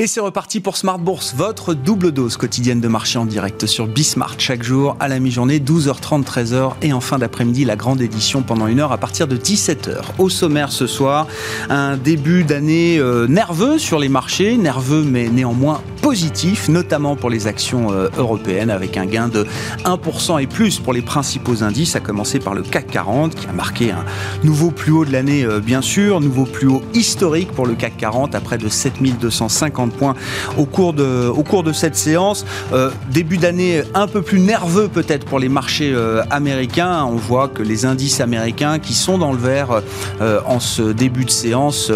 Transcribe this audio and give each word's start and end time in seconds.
Et 0.00 0.08
c'est 0.08 0.18
reparti 0.18 0.58
pour 0.58 0.76
Smart 0.76 0.98
Bourse, 0.98 1.34
votre 1.36 1.72
double 1.72 2.10
dose 2.10 2.36
quotidienne 2.36 2.80
de 2.80 2.88
marché 2.88 3.16
en 3.16 3.26
direct 3.26 3.66
sur 3.66 3.86
Bismart 3.86 4.34
chaque 4.38 4.64
jour 4.64 4.96
à 4.98 5.06
la 5.06 5.20
mi-journée, 5.20 5.60
12h30, 5.60 6.24
13h 6.24 6.72
et 6.82 6.92
en 6.92 7.00
fin 7.00 7.18
d'après-midi, 7.18 7.64
la 7.64 7.76
grande 7.76 8.00
édition 8.00 8.42
pendant 8.42 8.66
une 8.66 8.80
heure 8.80 8.90
à 8.90 8.98
partir 8.98 9.28
de 9.28 9.36
17h. 9.36 10.00
Au 10.18 10.28
sommaire 10.28 10.72
ce 10.72 10.88
soir, 10.88 11.28
un 11.70 11.96
début 11.96 12.42
d'année 12.42 12.98
euh, 12.98 13.28
nerveux 13.28 13.78
sur 13.78 14.00
les 14.00 14.08
marchés, 14.08 14.56
nerveux 14.56 15.04
mais 15.04 15.28
néanmoins 15.28 15.80
positif, 16.04 16.68
notamment 16.68 17.16
pour 17.16 17.30
les 17.30 17.46
actions 17.46 17.90
euh, 17.90 18.10
européennes 18.18 18.68
avec 18.68 18.98
un 18.98 19.06
gain 19.06 19.28
de 19.28 19.46
1% 19.86 20.42
et 20.42 20.46
plus 20.46 20.78
pour 20.78 20.92
les 20.92 21.00
principaux 21.00 21.62
indices, 21.62 21.96
à 21.96 22.00
commencer 22.00 22.40
par 22.40 22.52
le 22.52 22.60
CAC 22.60 22.88
40 22.88 23.34
qui 23.34 23.46
a 23.46 23.52
marqué 23.52 23.90
un 23.90 24.04
nouveau 24.42 24.70
plus 24.70 24.92
haut 24.92 25.06
de 25.06 25.12
l'année 25.12 25.46
euh, 25.46 25.60
bien 25.60 25.80
sûr, 25.80 26.20
nouveau 26.20 26.44
plus 26.44 26.66
haut 26.66 26.82
historique 26.92 27.52
pour 27.52 27.64
le 27.64 27.74
CAC 27.74 27.96
40 27.96 28.34
à 28.34 28.42
près 28.42 28.58
de 28.58 28.68
7250 28.68 29.94
points 29.94 30.14
au 30.58 30.66
cours 30.66 30.92
de, 30.92 31.72
cette 31.72 31.96
séance. 31.96 32.44
Euh, 32.74 32.90
début 33.10 33.38
d'année 33.38 33.82
un 33.94 34.06
peu 34.06 34.20
plus 34.20 34.40
nerveux 34.40 34.88
peut-être 34.88 35.24
pour 35.24 35.38
les 35.38 35.48
marchés 35.48 35.96
américains. 36.28 37.06
On 37.06 37.16
voit 37.16 37.48
que 37.48 37.62
les 37.62 37.86
indices 37.86 38.20
américains 38.20 38.78
qui 38.78 38.92
sont 38.92 39.16
dans 39.16 39.32
le 39.32 39.38
vert 39.38 39.80
en 40.20 40.60
ce 40.60 40.82
début 40.92 41.24
de 41.24 41.30
séance 41.30 41.90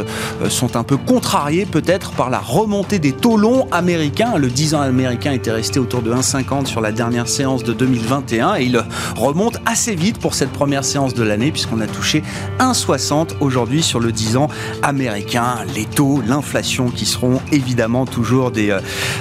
sont 0.48 0.77
un 0.77 0.83
peu 0.83 0.97
contrariés 0.97 1.66
peut-être 1.66 2.12
par 2.12 2.30
la 2.30 2.38
remontée 2.38 2.98
des 2.98 3.12
taux 3.12 3.36
longs 3.36 3.66
américains. 3.70 3.98
Le 3.98 4.47
10 4.47 4.77
ans 4.77 4.80
américain 4.80 5.33
était 5.33 5.51
resté 5.51 5.80
autour 5.80 6.02
de 6.02 6.12
1,50 6.12 6.66
sur 6.66 6.80
la 6.80 6.93
dernière 6.93 7.27
séance 7.27 7.65
de 7.65 7.73
2021 7.73 8.55
et 8.55 8.62
il 8.62 8.80
remonte 9.16 9.59
assez 9.66 9.97
vite 9.97 10.20
pour 10.20 10.34
cette 10.34 10.52
première 10.52 10.84
séance 10.84 11.15
de 11.15 11.25
l'année 11.25 11.51
puisqu'on 11.51 11.80
a 11.80 11.89
touché 11.89 12.23
1,60 12.61 13.30
aujourd'hui 13.41 13.83
sur 13.83 13.98
le 13.98 14.12
10 14.12 14.37
ans 14.37 14.48
américain. 14.84 15.56
Les 15.75 15.84
taux, 15.84 16.22
l'inflation 16.25 16.91
qui 16.91 17.06
seront 17.06 17.41
évidemment 17.50 18.06
toujours 18.06 18.53
des 18.53 18.70
euh, 18.70 18.78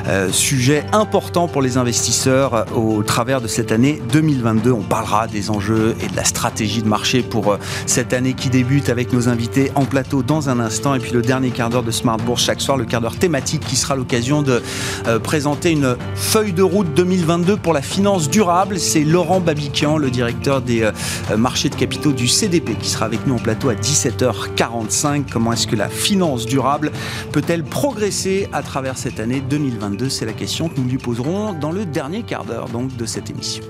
euh, 0.10 0.32
sujets 0.32 0.86
importants 0.92 1.48
pour 1.48 1.64
les 1.64 1.78
investisseurs 1.78 2.54
euh, 2.54 2.64
au 2.76 3.02
travers 3.02 3.42
de 3.42 3.48
cette 3.48 3.72
année 3.72 4.00
2022. 4.14 4.72
On 4.72 4.84
parlera 4.84 5.26
des 5.26 5.50
enjeux 5.50 5.96
et 6.04 6.08
de 6.08 6.16
la 6.16 6.24
stratégie 6.24 6.84
de 6.84 6.88
marché 6.88 7.24
pour 7.24 7.58
cette 7.88 8.14
année 8.14 8.34
qui 8.34 8.50
débute 8.50 8.90
avec 8.90 9.12
nos 9.12 9.28
invités 9.28 9.72
en 9.74 9.86
plateau 9.86 10.22
dans 10.22 10.50
un 10.50 10.60
instant. 10.60 10.94
Et 10.94 11.00
puis 11.00 11.14
le 11.14 11.24
dernier 11.24 11.50
quart 11.50 11.72
d'heure 11.72 11.82
de 11.82 11.90
Smart 11.90 12.18
Bourse 12.18 12.44
chaque 12.44 12.62
soir, 12.62 12.78
le 12.78 12.86
quart 12.86 13.02
d'heure 13.02 13.18
thématique 13.18 13.66
qui 13.66 13.76
sera 13.76 13.96
l'occasion 13.96 14.44
de 14.44 14.62
présenter 15.24 15.72
une 15.72 15.96
feuille 16.16 16.54
de 16.54 16.64
route 16.64 16.94
2022 16.94 17.58
pour 17.58 17.74
la 17.74 17.82
finance 17.82 18.30
durable. 18.30 18.80
C'est 18.80 19.04
Laurent 19.04 19.40
Babiquian, 19.40 19.98
le 19.98 20.10
directeur 20.10 20.62
des 20.62 20.90
marchés 21.38 21.70
de 21.70 21.76
capitaux 21.76 22.12
du 22.12 22.28
CDP, 22.28 22.76
qui 22.76 22.90
sera 22.90 23.06
avec 23.06 23.26
nous 23.26 23.36
en 23.36 23.40
plateau 23.40 23.70
à 23.70 23.76
17h45. 23.76 25.26
Comment 25.32 25.54
est-ce 25.54 25.68
que 25.68 25.76
la 25.76 25.90
finance 25.90 26.46
durable 26.46 26.92
peut-elle 27.32 27.64
progresser 27.64 28.48
à 28.54 28.62
travers 28.62 28.98
cette 28.98 29.20
année 29.20 29.42
2022 29.42 30.10
C'est 30.10 30.26
la 30.26 30.34
question 30.34 30.70
que 30.70 30.80
nous 30.80 30.88
lui 30.88 30.98
poserons 30.98 31.54
dans 31.54 31.72
le 31.72 31.86
dernier 31.86 32.24
quart 32.24 32.46
d'heure 32.46 32.68
de 32.98 33.06
cette 33.06 33.30
émission. 33.30 33.64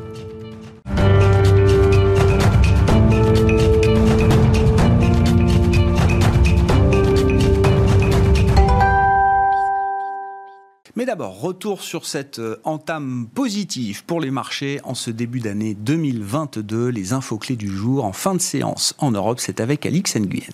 D'abord, 11.08 11.40
retour 11.40 11.84
sur 11.84 12.06
cette 12.06 12.40
euh, 12.40 12.60
entame 12.66 13.30
positive 13.34 14.04
pour 14.04 14.20
les 14.20 14.30
marchés 14.30 14.82
en 14.84 14.94
ce 14.94 15.10
début 15.10 15.40
d'année 15.40 15.74
2022. 15.74 16.90
Les 16.90 17.14
infos 17.14 17.38
clés 17.38 17.56
du 17.56 17.70
jour 17.70 18.04
en 18.04 18.12
fin 18.12 18.36
de 18.36 18.42
séance 18.42 18.94
en 18.98 19.12
Europe, 19.12 19.40
c'est 19.40 19.62
avec 19.62 19.86
Alix 19.86 20.18
Nguyen. 20.18 20.52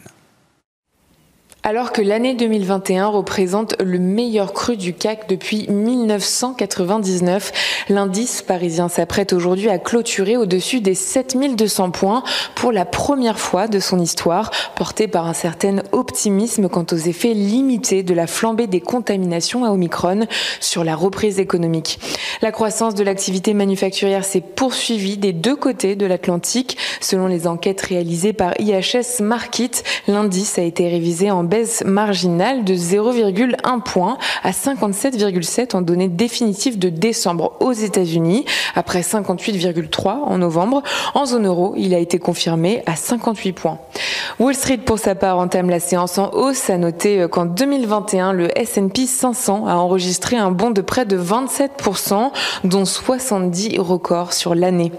Alors 1.65 1.93
que 1.93 2.01
l'année 2.01 2.33
2021 2.33 3.07
représente 3.07 3.81
le 3.81 3.97
meilleur 3.97 4.51
cru 4.51 4.75
du 4.75 4.93
CAC 4.93 5.29
depuis 5.29 5.65
1999, 5.69 7.85
l'indice 7.87 8.41
parisien 8.41 8.89
s'apprête 8.89 9.31
aujourd'hui 9.31 9.69
à 9.69 9.77
clôturer 9.77 10.35
au-dessus 10.35 10.81
des 10.81 10.93
7200 10.93 11.91
points 11.91 12.23
pour 12.55 12.73
la 12.73 12.83
première 12.83 13.39
fois 13.39 13.69
de 13.69 13.79
son 13.79 13.97
histoire, 13.97 14.51
porté 14.75 15.07
par 15.07 15.25
un 15.25 15.33
certain 15.33 15.77
optimisme 15.93 16.67
quant 16.67 16.85
aux 16.91 16.97
effets 16.97 17.33
limités 17.33 18.03
de 18.03 18.13
la 18.13 18.27
flambée 18.27 18.67
des 18.67 18.81
contaminations 18.81 19.63
à 19.63 19.69
Omicron 19.69 20.27
sur 20.59 20.83
la 20.83 20.97
reprise 20.97 21.39
économique. 21.39 21.97
La 22.41 22.51
croissance 22.51 22.93
de 22.93 23.05
l'activité 23.05 23.53
manufacturière 23.53 24.25
s'est 24.25 24.41
poursuivie 24.41 25.15
des 25.15 25.31
deux 25.31 25.55
côtés 25.55 25.95
de 25.95 26.05
l'Atlantique. 26.05 26.77
Selon 26.99 27.27
les 27.27 27.47
enquêtes 27.47 27.79
réalisées 27.79 28.33
par 28.33 28.51
IHS 28.59 29.21
Markit, 29.21 29.71
l'indice 30.09 30.59
a 30.59 30.63
été 30.63 30.89
révisé 30.89 31.31
en 31.31 31.45
baisse 31.53 31.83
marginale 31.85 32.63
de 32.63 32.73
0,1 32.73 33.83
point 33.83 34.17
à 34.43 34.49
57,7 34.49 35.75
en 35.75 35.83
données 35.83 36.07
définitives 36.07 36.79
de 36.79 36.89
décembre 36.89 37.57
aux 37.59 37.73
États-Unis, 37.73 38.43
après 38.73 39.01
58,3 39.01 40.07
en 40.07 40.39
novembre. 40.39 40.81
En 41.13 41.27
zone 41.27 41.45
euro, 41.45 41.75
il 41.77 41.93
a 41.93 41.99
été 41.99 42.17
confirmé 42.17 42.81
à 42.87 42.95
58 42.95 43.51
points. 43.51 43.77
Wall 44.39 44.55
Street, 44.55 44.79
pour 44.79 44.97
sa 44.97 45.13
part, 45.13 45.37
entame 45.37 45.69
la 45.69 45.79
séance 45.79 46.17
en 46.17 46.31
hausse. 46.31 46.71
A 46.71 46.77
noter 46.79 47.27
qu'en 47.29 47.45
2021, 47.45 48.33
le 48.33 48.57
S&P 48.57 49.05
500 49.05 49.67
a 49.67 49.75
enregistré 49.75 50.37
un 50.37 50.49
bond 50.49 50.71
de 50.71 50.81
près 50.81 51.05
de 51.05 51.19
27%, 51.19 52.31
dont 52.63 52.85
70 52.85 53.77
records 53.77 54.33
sur 54.33 54.55
l'année. 54.55 54.91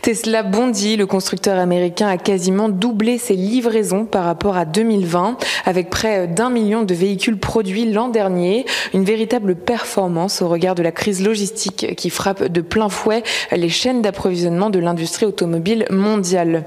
Tesla 0.00 0.42
bondit. 0.42 0.96
Le 0.96 1.04
constructeur 1.04 1.58
américain 1.58 2.08
a 2.08 2.16
quasiment 2.16 2.70
doublé 2.70 3.18
ses 3.18 3.34
livraisons 3.34 4.06
par 4.06 4.24
rapport 4.24 4.56
à 4.56 4.64
2020, 4.64 5.36
avec 5.66 5.90
près 5.90 5.97
d'un 6.04 6.50
million 6.50 6.82
de 6.82 6.94
véhicules 6.94 7.38
produits 7.38 7.90
l'an 7.90 8.08
dernier. 8.08 8.64
Une 8.94 9.04
véritable 9.04 9.54
performance 9.56 10.42
au 10.42 10.48
regard 10.48 10.74
de 10.74 10.82
la 10.82 10.92
crise 10.92 11.22
logistique 11.22 11.94
qui 11.96 12.10
frappe 12.10 12.44
de 12.44 12.60
plein 12.60 12.88
fouet 12.88 13.22
les 13.52 13.68
chaînes 13.68 14.02
d'approvisionnement 14.02 14.70
de 14.70 14.78
l'industrie 14.78 15.26
automobile 15.26 15.86
mondiale. 15.90 16.64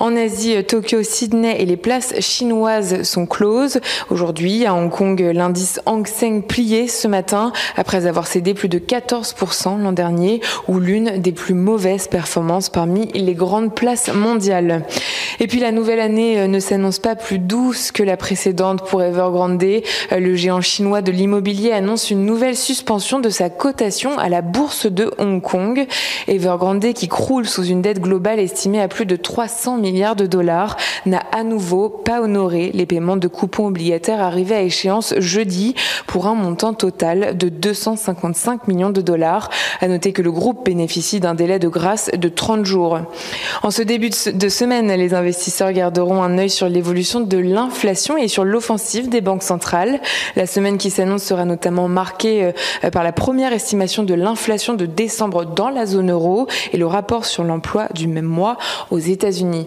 En 0.00 0.14
Asie, 0.16 0.62
Tokyo, 0.64 1.02
Sydney 1.02 1.60
et 1.60 1.66
les 1.66 1.76
places 1.76 2.20
chinoises 2.20 3.02
sont 3.02 3.26
closes. 3.26 3.80
Aujourd'hui, 4.10 4.66
à 4.66 4.74
Hong 4.74 4.90
Kong, 4.90 5.20
l'indice 5.20 5.80
Hang 5.86 6.06
Seng 6.06 6.42
plié 6.42 6.88
ce 6.88 7.08
matin 7.08 7.52
après 7.76 8.06
avoir 8.06 8.26
cédé 8.26 8.54
plus 8.54 8.68
de 8.68 8.78
14% 8.78 9.82
l'an 9.82 9.92
dernier 9.92 10.40
ou 10.68 10.78
l'une 10.78 11.18
des 11.18 11.32
plus 11.32 11.54
mauvaises 11.54 12.08
performances 12.08 12.68
parmi 12.68 13.06
les 13.12 13.34
grandes 13.34 13.74
places 13.74 14.12
mondiales. 14.12 14.84
Et 15.40 15.46
puis 15.46 15.60
la 15.60 15.72
nouvelle 15.72 16.00
année 16.00 16.46
ne 16.46 16.60
s'annonce 16.60 16.98
pas 16.98 17.16
plus 17.16 17.38
douce 17.38 17.92
que 17.92 18.02
la 18.02 18.16
précédente 18.16 18.65
pour 18.74 19.02
Evergrande. 19.02 19.62
Le 20.10 20.34
géant 20.34 20.60
chinois 20.60 21.02
de 21.02 21.12
l'immobilier 21.12 21.72
annonce 21.72 22.10
une 22.10 22.24
nouvelle 22.24 22.56
suspension 22.56 23.20
de 23.20 23.28
sa 23.28 23.50
cotation 23.50 24.18
à 24.18 24.28
la 24.28 24.42
bourse 24.42 24.86
de 24.86 25.12
Hong 25.18 25.40
Kong. 25.40 25.86
Evergrande, 26.26 26.92
qui 26.92 27.08
croule 27.08 27.46
sous 27.46 27.64
une 27.64 27.82
dette 27.82 28.00
globale 28.00 28.40
estimée 28.40 28.80
à 28.80 28.88
plus 28.88 29.06
de 29.06 29.16
300 29.16 29.78
milliards 29.78 30.16
de 30.16 30.26
dollars, 30.26 30.76
n'a 31.06 31.22
à 31.32 31.44
nouveau 31.44 31.88
pas 31.88 32.20
honoré 32.20 32.70
les 32.74 32.86
paiements 32.86 33.16
de 33.16 33.28
coupons 33.28 33.66
obligataires 33.66 34.20
arrivés 34.20 34.56
à 34.56 34.62
échéance 34.62 35.14
jeudi 35.18 35.74
pour 36.06 36.26
un 36.26 36.34
montant 36.34 36.74
total 36.74 37.36
de 37.36 37.48
255 37.48 38.68
millions 38.68 38.90
de 38.90 39.00
dollars. 39.00 39.50
À 39.80 39.88
noter 39.88 40.12
que 40.12 40.22
le 40.22 40.32
groupe 40.32 40.64
bénéficie 40.64 41.20
d'un 41.20 41.34
délai 41.34 41.58
de 41.58 41.68
grâce 41.68 42.10
de 42.10 42.28
30 42.28 42.64
jours. 42.64 42.98
En 43.62 43.70
ce 43.70 43.82
début 43.82 44.10
de 44.10 44.48
semaine, 44.48 44.92
les 44.92 45.14
investisseurs 45.14 45.72
garderont 45.72 46.22
un 46.22 46.38
œil 46.38 46.50
sur 46.50 46.68
l'évolution 46.68 47.20
de 47.20 47.38
l'inflation 47.38 48.16
et 48.16 48.28
sur 48.28 48.44
l'offensive 48.56 49.10
des 49.10 49.20
banques 49.20 49.42
centrales. 49.42 50.00
La 50.34 50.46
semaine 50.46 50.78
qui 50.78 50.88
s'annonce 50.88 51.22
sera 51.22 51.44
notamment 51.44 51.88
marquée 51.88 52.54
euh, 52.84 52.90
par 52.90 53.04
la 53.04 53.12
première 53.12 53.52
estimation 53.52 54.02
de 54.02 54.14
l'inflation 54.14 54.72
de 54.72 54.86
décembre 54.86 55.44
dans 55.44 55.68
la 55.68 55.84
zone 55.84 56.10
euro 56.10 56.46
et 56.72 56.78
le 56.78 56.86
rapport 56.86 57.26
sur 57.26 57.44
l'emploi 57.44 57.88
du 57.92 58.08
même 58.08 58.24
mois 58.24 58.56
aux 58.90 58.98
États-Unis. 58.98 59.66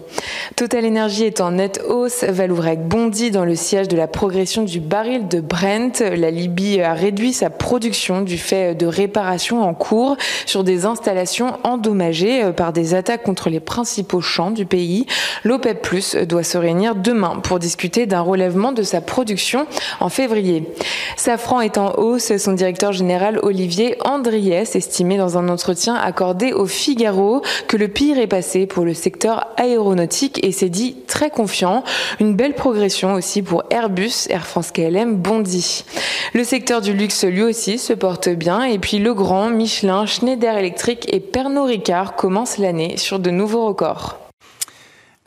Total 0.56 0.84
Energy 0.84 1.22
est 1.22 1.40
en 1.40 1.52
nette 1.52 1.80
hausse. 1.88 2.24
Valourec 2.24 2.84
bondit 2.84 3.30
dans 3.30 3.44
le 3.44 3.54
siège 3.54 3.86
de 3.86 3.96
la 3.96 4.08
progression 4.08 4.64
du 4.64 4.80
baril 4.80 5.28
de 5.28 5.40
Brent. 5.40 6.00
La 6.00 6.32
Libye 6.32 6.80
a 6.80 6.92
réduit 6.92 7.32
sa 7.32 7.48
production 7.48 8.22
du 8.22 8.38
fait 8.38 8.74
de 8.74 8.86
réparations 8.86 9.62
en 9.62 9.72
cours 9.72 10.16
sur 10.46 10.64
des 10.64 10.84
installations 10.84 11.58
endommagées 11.62 12.42
euh, 12.42 12.50
par 12.50 12.72
des 12.72 12.94
attaques 12.94 13.22
contre 13.22 13.50
les 13.50 13.60
principaux 13.60 14.20
champs 14.20 14.50
du 14.50 14.66
pays. 14.66 15.06
L'OPEP 15.44 15.80
Plus 15.80 16.16
doit 16.16 16.42
se 16.42 16.58
réunir 16.58 16.96
demain 16.96 17.38
pour 17.40 17.60
discuter 17.60 18.06
d'un 18.06 18.22
relèvement 18.22 18.72
de 18.72 18.79
sa 18.84 19.00
production 19.00 19.66
en 20.00 20.08
février. 20.08 20.64
Safran 21.16 21.60
est 21.60 21.78
en 21.78 21.94
hausse. 21.98 22.36
Son 22.36 22.52
directeur 22.52 22.92
général 22.92 23.38
Olivier 23.42 23.96
Andriès 24.04 24.76
estimait 24.76 25.16
dans 25.16 25.38
un 25.38 25.48
entretien 25.48 25.94
accordé 25.94 26.52
au 26.52 26.66
Figaro 26.66 27.42
que 27.68 27.76
le 27.76 27.88
pire 27.88 28.18
est 28.18 28.26
passé 28.26 28.66
pour 28.66 28.84
le 28.84 28.94
secteur 28.94 29.48
aéronautique 29.56 30.40
et 30.44 30.52
s'est 30.52 30.68
dit 30.68 30.96
très 31.06 31.30
confiant. 31.30 31.84
Une 32.20 32.34
belle 32.34 32.54
progression 32.54 33.14
aussi 33.14 33.42
pour 33.42 33.64
Airbus, 33.70 34.28
Air 34.28 34.46
France 34.46 34.70
KLM, 34.70 35.16
Bondy. 35.16 35.84
Le 36.32 36.44
secteur 36.44 36.80
du 36.80 36.92
luxe 36.92 37.24
lui 37.24 37.42
aussi 37.42 37.78
se 37.78 37.92
porte 37.92 38.28
bien 38.28 38.62
et 38.62 38.78
puis 38.78 38.98
Legrand, 38.98 39.50
Michelin, 39.50 40.06
Schneider 40.06 40.56
Electric 40.56 41.12
et 41.12 41.20
Pernod 41.20 41.68
Ricard 41.68 42.16
commencent 42.16 42.58
l'année 42.58 42.96
sur 42.96 43.18
de 43.18 43.30
nouveaux 43.30 43.66
records. 43.66 44.29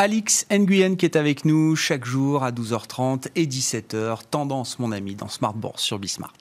Alix 0.04 0.46
Nguyen 0.52 0.98
qui 0.98 1.06
est 1.06 1.16
avec 1.16 1.46
nous 1.46 1.78
chaque 1.78 2.04
jour 2.04 2.44
à 2.44 2.52
12h30 2.52 3.28
et 3.38 3.46
17h. 3.46 4.24
Tendance, 4.30 4.78
mon 4.78 4.92
ami, 4.92 5.16
dans 5.16 5.30
Smart 5.30 5.54
Bourse 5.54 5.82
sur 5.82 5.98
Bismart. 5.98 6.34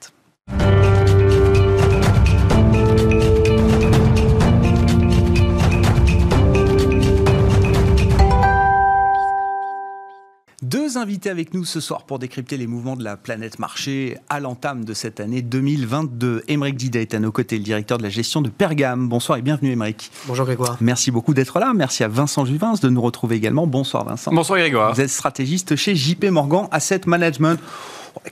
Deux 10.63 10.97
invités 10.97 11.29
avec 11.29 11.55
nous 11.55 11.65
ce 11.65 11.81
soir 11.81 12.05
pour 12.05 12.21
décrypter 12.21 12.57
les 12.57 12.69
mouvements 12.69 12.95
de 12.95 13.03
la 13.03 13.17
planète 13.17 13.59
marché 13.59 14.17
à 14.29 14.39
l'entame 14.39 14.85
de 14.85 14.95
cette 14.95 15.19
année 15.19 15.43
2022. 15.43 16.45
Émeric 16.47 16.77
Didet 16.77 17.03
est 17.03 17.15
à 17.15 17.19
nos 17.19 17.33
côtés, 17.33 17.59
le 17.59 17.65
directeur 17.65 17.99
de 17.99 18.05
la 18.05 18.11
gestion 18.11 18.43
de 18.43 18.49
Pergame. 18.49 19.09
Bonsoir 19.09 19.39
et 19.39 19.43
bienvenue 19.43 19.73
Émeric. 19.73 20.13
Bonjour 20.29 20.47
Grégoire. 20.47 20.77
Merci 20.81 21.11
beaucoup 21.11 21.35
d'être 21.35 21.59
là. 21.59 21.73
Merci 21.75 22.05
à 22.05 22.09
Vincent 22.09 22.45
Juvins 22.45 22.75
de 22.81 22.89
nous 22.89 23.01
retrouver 23.01 23.35
également. 23.35 23.67
Bonsoir 23.67 24.05
Vincent. 24.05 24.31
Bonsoir 24.33 24.61
Grégoire. 24.61 24.95
Vous 24.95 25.01
êtes 25.01 25.11
stratégiste 25.11 25.75
chez 25.75 25.97
JP 25.97 26.27
Morgan 26.27 26.69
Asset 26.71 27.01
Management. 27.07 27.59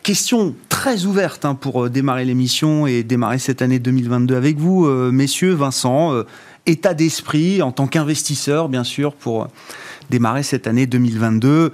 Question 0.05 0.55
très 0.69 1.06
ouverte 1.06 1.44
hein, 1.44 1.56
pour 1.56 1.87
euh, 1.87 1.91
démarrer 1.91 2.25
l'émission 2.25 2.87
et 2.87 3.03
démarrer 3.03 3.41
cette 3.41 3.61
année 3.61 3.81
2022 3.81 4.37
avec 4.37 4.56
vous, 4.56 4.87
euh, 4.87 5.11
messieurs. 5.11 5.55
Vincent, 5.55 6.12
euh, 6.12 6.26
état 6.67 6.94
d'esprit 6.94 7.61
en 7.61 7.73
tant 7.73 7.88
qu'investisseur, 7.88 8.69
bien 8.69 8.85
sûr, 8.85 9.15
pour 9.15 9.49
démarrer 10.11 10.44
cette 10.44 10.69
année 10.69 10.87
2022 10.87 11.73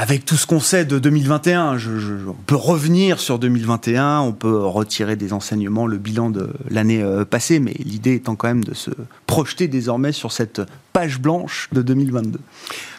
avec 0.00 0.24
tout 0.24 0.36
ce 0.36 0.46
qu'on 0.46 0.60
sait 0.60 0.86
de 0.86 0.98
2021, 0.98 1.76
je, 1.76 1.90
on 2.26 2.32
peut 2.32 2.56
revenir 2.56 3.20
sur 3.20 3.38
2021, 3.38 4.20
on 4.20 4.32
peut 4.32 4.64
retirer 4.64 5.14
des 5.14 5.34
enseignements, 5.34 5.86
le 5.86 5.98
bilan 5.98 6.30
de 6.30 6.48
l'année 6.70 7.02
euh, 7.02 7.26
passée, 7.26 7.60
mais 7.60 7.74
l'idée 7.84 8.14
étant 8.14 8.34
quand 8.34 8.48
même 8.48 8.64
de 8.64 8.72
se 8.72 8.90
projeter 9.26 9.68
désormais 9.68 10.12
sur 10.12 10.32
cette 10.32 10.62
page 10.92 11.20
blanche 11.20 11.68
de 11.72 11.82
2022 11.82 12.40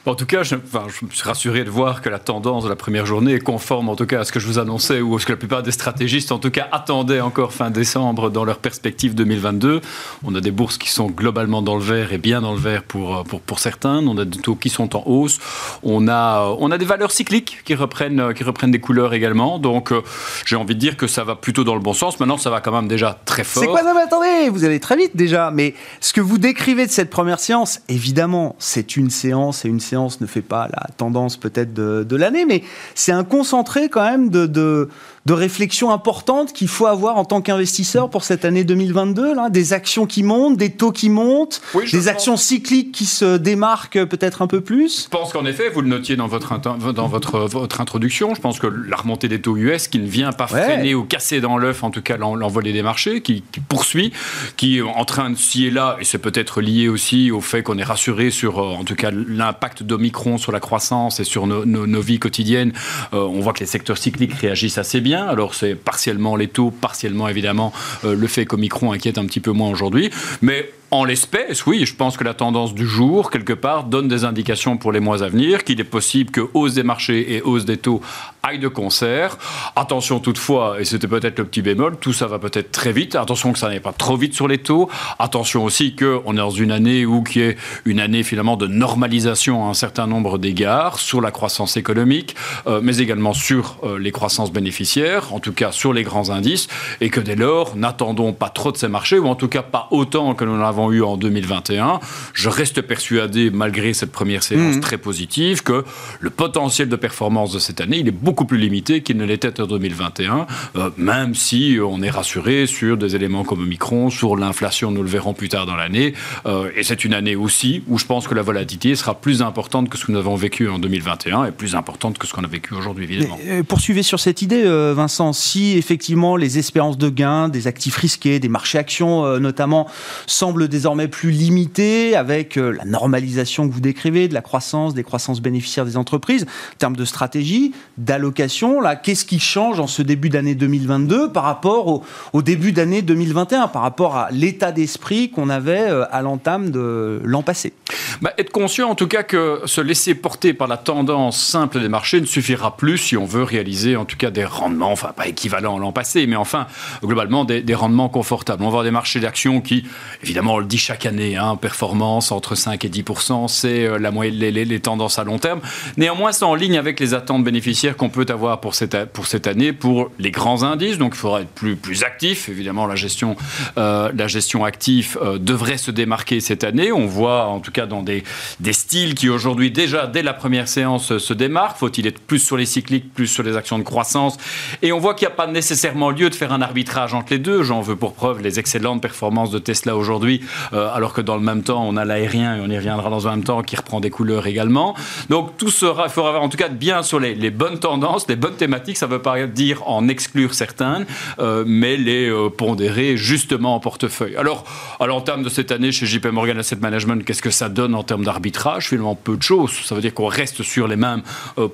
en 0.08 0.16
tout 0.16 0.26
cas, 0.26 0.42
je, 0.42 0.56
enfin, 0.56 0.88
je, 0.88 1.06
me 1.06 1.12
suis 1.12 1.24
rassuré 1.24 1.64
de 1.64 1.70
voir 1.70 2.02
que 2.02 2.10
la 2.10 2.18
tendance 2.18 2.64
de 2.64 2.70
la 2.70 2.76
première 2.76 3.06
journée 3.06 3.34
est 3.34 3.40
conforme, 3.40 3.88
en 3.88 3.96
tout 3.96 4.08
cas, 4.08 4.22
à 4.22 4.24
ce 4.24 4.32
que 4.32 4.40
je 4.40 4.48
vous 4.48 4.58
annonçais 4.58 5.00
ou 5.00 5.16
à 5.16 5.20
ce 5.20 5.28
que 5.28 5.32
la 5.32 5.38
plupart 5.38 5.62
des 5.62 5.72
stratégistes, 5.72 6.32
en 6.32 6.40
tout 6.40 6.50
cas, 6.50 6.68
attendaient 6.72 7.22
encore 7.22 7.54
fin 7.54 7.70
décembre 7.70 8.32
dans 8.32 8.44
leur 8.44 8.58
perspective 8.58 9.14
2022. 9.14 9.82
On 10.24 10.34
a 10.34 10.42
des 10.42 10.50
bourses 10.50 10.80
qui 10.80 10.90
sont 10.90 11.08
globalement 11.08 11.62
dans 11.62 11.76
le 11.76 11.84
vert 11.84 12.14
et 12.14 12.18
bien 12.18 12.42
dans 12.42 12.54
le 12.54 12.60
vert 12.60 12.82
pour, 12.82 13.24
pour, 13.26 13.42
pour 13.42 13.60
certains. 13.60 13.98
On 14.08 14.18
a 14.18 14.26
des 14.26 14.40
taux 14.40 14.56
qui 14.56 14.70
sont 14.70 14.96
en 14.96 15.04
hausse. 15.06 15.38
On 15.84 16.08
a, 16.08 16.48
on 16.58 16.72
a 16.72 16.80
des 16.80 16.86
valeurs 16.86 17.12
cycliques 17.12 17.60
qui 17.64 17.76
reprennent, 17.76 18.34
qui 18.34 18.44
reprennent 18.44 18.72
des 18.72 18.80
couleurs 18.80 19.14
également. 19.14 19.60
Donc, 19.60 19.92
euh, 19.92 20.02
j'ai 20.46 20.56
envie 20.56 20.74
de 20.74 20.80
dire 20.80 20.98
que 20.98 21.06
ça 21.06 21.24
va 21.24 21.36
plutôt 21.36 21.64
dans 21.64 21.76
le 21.76 21.80
bon 21.80 21.94
sens. 21.94 22.20
Maintenant, 22.20 22.40
ça 22.40 22.50
va 22.50 22.60
quand 22.60 22.72
même 22.72 22.88
déjà 22.88 23.20
très 23.26 23.44
fort. 23.44 23.62
C'est 23.62 23.70
quoi? 23.70 23.84
Non, 23.84 23.94
mais 23.94 24.02
attendez, 24.02 24.50
vous 24.50 24.66
allez 24.66 24.80
très 24.80 24.98
vite 24.98 25.16
déjà. 25.16 25.52
Mais 25.52 25.76
ce 26.00 26.12
que 26.12 26.22
vous 26.22 26.40
décrivez 26.40 26.88
de 26.88 26.92
cette 26.92 27.12
première 27.12 27.40
séance, 27.40 27.81
évidemment, 27.92 28.56
c'est 28.60 28.98
une 28.98 29.10
séance 29.10 29.66
et 29.66 29.70
une 29.70 29.80
séance 29.80 30.22
ne 30.22 30.26
fait 30.26 30.42
pas 30.42 30.68
la 30.68 30.88
tendance 30.98 31.38
peut-être 31.38 31.74
de, 31.74 32.04
de 32.08 32.16
l'année, 32.16 32.46
mais 32.46 32.64
c'est 32.96 33.12
un 33.12 33.24
concentré 33.24 33.90
quand 33.90 34.04
même 34.04 34.30
de, 34.30 34.46
de, 34.46 34.90
de 35.26 35.34
réflexion 35.34 35.92
importante 35.92 36.52
qu'il 36.54 36.68
faut 36.68 36.88
avoir 36.88 37.18
en 37.18 37.26
tant 37.26 37.42
qu'investisseur 37.42 38.10
pour 38.10 38.24
cette 38.24 38.44
année 38.44 38.64
2022 38.64 39.36
là, 39.36 39.50
Des 39.50 39.74
actions 39.74 40.08
qui 40.08 40.24
montent, 40.24 40.58
des 40.58 40.72
taux 40.72 40.92
qui 40.92 41.10
montent, 41.10 41.62
oui, 41.76 41.90
des 41.92 42.08
actions 42.08 42.38
cycliques 42.38 42.92
qui 42.92 43.06
se 43.06 43.38
démarquent 43.38 44.06
peut-être 44.06 44.42
un 44.42 44.48
peu 44.48 44.62
plus. 44.62 45.04
Je 45.04 45.10
pense 45.10 45.32
qu'en 45.32 45.46
effet, 45.46 45.70
vous 45.70 45.82
le 45.82 45.88
notiez 45.88 46.16
dans 46.16 46.28
votre, 46.28 46.60
dans 46.60 47.08
votre, 47.08 47.40
votre 47.40 47.82
introduction, 47.82 48.34
je 48.34 48.42
pense 48.42 48.60
que 48.60 48.68
la 48.68 48.96
remontée 48.96 49.28
des 49.28 49.42
taux 49.42 49.58
US 49.58 49.88
qui 49.88 50.00
ne 50.00 50.08
vient 50.08 50.32
pas 50.32 50.48
ouais. 50.52 50.64
freiner 50.64 50.96
ou 50.96 51.04
casser 51.04 51.40
dans 51.40 51.58
l'œuf, 51.58 51.84
en 51.84 51.92
tout 51.92 52.02
cas 52.02 52.18
l'envolée 52.18 52.74
des 52.74 52.82
marchés, 52.82 53.22
qui, 53.22 53.44
qui, 53.52 53.60
poursuit, 53.60 54.12
qui 54.58 54.78
est 54.78 54.82
en 54.82 55.06
train 55.06 55.30
de 55.30 55.36
s'y 55.36 55.68
est 55.68 55.72
là, 55.72 55.98
et 56.00 56.04
c'est 56.04 56.18
peut-être 56.18 56.62
lié 56.62 56.88
aussi 56.88 57.30
au 57.32 57.42
fait 57.42 57.62
qu'on 57.62 57.78
est 57.82 57.84
rassuré 57.84 58.32
sur, 58.32 58.60
euh, 58.60 58.76
en 58.76 58.84
tout 58.84 58.96
cas, 58.96 59.12
l'impact 59.12 59.84
d'Omicron 59.84 60.38
sur 60.38 60.52
la 60.52 60.60
croissance 60.60 61.20
et 61.20 61.24
sur 61.24 61.48
nos, 61.48 61.66
nos, 61.66 62.02
vies 62.02 62.20
quotidiennes. 62.20 62.74
Euh, 63.14 63.20
on 63.20 63.42
voit 63.42 63.54
que 63.54 63.60
les 63.60 63.66
secteurs 63.66 63.98
cycliques 63.98 64.34
réagissent 64.34 64.78
assez 64.78 65.02
bien 65.02 65.28
alors 65.28 65.56
c'est 65.56 65.76
partiellement 65.76 66.36
les 66.36 66.48
taux, 66.48 66.72
partiellement 66.72 67.28
évidemment 67.28 67.74
euh, 68.06 68.16
le 68.16 68.28
fait 68.28 68.46
qu'Omicron 68.46 68.92
inquiète 68.92 69.18
un 69.18 69.26
petit 69.26 69.40
peu 69.40 69.52
moins 69.52 69.70
aujourd'hui. 69.70 70.10
Mais 70.42 70.72
en 70.94 71.06
l'espèce, 71.06 71.66
oui, 71.66 71.86
je 71.86 71.96
pense 71.96 72.18
que 72.18 72.26
la 72.26 72.34
tendance 72.34 72.76
du 72.76 72.86
jour, 72.86 73.32
quelque 73.32 73.54
part, 73.54 73.86
donne 73.86 74.10
des 74.10 74.26
indications 74.26 74.76
pour 74.76 74.92
les 74.92 75.00
mois 75.00 75.24
à 75.24 75.30
venir, 75.30 75.64
qu'il 75.64 75.80
est 75.80 75.86
possible 75.86 76.32
que 76.32 76.42
hausse 76.54 76.74
des 76.74 76.84
marchés 76.84 77.34
et 77.34 77.42
hausse 77.42 77.64
des 77.64 77.78
taux 77.78 78.02
aillent 78.44 78.60
de 78.60 78.68
concert. 78.68 79.38
Attention 79.78 80.20
toutefois, 80.20 80.82
et 80.82 80.86
c'était 80.86 81.08
peut-être 81.08 81.40
le 81.40 81.46
petit 81.46 81.62
bémol, 81.62 81.96
tout 81.98 82.12
ça 82.12 82.28
va 82.28 82.40
peut-être 82.40 82.74
très 82.74 82.92
vite. 82.92 83.16
Attention 83.16 83.54
que 83.54 83.60
ça 83.60 83.70
n'aille 83.70 83.80
pas 83.80 83.94
trop 83.94 84.18
vite 84.18 84.34
sur 84.34 84.50
les 84.50 84.58
taux. 84.58 84.90
Attention 85.18 85.64
aussi 85.64 85.96
qu'on 85.96 86.34
est 86.34 86.38
dans 86.38 86.50
une 86.50 86.72
année 86.72 87.06
où 87.06 87.24
qui 87.24 87.40
est 87.40 87.58
une 87.86 88.02
année 88.02 88.24
finalement 88.24 88.58
de 88.58 88.68
normalisation 88.68 89.66
à 89.66 89.70
un 89.70 89.74
certain 89.74 90.08
nombre 90.08 90.40
d'égards 90.40 91.00
sur 91.00 91.22
la 91.22 91.32
croissance 91.32 91.78
économique, 91.78 92.36
euh, 92.68 92.82
mais 92.84 92.98
également 92.98 93.34
sur 93.34 93.78
euh, 93.84 93.98
les 93.98 94.12
croissances 94.12 94.52
bénéficiaires, 94.52 95.34
en 95.34 95.40
tout 95.40 95.54
cas 95.54 95.72
sur 95.72 95.94
les 95.94 96.04
grands 96.04 96.32
indices, 96.32 96.68
et 97.00 97.10
que 97.10 97.22
dès 97.22 97.38
lors, 97.38 97.78
n'attendons 97.78 98.34
pas 98.34 98.50
trop 98.50 98.74
de 98.74 98.78
ces 98.78 98.90
marchés, 98.90 99.20
ou 99.20 99.28
en 99.28 99.36
tout 99.36 99.48
cas 99.48 99.62
pas 99.62 99.88
autant 99.92 100.36
que 100.36 100.44
nous 100.44 100.58
l'avons 100.58 100.81
eu 100.90 101.04
en 101.04 101.18
2021. 101.18 102.00
Je 102.34 102.50
reste 102.50 102.82
persuadé, 102.82 103.52
malgré 103.52 103.94
cette 103.94 104.12
première 104.12 104.42
séance 104.42 104.78
mmh. 104.78 104.80
très 104.80 104.98
positive, 104.98 105.62
que 105.62 105.84
le 106.20 106.30
potentiel 106.30 106.90
de 106.90 106.96
performance 106.96 107.52
de 107.52 107.60
cette 107.60 107.82
année, 107.82 108.00
il 108.00 108.08
est 108.08 108.12
beaucoup 108.12 108.46
plus 108.46 108.58
limité 108.58 109.02
qu'il 109.02 109.18
ne 109.18 109.26
l'était 109.26 109.60
en 109.60 109.68
2021, 109.68 110.48
euh, 110.76 110.90
même 110.98 111.36
si 111.36 111.78
on 111.84 112.02
est 112.02 112.10
rassuré 112.10 112.66
sur 112.66 112.98
des 112.98 113.16
éléments 113.16 113.44
comme 113.44 113.62
Omicron, 113.62 114.10
sur 114.10 114.36
l'inflation, 114.36 114.92
nous 114.92 115.04
le 115.04 115.10
verrons 115.10 115.34
plus 115.34 115.50
tard 115.50 115.66
dans 115.66 115.76
l'année. 115.76 116.14
Euh, 116.46 116.72
et 116.76 116.84
c'est 116.84 117.04
une 117.04 117.14
année 117.14 117.36
aussi 117.36 117.84
où 117.88 117.98
je 117.98 118.06
pense 118.06 118.28
que 118.28 118.36
la 118.36 118.42
volatilité 118.42 118.96
sera 118.96 119.16
plus 119.16 119.42
importante 119.42 119.90
que 119.90 119.98
ce 119.98 120.06
que 120.06 120.12
nous 120.12 120.20
avons 120.20 120.36
vécu 120.36 120.70
en 120.70 120.80
2021 120.80 121.46
et 121.46 121.52
plus 121.52 121.76
importante 121.76 122.18
que 122.18 122.28
ce 122.28 122.34
qu'on 122.34 122.44
a 122.44 122.48
vécu 122.48 122.74
aujourd'hui, 122.74 123.06
évidemment. 123.06 123.38
Mais, 123.44 123.60
euh, 123.60 123.64
poursuivez 123.64 124.04
sur 124.04 124.20
cette 124.20 124.42
idée, 124.42 124.64
Vincent. 124.94 125.34
Si 125.34 125.78
effectivement 125.78 126.36
les 126.36 126.58
espérances 126.58 126.98
de 126.98 127.10
gains, 127.10 127.50
des 127.50 127.68
actifs 127.68 127.98
risqués, 127.98 128.40
des 128.40 128.50
marchés 128.50 128.78
actions 128.78 129.40
notamment, 129.40 129.90
semblent 130.28 130.68
désormais 130.72 131.08
plus 131.08 131.30
limité 131.30 132.16
avec 132.16 132.58
euh, 132.58 132.72
la 132.72 132.86
normalisation 132.86 133.68
que 133.68 133.74
vous 133.74 133.82
décrivez 133.82 134.28
de 134.28 134.34
la 134.34 134.42
croissance, 134.42 134.96
des 134.96 135.04
croissances 135.04 135.42
bénéficiaires 135.42 135.86
des 135.86 135.98
entreprises, 135.98 136.44
en 136.44 136.78
termes 136.80 136.96
de 136.96 137.06
stratégie, 137.06 137.74
d'allocation. 138.00 138.82
Là, 138.82 138.96
qu'est-ce 138.96 139.26
qui 139.26 139.40
change 139.40 139.80
en 139.80 139.86
ce 139.86 140.02
début 140.02 140.30
d'année 140.30 140.56
2022 140.56 141.32
par 141.32 141.44
rapport 141.44 141.88
au, 141.88 142.04
au 142.34 142.42
début 142.42 142.72
d'année 142.72 143.04
2021, 143.04 143.68
par 143.68 143.84
rapport 143.84 144.16
à 144.16 144.32
l'état 144.32 144.72
d'esprit 144.72 145.30
qu'on 145.30 145.50
avait 145.50 145.90
euh, 145.90 146.06
à 146.10 146.24
l'entame 146.24 146.72
de 146.72 147.22
l'an 147.24 147.44
passé? 147.44 147.74
Bah, 148.22 148.32
Être 148.38 148.52
conscient 148.52 148.90
en 148.90 148.96
tout 148.96 149.08
cas 149.08 149.24
que 149.24 149.62
se 149.66 149.82
laisser 149.82 150.16
porter 150.16 150.54
par 150.54 150.68
la 150.68 150.78
tendance 150.78 151.40
simple 151.40 151.80
des 151.80 151.90
marchés 151.90 152.22
ne 152.22 152.26
suffira 152.26 152.78
plus 152.78 152.98
si 152.98 153.18
on 153.18 153.26
veut 153.26 153.44
réaliser 153.44 153.96
en 153.98 154.06
tout 154.06 154.18
cas 154.18 154.32
des 154.32 154.46
rendements, 154.46 154.92
enfin 154.92 155.12
pas 155.16 155.28
équivalents 155.28 155.78
à 155.78 155.80
l'an 155.80 155.92
passé, 155.92 156.26
mais 156.28 156.38
enfin 156.38 156.68
globalement 157.04 157.46
des, 157.46 157.62
des 157.62 157.76
rendements 157.76 158.10
confortables. 158.10 158.62
On 158.64 158.66
va 158.66 158.70
avoir 158.70 158.84
des 158.84 158.92
marchés 158.92 159.20
d'actions 159.20 159.60
qui, 159.60 159.84
évidemment, 160.24 160.61
le 160.62 160.68
dit 160.68 160.78
chaque 160.78 161.06
année, 161.06 161.36
hein, 161.36 161.56
performance 161.56 162.32
entre 162.32 162.56
5 162.56 162.86
et 162.86 162.90
10 162.90 163.04
c'est 163.48 163.86
euh, 163.86 163.98
la 164.00 164.12
moyenne, 164.12 164.36
les, 164.36 164.80
tendances 164.80 165.20
à 165.20 165.24
long 165.24 165.40
terme. 165.40 165.60
Néanmoins, 165.98 166.32
c'est 166.32 166.46
en 166.46 166.56
ligne 166.56 166.78
avec 166.78 167.00
les 167.00 167.14
attentes 167.14 167.44
bénéficiaires 167.44 167.98
qu'on 167.98 168.10
peut 168.10 168.26
avoir 168.30 168.62
pour 168.62 168.76
cette, 168.76 169.12
pour 169.12 169.28
cette 169.28 169.48
année 169.48 169.74
pour 169.74 170.12
les 170.20 170.32
grands 170.32 170.64
indices. 170.64 170.98
Donc, 170.98 171.14
il 171.16 171.18
faudra 171.18 171.42
être 171.42 171.50
plus, 171.50 171.76
plus 171.76 172.04
actif. 172.04 172.50
Évidemment, 172.50 172.86
la 172.86 172.96
gestion, 172.96 173.36
euh, 173.78 174.12
la 174.16 174.28
gestion 174.28 174.64
active 174.64 175.18
euh, 175.22 175.38
devrait 175.38 175.78
se 175.78 175.92
démarquer 175.92 176.40
cette 176.40 176.64
année. 176.64 176.92
On 176.92 177.06
voit, 177.06 177.48
en 177.48 177.60
tout 177.60 177.72
cas, 177.72 177.86
dans 177.86 178.04
des, 178.04 178.24
des 178.60 178.74
styles 178.74 179.16
qui 179.16 179.30
aujourd'hui, 179.30 179.72
déjà, 179.72 180.08
dès 180.08 180.24
la 180.24 180.34
première 180.34 180.68
séance, 180.68 181.18
se 181.18 181.34
démarquent. 181.34 181.78
Faut-il 181.78 182.08
être 182.08 182.20
plus 182.20 182.40
sur 182.40 182.58
les 182.58 182.66
cycliques, 182.66 183.14
plus 183.14 183.28
sur 183.28 183.44
les 183.44 183.58
actions 183.58 183.78
de 183.78 183.84
croissance? 183.84 184.38
Et 184.82 184.92
on 184.92 185.00
voit 185.00 185.14
qu'il 185.14 185.28
n'y 185.28 185.34
a 185.34 185.36
pas 185.36 185.48
nécessairement 185.48 186.12
lieu 186.12 186.30
de 186.30 186.36
faire 186.36 186.54
un 186.54 186.62
arbitrage 186.62 187.14
entre 187.14 187.34
les 187.34 187.40
deux. 187.40 187.64
J'en 187.64 187.82
veux 187.82 187.96
pour 187.96 188.14
preuve 188.14 188.42
les 188.42 188.60
excellentes 188.60 189.02
performances 189.02 189.52
de 189.52 189.60
Tesla 189.60 189.96
aujourd'hui. 189.96 190.42
Euh, 190.74 190.90
alors 190.94 191.14
que 191.14 191.22
dans 191.22 191.36
le 191.36 191.42
même 191.42 191.64
temps, 191.64 191.86
on 191.88 191.98
a 191.98 192.06
l'aérien, 192.06 192.56
et 192.56 192.62
on 192.62 192.70
y 192.70 192.78
reviendra 192.78 193.10
dans 193.10 193.28
un 193.28 193.32
même 193.32 193.44
temps, 193.44 193.62
qui 193.62 193.76
reprend 193.76 194.00
des 194.00 194.10
couleurs 194.10 194.48
également. 194.48 194.96
Donc 195.30 195.58
tout 195.58 195.70
sera, 195.70 196.06
il 196.06 196.12
faudra 196.12 196.30
avoir 196.30 196.44
en 196.44 196.50
tout 196.50 196.58
cas 196.58 196.70
bien 196.70 197.04
sur 197.04 197.20
les, 197.20 197.36
les, 197.36 197.52
bonnes 197.52 197.80
tendances, 197.80 198.28
les 198.28 198.36
bonnes 198.36 198.56
thématiques, 198.56 198.98
ça 198.98 199.08
ne 199.08 199.12
veut 199.12 199.22
pas 199.22 199.48
dire 199.48 199.88
en 199.88 200.08
exclure 200.08 200.54
certaines, 200.54 201.06
euh, 201.40 201.64
mais 201.66 201.98
les 201.98 202.30
euh, 202.30 202.50
pondérer 202.50 203.18
justement 203.18 203.76
en 203.76 203.80
portefeuille. 203.80 204.36
Alors, 204.36 204.64
à 205.00 205.08
l'entame 205.08 205.44
de 205.44 205.50
cette 205.50 205.72
année 205.72 205.92
chez 205.92 206.06
JP 206.06 206.28
Morgan 206.28 206.58
Asset 206.58 206.78
Management, 206.78 207.24
qu'est-ce 207.24 207.42
que 207.42 207.52
ça 207.52 207.70
donne 207.70 207.96
en 207.96 208.04
termes 208.04 208.24
d'arbitrage? 208.24 208.90
Finalement, 208.90 209.16
peu 209.16 209.38
de 209.38 209.42
choses. 209.44 209.72
Ça 209.84 209.96
veut 209.96 210.02
dire 210.02 210.14
qu'on 210.14 210.28
reste 210.28 210.64
sur 210.64 210.88
les 210.88 210.96
mêmes 210.96 211.22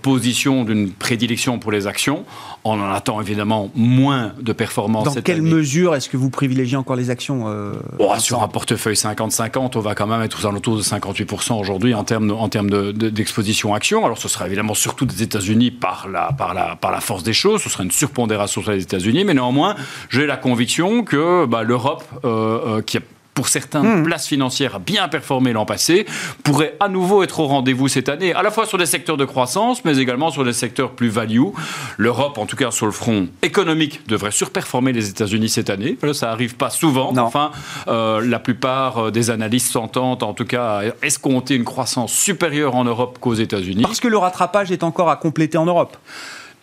positions 0.01 0.63
d'une 0.63 0.91
prédilection 0.91 1.59
pour 1.59 1.71
les 1.71 1.87
actions. 1.87 2.25
On 2.63 2.79
en 2.79 2.91
attend 2.91 3.21
évidemment 3.21 3.71
moins 3.75 4.33
de 4.39 4.53
performances. 4.53 5.15
Dans 5.15 5.21
quelle 5.21 5.39
année. 5.39 5.49
mesure 5.49 5.95
est-ce 5.95 6.09
que 6.09 6.17
vous 6.17 6.29
privilégiez 6.29 6.77
encore 6.77 6.95
les 6.95 7.09
actions 7.09 7.45
oh, 7.99 8.13
Sur 8.19 8.43
un 8.43 8.47
portefeuille 8.57 8.95
50-50, 8.95 9.73
on 9.75 9.81
va 9.81 9.93
quand 9.93 10.07
même 10.07 10.23
être 10.23 10.43
aux 10.43 10.47
alentours 10.47 10.77
de 10.77 10.81
58% 10.81 11.59
aujourd'hui 11.59 11.93
en 11.93 12.03
termes, 12.03 12.31
en 12.31 12.47
d'exposition 12.47 13.69
de, 13.69 13.73
de, 13.73 13.77
action. 13.77 14.03
Alors 14.03 14.17
ce 14.17 14.27
sera 14.27 14.47
évidemment 14.47 14.73
surtout 14.73 15.05
des 15.05 15.21
États-Unis 15.21 15.69
par 15.69 16.07
la 16.07 16.99
force 16.99 17.21
des 17.21 17.33
choses, 17.33 17.61
ce 17.61 17.69
sera 17.69 17.83
une 17.83 17.91
surpondération 17.91 18.63
sur 18.63 18.71
les 18.71 18.81
États-Unis, 18.81 19.25
mais 19.25 19.35
néanmoins, 19.35 19.75
j'ai 20.09 20.25
la 20.25 20.37
conviction 20.37 21.03
que 21.03 21.45
bah, 21.45 21.61
l'Europe, 21.61 22.03
euh, 22.25 22.77
euh, 22.77 22.81
qui 22.81 22.97
a 22.97 23.01
pour 23.37 23.49
certaines 23.49 23.99
hmm. 23.99 24.03
places 24.03 24.25
financières 24.25 24.79
bien 24.79 25.07
performé 25.09 25.53
l'an 25.53 25.63
passé, 25.63 26.07
pourrait 26.43 26.75
à 26.79 26.89
nouveau 26.89 27.21
être 27.21 27.39
au 27.39 27.45
rendez-vous 27.45 27.87
cette 27.87 28.09
année, 28.09 28.33
à 28.33 28.41
la 28.41 28.49
fois 28.49 28.65
sur 28.65 28.79
des 28.79 28.87
secteurs 28.87 29.15
de 29.15 29.25
croissance, 29.25 29.85
mais 29.85 29.99
également 29.99 30.31
sur 30.31 30.43
des 30.43 30.53
secteurs 30.53 30.93
plus 30.93 31.09
value. 31.09 31.43
L'Europe, 31.97 32.39
en 32.39 32.47
tout 32.47 32.55
cas 32.55 32.71
sur 32.71 32.87
le 32.87 32.91
front 32.91 33.27
économique, 33.43 34.01
devrait 34.07 34.31
surperformer 34.31 34.91
les 34.91 35.09
États-Unis 35.09 35.49
cette 35.49 35.69
année. 35.69 35.99
Ça 36.13 36.25
n'arrive 36.25 36.55
pas 36.55 36.71
souvent. 36.71 37.15
Enfin, 37.15 37.51
euh, 37.87 38.27
la 38.27 38.39
plupart 38.39 38.97
euh, 38.97 39.11
des 39.11 39.29
analystes 39.29 39.71
s'entendent, 39.71 40.23
en 40.23 40.33
tout 40.33 40.45
cas, 40.45 40.79
à 40.79 41.05
escompter 41.05 41.53
une 41.53 41.63
croissance 41.63 42.11
supérieure 42.11 42.73
en 42.73 42.85
Europe 42.85 43.19
qu'aux 43.21 43.35
États-Unis. 43.35 43.83
Parce 43.83 43.99
que 43.99 44.07
le 44.07 44.17
rattrapage 44.17 44.71
est 44.71 44.81
encore 44.81 45.11
à 45.11 45.15
compléter 45.15 45.59
en 45.59 45.65
Europe. 45.65 45.95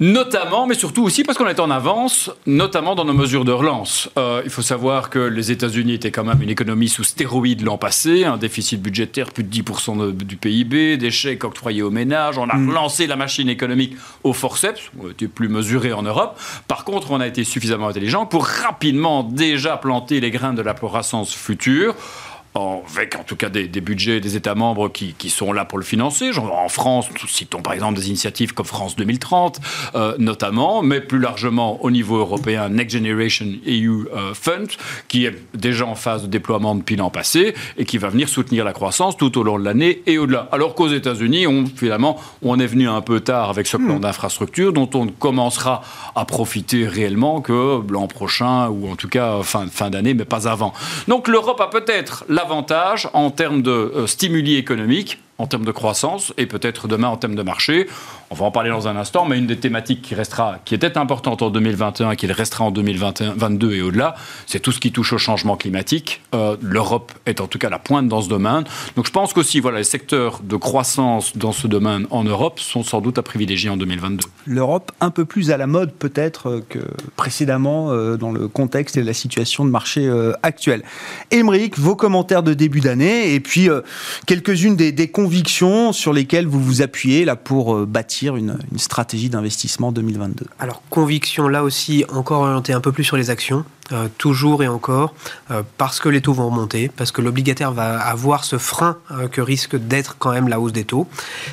Notamment, 0.00 0.66
mais 0.66 0.74
surtout 0.74 1.04
aussi 1.04 1.22
parce 1.22 1.38
qu'on 1.38 1.46
est 1.46 1.60
en 1.60 1.70
avance, 1.70 2.28
notamment 2.46 2.96
dans 2.96 3.04
nos 3.04 3.12
mesures 3.12 3.44
de 3.44 3.52
relance. 3.52 4.10
Euh, 4.18 4.42
il 4.44 4.50
faut 4.50 4.62
savoir 4.62 5.08
que 5.08 5.20
les 5.20 5.52
États-Unis 5.52 5.94
étaient 5.94 6.10
quand 6.10 6.24
même 6.24 6.42
une 6.42 6.50
économie 6.50 6.88
sous 6.88 7.04
stéroïdes 7.04 7.62
l'an 7.62 7.78
passé, 7.78 8.24
un 8.24 8.36
déficit 8.36 8.82
budgétaire 8.82 9.30
plus 9.30 9.44
de 9.44 9.54
10% 9.54 10.12
du 10.12 10.36
PIB, 10.36 10.96
des 10.96 11.12
chèques 11.12 11.44
octroyés 11.44 11.82
aux 11.82 11.92
ménages. 11.92 12.38
On 12.38 12.48
a 12.48 12.56
mm. 12.56 12.68
relancé 12.70 13.06
la 13.06 13.14
machine 13.14 13.48
économique 13.48 13.96
au 14.24 14.32
forceps, 14.32 14.90
on 15.00 15.10
était 15.10 15.28
plus 15.28 15.48
mesuré 15.48 15.92
en 15.92 16.02
Europe. 16.02 16.40
Par 16.66 16.84
contre, 16.84 17.12
on 17.12 17.20
a 17.20 17.28
été 17.28 17.44
suffisamment 17.44 17.86
intelligent 17.86 18.26
pour 18.26 18.46
rapidement 18.46 19.22
déjà 19.22 19.76
planter 19.76 20.18
les 20.18 20.32
grains 20.32 20.54
de 20.54 20.62
la 20.62 20.74
croissance 20.74 21.32
future 21.32 21.94
avec 22.54 23.16
en 23.16 23.24
tout 23.24 23.34
cas 23.34 23.48
des, 23.48 23.66
budgets 23.80 24.20
des 24.20 24.36
États 24.36 24.54
membres 24.54 24.88
qui, 24.88 25.30
sont 25.30 25.52
là 25.52 25.64
pour 25.64 25.78
le 25.78 25.84
financer. 25.84 26.32
Genre 26.32 26.56
en 26.56 26.68
France, 26.68 27.08
citons 27.26 27.62
par 27.62 27.72
exemple 27.72 27.98
des 27.98 28.08
initiatives 28.08 28.54
comme 28.54 28.66
France 28.66 28.94
2030, 28.94 29.60
euh, 29.94 30.14
notamment, 30.18 30.82
mais 30.82 31.00
plus 31.00 31.18
largement 31.18 31.82
au 31.82 31.90
niveau 31.90 32.18
européen, 32.18 32.68
Next 32.68 32.96
Generation 32.96 33.46
EU 33.66 34.06
euh, 34.14 34.34
Fund, 34.34 34.68
qui 35.08 35.26
est 35.26 35.34
déjà 35.54 35.86
en 35.86 35.96
phase 35.96 36.22
de 36.22 36.26
déploiement 36.28 36.76
depuis 36.76 36.94
l'an 36.94 37.10
passé 37.10 37.54
et 37.76 37.84
qui 37.84 37.98
va 37.98 38.08
venir 38.08 38.28
soutenir 38.28 38.64
la 38.64 38.72
croissance 38.72 39.16
tout 39.16 39.36
au 39.36 39.42
long 39.42 39.58
de 39.58 39.64
l'année 39.64 40.02
et 40.06 40.18
au-delà. 40.18 40.48
Alors 40.52 40.76
qu'aux 40.76 40.88
États-Unis, 40.88 41.48
on, 41.48 41.64
finalement, 41.66 42.20
on 42.42 42.60
est 42.60 42.66
venu 42.66 42.88
un 42.88 43.00
peu 43.00 43.18
tard 43.20 43.50
avec 43.50 43.66
ce 43.66 43.76
plan 43.76 43.96
hmm. 43.96 44.00
d'infrastructure 44.00 44.72
dont 44.72 44.88
on 44.94 45.06
ne 45.06 45.10
commencera 45.10 45.82
à 46.14 46.24
profiter 46.24 46.86
réellement 46.86 47.40
que 47.40 47.80
l'an 47.90 48.06
prochain 48.06 48.68
ou 48.68 48.88
en 48.88 48.94
tout 48.94 49.08
cas 49.08 49.42
fin, 49.42 49.66
fin 49.66 49.90
d'année, 49.90 50.14
mais 50.14 50.24
pas 50.24 50.46
avant. 50.46 50.72
Donc 51.08 51.26
l'Europe 51.26 51.60
a 51.60 51.66
peut-être 51.66 52.24
la 52.28 52.43
en 52.52 53.30
termes 53.30 53.62
de 53.62 53.70
euh, 53.70 54.06
stimuli 54.06 54.56
économiques 54.56 55.20
en 55.38 55.46
termes 55.46 55.64
de 55.64 55.72
croissance 55.72 56.32
et 56.38 56.46
peut-être 56.46 56.86
demain 56.86 57.08
en 57.08 57.16
termes 57.16 57.34
de 57.34 57.42
marché. 57.42 57.88
On 58.34 58.36
va 58.36 58.46
en 58.46 58.50
parler 58.50 58.70
dans 58.70 58.88
un 58.88 58.96
instant, 58.96 59.26
mais 59.26 59.38
une 59.38 59.46
des 59.46 59.58
thématiques 59.58 60.02
qui 60.02 60.16
restera, 60.16 60.58
qui 60.64 60.74
était 60.74 60.98
importante 60.98 61.40
en 61.42 61.50
2021 61.50 62.10
et 62.10 62.16
qui 62.16 62.26
restera 62.26 62.64
en 62.64 62.72
2022 62.72 63.74
et 63.74 63.80
au-delà, 63.80 64.16
c'est 64.48 64.58
tout 64.58 64.72
ce 64.72 64.80
qui 64.80 64.90
touche 64.90 65.12
au 65.12 65.18
changement 65.18 65.56
climatique. 65.56 66.20
Euh, 66.34 66.56
L'Europe 66.60 67.12
est 67.26 67.40
en 67.40 67.46
tout 67.46 67.58
cas 67.58 67.70
la 67.70 67.78
pointe 67.78 68.08
dans 68.08 68.22
ce 68.22 68.28
domaine. 68.28 68.64
Donc 68.96 69.06
je 69.06 69.12
pense 69.12 69.32
qu'aussi, 69.32 69.60
voilà, 69.60 69.78
les 69.78 69.84
secteurs 69.84 70.40
de 70.42 70.56
croissance 70.56 71.36
dans 71.36 71.52
ce 71.52 71.68
domaine 71.68 72.08
en 72.10 72.24
Europe 72.24 72.58
sont 72.58 72.82
sans 72.82 73.00
doute 73.00 73.18
à 73.18 73.22
privilégier 73.22 73.70
en 73.70 73.76
2022. 73.76 74.26
L'Europe 74.46 74.90
un 75.00 75.10
peu 75.10 75.24
plus 75.24 75.52
à 75.52 75.56
la 75.56 75.68
mode 75.68 75.92
peut-être 75.92 76.48
euh, 76.48 76.64
que 76.68 76.80
précédemment 77.14 77.92
euh, 77.92 78.16
dans 78.16 78.32
le 78.32 78.48
contexte 78.48 78.96
et 78.96 79.04
la 79.04 79.14
situation 79.14 79.64
de 79.64 79.70
marché 79.70 80.10
actuelle. 80.42 80.82
Émeric, 81.30 81.78
vos 81.78 81.94
commentaires 81.94 82.42
de 82.42 82.52
début 82.52 82.80
d'année 82.80 83.32
et 83.32 83.38
puis 83.38 83.68
quelques-unes 84.26 84.74
des, 84.74 84.90
des 84.90 85.06
convictions 85.08 85.92
sur 85.92 86.12
lesquelles 86.12 86.48
vous 86.48 86.60
vous 86.60 86.82
appuyez 86.82 87.24
là 87.24 87.36
pour 87.36 87.76
euh, 87.76 87.86
une, 88.32 88.58
stratégie 88.76 89.28
d'investissement 89.28 89.92
2022 89.92 90.46
Alors, 90.58 90.82
conviction 90.90 91.48
là 91.48 91.62
aussi 91.62 92.04
encore 92.12 92.42
orientée 92.42 92.72
un 92.72 92.80
peu 92.80 92.92
plus 92.92 93.04
sur 93.04 93.16
les 93.16 93.30
actions. 93.30 93.64
Euh, 93.92 94.08
toujours 94.16 94.62
et 94.62 94.68
encore, 94.68 95.14
euh, 95.50 95.62
parce 95.76 96.00
que 96.00 96.08
les 96.08 96.22
taux 96.22 96.32
vont 96.32 96.48
remonter, 96.48 96.88
parce 96.88 97.12
que 97.12 97.20
l'obligataire 97.20 97.70
va 97.70 98.00
avoir 98.00 98.44
ce 98.44 98.56
frein 98.56 98.96
euh, 99.10 99.28
que 99.28 99.42
risque 99.42 99.76
d'être 99.76 100.16
quand 100.18 100.32
même 100.32 100.48
la 100.48 100.58
hausse 100.58 100.72
des 100.72 100.84
taux. 100.84 101.06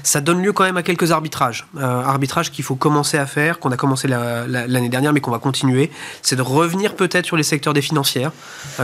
Ça 0.04 0.22
donne 0.22 0.42
lieu 0.42 0.54
quand 0.54 0.64
même 0.64 0.78
à 0.78 0.84
quelques 0.84 1.12
arbitrages. 1.12 1.68
arbitrages 1.78 2.50
qu'il 2.50 2.64
faut 2.64 2.76
commencer 2.76 3.18
à 3.18 3.26
faire, 3.26 3.60
qu'on 3.60 3.72
a 3.72 3.76
commencé 3.76 4.08
l'année 4.08 4.88
dernière, 4.88 5.12
mais 5.12 5.20
qu'on 5.20 5.32
va 5.32 5.40
continuer. 5.40 5.92
C'est 6.22 6.38
de 6.38 6.42
revenir 6.42 6.96
peut-être 6.96 7.26
sur 7.26 7.36
les 7.36 7.44
secteurs 7.44 7.74
des 7.74 7.82
financières, 7.82 8.32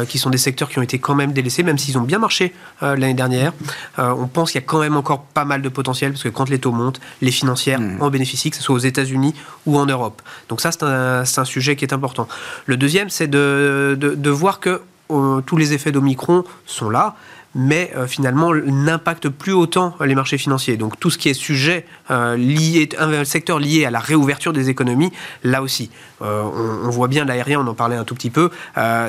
qui 0.10 0.18
sont 0.18 0.30
des 0.30 0.38
secteurs 0.38 0.70
qui 0.70 0.80
ont 0.80 0.82
été 0.82 1.00
quand 1.00 1.16
même 1.16 1.32
délaissés, 1.32 1.64
même 1.64 1.78
s'ils 1.78 1.98
ont 1.98 2.02
bien 2.02 2.20
marché 2.20 2.54
l'année 2.82 3.14
dernière. 3.14 3.54
on 3.98 4.28
pense 4.28 4.52
qu'il 4.52 4.62
y 4.62 4.64
a 4.64 4.68
quand 4.68 4.80
même 4.80 4.98
encore 4.98 5.22
pas 5.24 5.46
mal 5.46 5.62
de 5.62 5.70
potentiel, 5.70 6.12
parce 6.12 6.24
que 6.24 6.30
quand 6.30 6.50
les 6.50 6.60
taux 6.60 6.72
montent, 6.72 7.00
les 7.22 7.32
mmh. 7.76 8.02
en 8.02 8.10
bénéficient, 8.10 8.52
que 8.52 8.58
ce 8.58 8.64
soit 8.64 8.76
aux 8.76 8.80
États-Unis 8.80 9.34
ou 9.66 9.78
en 9.78 9.86
Europe. 9.86 10.22
Donc 10.50 10.62
ça, 10.62 10.72
c'est 10.72 10.84
un, 10.84 11.24
un 11.24 11.46
sujet 11.46 11.76
qui 11.76 11.84
est 11.84 11.94
important. 11.94 12.28
Le 12.66 12.78
deuxième, 12.78 13.10
c'est 13.10 13.28
de 13.28 13.98
de, 13.98 14.30
voir 14.30 14.60
que 14.60 14.82
euh, 15.12 15.42
tous 15.42 15.58
les 15.58 15.74
effets 15.74 15.92
d'Omicron 15.92 16.44
sont 16.66 16.90
là, 16.90 17.16
mais 17.56 17.92
euh, 17.96 18.08
finalement 18.08 18.54
n'impactent 18.54 19.30
plus 19.30 19.54
autant 19.54 19.96
les 20.04 20.16
marchés 20.16 20.38
financiers. 20.38 20.78
Donc 20.78 21.00
tout 21.00 21.10
ce 21.10 21.18
qui 21.18 21.30
est 21.30 21.34
sujet 21.34 21.86
euh, 22.12 22.36
lié, 22.36 22.90
un 23.00 23.24
secteur 23.24 23.60
lié 23.60 23.86
à 23.86 23.92
la 23.92 24.00
réouverture 24.00 24.54
des 24.54 24.70
économies, 24.70 25.12
là 25.44 25.62
aussi, 25.62 25.90
on, 26.20 26.90
voit 26.90 27.08
bien 27.08 27.26
l'aérien, 27.26 27.62
on 27.62 27.68
en 27.68 27.74
parlait 27.74 27.96
un 27.96 28.04
tout 28.04 28.16
petit 28.16 28.30
peu, 28.30 28.50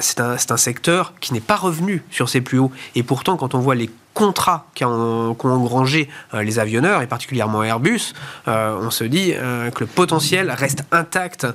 c'est 0.01 0.21
un, 0.21 0.37
un 0.49 0.57
secteur 0.57 1.15
qui 1.21 1.33
n'est 1.33 1.41
pas 1.41 1.57
revenu 1.57 2.03
sur 2.11 2.29
ses 2.29 2.41
plus 2.41 2.59
hauts. 2.59 2.73
Et 2.95 3.03
pourtant, 3.03 3.37
quand 3.37 3.55
on 3.55 3.61
voit 3.61 3.75
les 3.75 3.91
contrats 4.19 4.67
qu'ont 4.77 5.37
engrangé 5.45 6.09
euh, 6.35 6.43
les 6.43 6.59
avionneurs, 6.59 7.03
et 7.03 7.07
particulièrement 7.07 7.63
Airbus, 7.63 8.15
euh, 8.49 8.77
on 8.83 8.91
se 8.91 9.05
dit 9.05 9.33
euh, 9.33 9.71
que 9.71 9.85
le 9.85 9.87
potentiel 9.87 10.51
reste 10.51 10.83
intact 10.91 11.47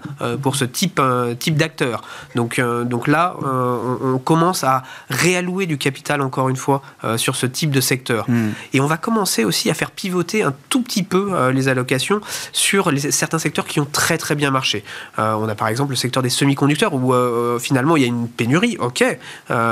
pour 0.42 0.56
ce 0.56 0.64
type, 0.64 1.02
type 1.40 1.58
d'acteur. 1.58 2.04
Donc, 2.36 2.62
donc 2.86 3.08
là, 3.08 3.36
on, 3.44 4.18
commence 4.18 4.64
à 4.64 4.84
réallouer 5.10 5.66
du 5.66 5.78
capital, 5.78 6.22
encore 6.22 6.48
une 6.48 6.56
fois, 6.56 6.82
sur 7.18 7.36
ce 7.36 7.46
type 7.46 7.72
de 7.72 7.82
secteur. 7.82 8.30
Hmm. 8.30 8.52
Et 8.72 8.80
on 8.80 8.88
va 8.88 8.98
commencer 8.98 9.44
aussi 9.44 9.70
à 9.70 9.74
faire 9.74 9.92
pivoter 9.92 10.44
un 10.44 10.54
tout 10.70 10.82
petit 10.82 11.04
peu 11.04 11.50
les 11.50 11.68
allocations 11.68 12.22
sur 12.54 12.92
les, 12.92 13.12
certains 13.12 13.40
secteurs 13.40 13.66
qui 13.66 13.80
ont 13.80 13.88
très 13.92 14.18
très 14.18 14.36
bien 14.36 14.52
marché. 14.52 14.84
on 15.18 15.50
a 15.50 15.56
par 15.56 15.68
exemple 15.68 15.92
le 15.92 15.98
secteur 15.98 16.24
des 16.24 16.30
semi-conducteurs 16.30 16.94
où 16.94 17.14
finalement 17.60 17.98
il 17.98 18.04
y 18.04 18.06
a 18.06 18.10
une 18.10 18.30
pénurie, 18.30 18.78
ok, 18.80 19.04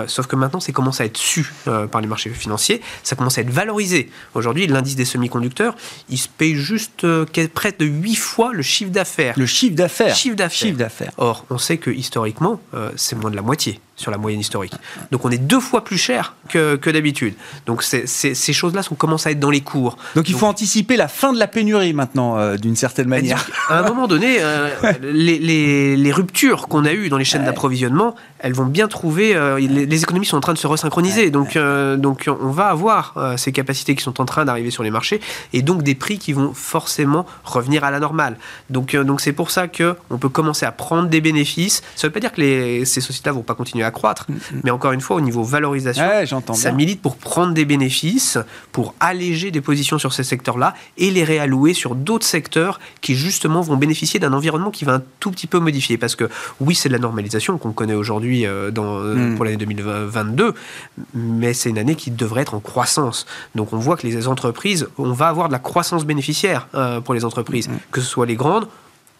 sauf 0.07 0.27
que 0.27 0.35
maintenant 0.35 0.59
c'est 0.59 0.73
commence 0.73 0.99
à 0.99 1.05
être 1.05 1.17
su 1.17 1.53
par 1.91 2.01
les 2.01 2.07
marchés 2.07 2.29
financiers 2.29 2.80
ça 3.03 3.15
commence 3.15 3.37
à 3.37 3.41
être 3.41 3.49
valorisé. 3.49 4.09
Aujourd'hui, 4.33 4.67
l'indice 4.67 4.95
des 4.95 5.05
semi-conducteurs, 5.05 5.75
il 6.09 6.17
se 6.17 6.27
paye 6.27 6.55
juste 6.55 7.03
euh, 7.03 7.25
près 7.53 7.73
de 7.77 7.85
8 7.85 8.15
fois 8.15 8.53
le 8.53 8.61
chiffre 8.61 8.91
d'affaires. 8.91 9.33
Le 9.37 9.45
chiffre 9.45 9.75
d'affaires 9.75 10.15
Chiffre 10.15 10.77
d'affaires. 10.77 11.11
Or, 11.17 11.45
on 11.49 11.57
sait 11.57 11.77
que 11.77 11.89
historiquement, 11.89 12.61
euh, 12.73 12.91
c'est 12.95 13.15
moins 13.15 13.31
de 13.31 13.35
la 13.35 13.41
moitié 13.41 13.79
sur 14.01 14.11
la 14.11 14.17
moyenne 14.17 14.39
historique. 14.39 14.73
Donc 15.11 15.25
on 15.25 15.31
est 15.31 15.37
deux 15.37 15.59
fois 15.59 15.83
plus 15.83 15.97
cher 15.97 16.35
que, 16.49 16.75
que 16.75 16.89
d'habitude. 16.89 17.33
Donc 17.65 17.83
ces 17.83 18.53
choses-là 18.53 18.81
commencent 18.97 19.27
à 19.27 19.31
être 19.31 19.39
dans 19.39 19.49
les 19.49 19.61
cours. 19.61 19.97
Donc 20.15 20.29
il 20.29 20.35
faut 20.35 20.47
anticiper 20.47 20.97
la 20.97 21.07
fin 21.07 21.33
de 21.33 21.39
la 21.39 21.47
pénurie 21.47 21.93
maintenant, 21.93 22.37
euh, 22.37 22.57
d'une 22.57 22.75
certaine 22.75 23.07
manière. 23.07 23.47
À 23.69 23.79
un 23.79 23.83
moment 23.83 24.07
donné, 24.07 24.37
euh, 24.39 24.69
les, 25.01 25.39
les, 25.39 25.95
les, 25.95 26.11
ruptures 26.11 26.67
qu'on 26.67 26.85
a 26.85 26.93
eues 26.93 27.09
dans 27.09 27.17
les 27.17 27.25
chaînes 27.25 27.45
d'approvisionnement, 27.45 28.15
elles 28.39 28.53
vont 28.53 28.65
bien 28.65 28.87
trouver... 28.87 29.35
Euh, 29.35 29.59
les, 29.59 30.01
économies 30.01 30.25
sont 30.25 30.37
en 30.37 30.41
train 30.41 30.53
de 30.53 30.57
se 30.57 30.67
resynchroniser. 30.67 31.29
Donc, 31.29 31.57
donc 31.97 32.27
on 32.27 32.49
va 32.49 32.67
avoir 32.67 33.35
ces 33.37 33.51
capacités 33.51 33.95
qui 33.95 34.03
sont 34.03 34.19
en 34.19 34.25
train 34.25 34.45
d'arriver 34.45 34.71
sur 34.71 34.83
les 34.83 34.89
marchés 34.89 35.21
et 35.53 35.61
donc 35.61 35.83
des 35.83 35.93
prix 35.93 36.17
qui 36.17 36.33
vont 36.33 36.53
forcément 36.53 37.25
revenir 37.43 37.83
à 37.83 37.91
la 37.91 37.99
normale. 37.99 38.37
Donc 38.69 38.95
donc 38.95 39.21
c'est 39.21 39.33
pour 39.33 39.51
ça 39.51 39.67
qu'on 39.67 40.17
peut 40.17 40.29
commencer 40.29 40.65
à 40.65 40.71
prendre 40.71 41.07
des 41.07 41.21
bénéfices. 41.21 41.83
Ça 41.95 42.07
ne 42.07 42.09
veut 42.09 42.13
pas 42.13 42.19
dire 42.19 42.31
que 42.31 42.41
les, 42.41 42.85
ces 42.85 43.01
sociétés-là 43.01 43.33
vont 43.33 43.43
pas 43.43 43.55
continuer 43.55 43.83
à 43.83 43.90
croître. 43.91 44.25
Mm, 44.29 44.33
mm. 44.33 44.61
Mais 44.63 44.71
encore 44.71 44.91
une 44.91 45.01
fois, 45.01 45.17
au 45.17 45.21
niveau 45.21 45.43
valorisation, 45.43 46.03
ça 46.53 46.71
milite 46.71 47.01
pour 47.01 47.17
prendre 47.17 47.53
des 47.53 47.65
bénéfices, 47.65 48.37
pour 48.71 48.93
alléger 48.99 49.51
des 49.51 49.61
positions 49.61 49.97
sur 49.97 50.13
ces 50.13 50.23
secteurs-là 50.23 50.73
et 50.97 51.11
les 51.11 51.23
réallouer 51.23 51.73
sur 51.73 51.95
d'autres 51.95 52.25
secteurs 52.25 52.79
qui 53.01 53.15
justement 53.15 53.61
vont 53.61 53.77
bénéficier 53.77 54.19
d'un 54.19 54.33
environnement 54.33 54.71
qui 54.71 54.85
va 54.85 54.95
un 54.95 55.03
tout 55.19 55.31
petit 55.31 55.47
peu 55.47 55.59
modifier. 55.59 55.97
Parce 55.97 56.15
que 56.15 56.29
oui, 56.59 56.75
c'est 56.75 56.89
de 56.89 56.93
la 56.93 56.99
normalisation 56.99 57.57
qu'on 57.57 57.71
connaît 57.71 57.93
aujourd'hui 57.93 58.45
euh, 58.45 58.71
euh, 58.77 59.31
mm. 59.31 59.35
pour 59.35 59.45
l'année 59.45 59.57
2022, 59.57 60.53
mais 61.13 61.53
c'est 61.53 61.69
une 61.69 61.77
année 61.77 61.95
qui 61.95 62.11
devrait 62.11 62.41
être 62.41 62.53
en 62.53 62.59
croissance. 62.59 63.25
Donc 63.55 63.73
on 63.73 63.77
voit 63.77 63.97
que 63.97 64.07
les 64.07 64.27
entreprises, 64.27 64.87
on 64.97 65.11
va 65.11 65.27
avoir 65.27 65.47
de 65.47 65.53
la 65.53 65.59
croissance 65.59 66.05
bénéficiaire 66.05 66.67
euh, 66.75 67.01
pour 67.01 67.13
les 67.13 67.25
entreprises, 67.25 67.69
que 67.91 68.01
ce 68.01 68.07
soit 68.07 68.25
les 68.25 68.35
grandes 68.35 68.67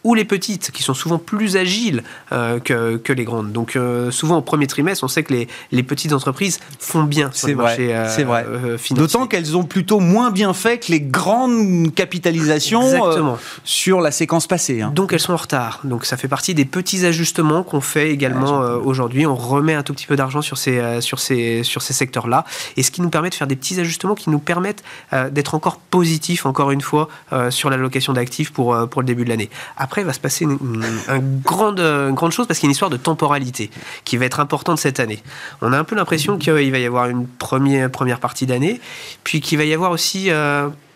ou 0.04 0.16
les 0.16 0.26
petites, 0.26 0.72
qui 0.72 0.84
sont 0.84 0.94
souvent 0.94 1.20
plus 1.20 1.58
agiles 1.58 2.04
euh, 2.32 2.60
que, 2.60 2.98
que, 2.98 3.14
les 3.14 3.24
grandes. 3.24 3.52
Donc 3.52 3.76
euh, 3.76 4.10
souvent 4.10 4.38
au 4.38 4.42
premier 4.42 4.66
trimestre, 4.66 5.04
on 5.04 5.08
sait 5.08 5.24
que 5.24 5.34
les, 5.34 5.48
les 5.72 5.84
petites 5.84 6.14
entreprises 6.14 6.60
font 6.80 7.04
bien 7.04 7.30
sur 7.34 7.50
le 7.50 7.56
marché 7.56 7.96
euh, 7.96 8.10
C'est 8.10 8.24
vrai. 8.24 8.46
D'autant 8.92 9.28
qu'elles 9.28 9.56
ont 9.56 9.64
plutôt 9.64 10.00
moins 10.00 10.32
bien 10.32 10.54
fait 10.54 10.80
que 10.80 10.92
les 10.92 11.02
grandes 11.02 11.94
capitalisations 11.94 13.38
sur 13.64 14.02
la 14.02 14.12
séquence 14.12 14.48
passée. 14.48 14.82
Hein. 14.82 14.92
Donc 14.96 15.14
elles 15.14 15.20
sont 15.20 15.34
en 15.34 15.38
retard. 15.38 15.82
Donc 15.84 16.06
ça 16.06 16.18
fait 16.18 16.28
partie 16.28 16.56
des 16.56 16.66
petits 16.66 17.06
ajustements 17.06 17.64
qu'on 17.64 17.82
fait 17.82 18.10
également 18.12 18.62
aujourd'hui. 18.84 19.26
On 19.26 19.36
remet 19.36 19.74
un 19.74 19.84
tout 19.84 19.94
petit 19.94 20.08
peu 20.08 20.16
d'argent 20.16 20.42
sur 20.42 20.58
ces, 20.58 21.02
sur 21.02 21.20
ces, 21.20 21.64
sur 21.64 21.82
ces 21.82 21.94
secteurs-là. 21.94 22.46
Et 22.76 22.84
ce 22.84 22.92
qui 22.92 23.02
nous 23.02 23.10
permet 23.10 23.30
de 23.30 23.36
faire 23.36 23.48
des 23.48 23.56
petits 23.56 23.80
ajustements 23.80 24.16
qui 24.16 24.30
nous 24.30 24.40
permettent 24.40 24.84
d'être 25.32 25.54
encore 25.54 25.78
positifs, 25.78 26.46
encore 26.46 26.72
une 26.72 26.82
fois, 26.82 27.08
sur 27.50 27.70
l'allocation 27.70 28.14
d'actifs 28.14 28.52
pour, 28.52 28.78
pour 28.90 29.02
le 29.02 29.06
début 29.06 29.26
de 29.26 29.30
l'année 29.30 29.50
après, 29.92 30.06
va 30.06 30.14
se 30.14 30.22
passer 30.22 30.46
une, 30.46 31.42
grande, 31.44 31.82
grande 32.14 32.32
chose 32.32 32.48
parce 32.48 32.60
qu'il 32.60 32.68
y 32.68 32.70
a 32.70 32.70
une 32.70 32.72
histoire 32.72 32.90
de 32.90 32.96
temporalité 32.96 33.70
qui 34.06 34.16
va 34.16 34.24
être 34.24 34.40
importante 34.40 34.80
cette 34.80 35.02
année. 35.02 35.22
On 35.62 35.74
a 35.74 35.78
un 35.78 35.84
peu 35.84 35.98
l'impression 35.98 36.38
qu'il 36.38 36.54
va 36.54 36.62
y 36.62 36.86
avoir 36.86 37.10
une 37.10 37.28
première, 37.28 37.92
première 37.92 38.22
partie 38.22 38.46
d'année, 38.46 38.80
puis 39.26 39.42
qu'il 39.42 39.58
va 39.58 39.66
y 39.66 39.74
avoir 39.74 39.92
aussi 39.92 40.30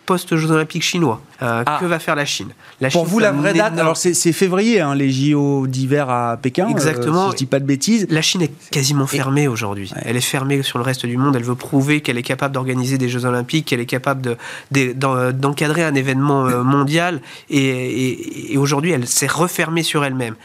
post-Jeux 0.05 0.51
Olympiques 0.51 0.83
chinois. 0.83 1.21
Euh, 1.41 1.63
ah. 1.65 1.77
Que 1.79 1.85
va 1.85 1.99
faire 1.99 2.15
la 2.15 2.25
Chine? 2.25 2.49
La 2.79 2.89
Pour 2.89 3.05
vous, 3.05 3.19
la 3.19 3.31
vraie 3.31 3.53
date, 3.53 3.77
alors 3.77 3.97
c'est 3.97 4.13
février, 4.31 4.79
hein, 4.79 4.95
les 4.95 5.11
JO 5.11 5.67
d'hiver 5.67 6.09
à 6.09 6.37
Pékin. 6.37 6.67
Exactement. 6.69 7.27
Euh, 7.27 7.31
si 7.31 7.31
je 7.31 7.37
dis 7.37 7.45
pas 7.45 7.59
de 7.59 7.65
bêtises. 7.65 8.07
La 8.09 8.21
Chine 8.21 8.41
est 8.41 8.69
quasiment 8.69 9.07
fermée 9.07 9.47
aujourd'hui. 9.47 9.91
Elle 10.03 10.17
est 10.17 10.21
fermée 10.21 10.63
sur 10.63 10.77
le 10.77 10.83
reste 10.83 11.05
du 11.05 11.17
monde. 11.17 11.35
Elle 11.35 11.43
veut 11.43 11.55
prouver 11.55 12.01
qu'elle 12.01 12.17
est 12.17 12.23
capable 12.23 12.53
d'organiser 12.53 12.97
des 12.97 13.09
Jeux 13.09 13.25
Olympiques, 13.25 13.65
qu'elle 13.65 13.81
est 13.81 13.85
capable 13.85 14.37
d'encadrer 14.71 15.83
un 15.83 15.95
événement 15.95 16.45
euh, 16.45 16.63
mondial. 16.63 17.21
et 17.49 18.55
aujourd'hui, 18.57 18.91
elle 18.91 19.07
s'est 19.07 19.27
refermée 19.27 19.83
sur 19.83 20.03
elle-même 20.05 20.35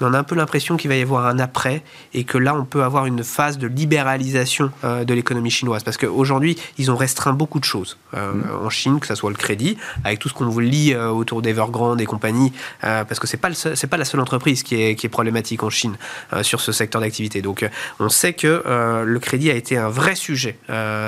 mais 0.00 0.06
on 0.06 0.12
a 0.12 0.18
un 0.18 0.24
peu 0.24 0.34
l'impression 0.34 0.76
qu'il 0.76 0.88
va 0.88 0.96
y 0.96 1.02
avoir 1.02 1.26
un 1.26 1.38
après 1.38 1.82
et 2.12 2.24
que 2.24 2.38
là, 2.38 2.54
on 2.54 2.64
peut 2.64 2.82
avoir 2.82 3.06
une 3.06 3.24
phase 3.24 3.58
de 3.58 3.66
libéralisation 3.66 4.70
euh, 4.84 5.04
de 5.04 5.14
l'économie 5.14 5.50
chinoise. 5.50 5.82
Parce 5.82 5.96
qu'aujourd'hui, 5.96 6.56
ils 6.78 6.90
ont 6.90 6.96
restreint 6.96 7.32
beaucoup 7.32 7.58
de 7.58 7.64
choses 7.64 7.96
euh, 8.14 8.32
mm. 8.32 8.66
en 8.66 8.70
Chine, 8.70 9.00
que 9.00 9.06
ce 9.06 9.14
soit 9.14 9.30
le 9.30 9.36
crédit, 9.36 9.78
avec 10.04 10.18
tout 10.18 10.28
ce 10.28 10.34
qu'on 10.34 10.46
vous 10.46 10.60
lit 10.60 10.92
euh, 10.92 11.08
autour 11.08 11.42
d'Evergrande 11.42 12.00
et 12.00 12.06
compagnie, 12.06 12.52
parce 12.80 13.18
que 13.18 13.26
ce 13.26 13.36
n'est 13.36 13.40
pas, 13.40 13.50
pas 13.90 13.96
la 13.96 14.04
seule 14.04 14.20
entreprise 14.20 14.62
qui 14.62 14.80
est, 14.80 14.94
qui 14.96 15.06
est 15.06 15.10
problématique 15.10 15.62
en 15.62 15.70
Chine 15.70 15.96
sur 16.42 16.60
ce 16.60 16.72
secteur 16.72 17.00
d'activité. 17.00 17.42
Donc, 17.42 17.68
on 18.00 18.08
sait 18.08 18.32
que 18.32 18.62
le 19.04 19.18
crédit 19.18 19.50
a 19.50 19.54
été 19.54 19.76
un 19.76 19.88
vrai 19.88 20.14
sujet 20.14 20.58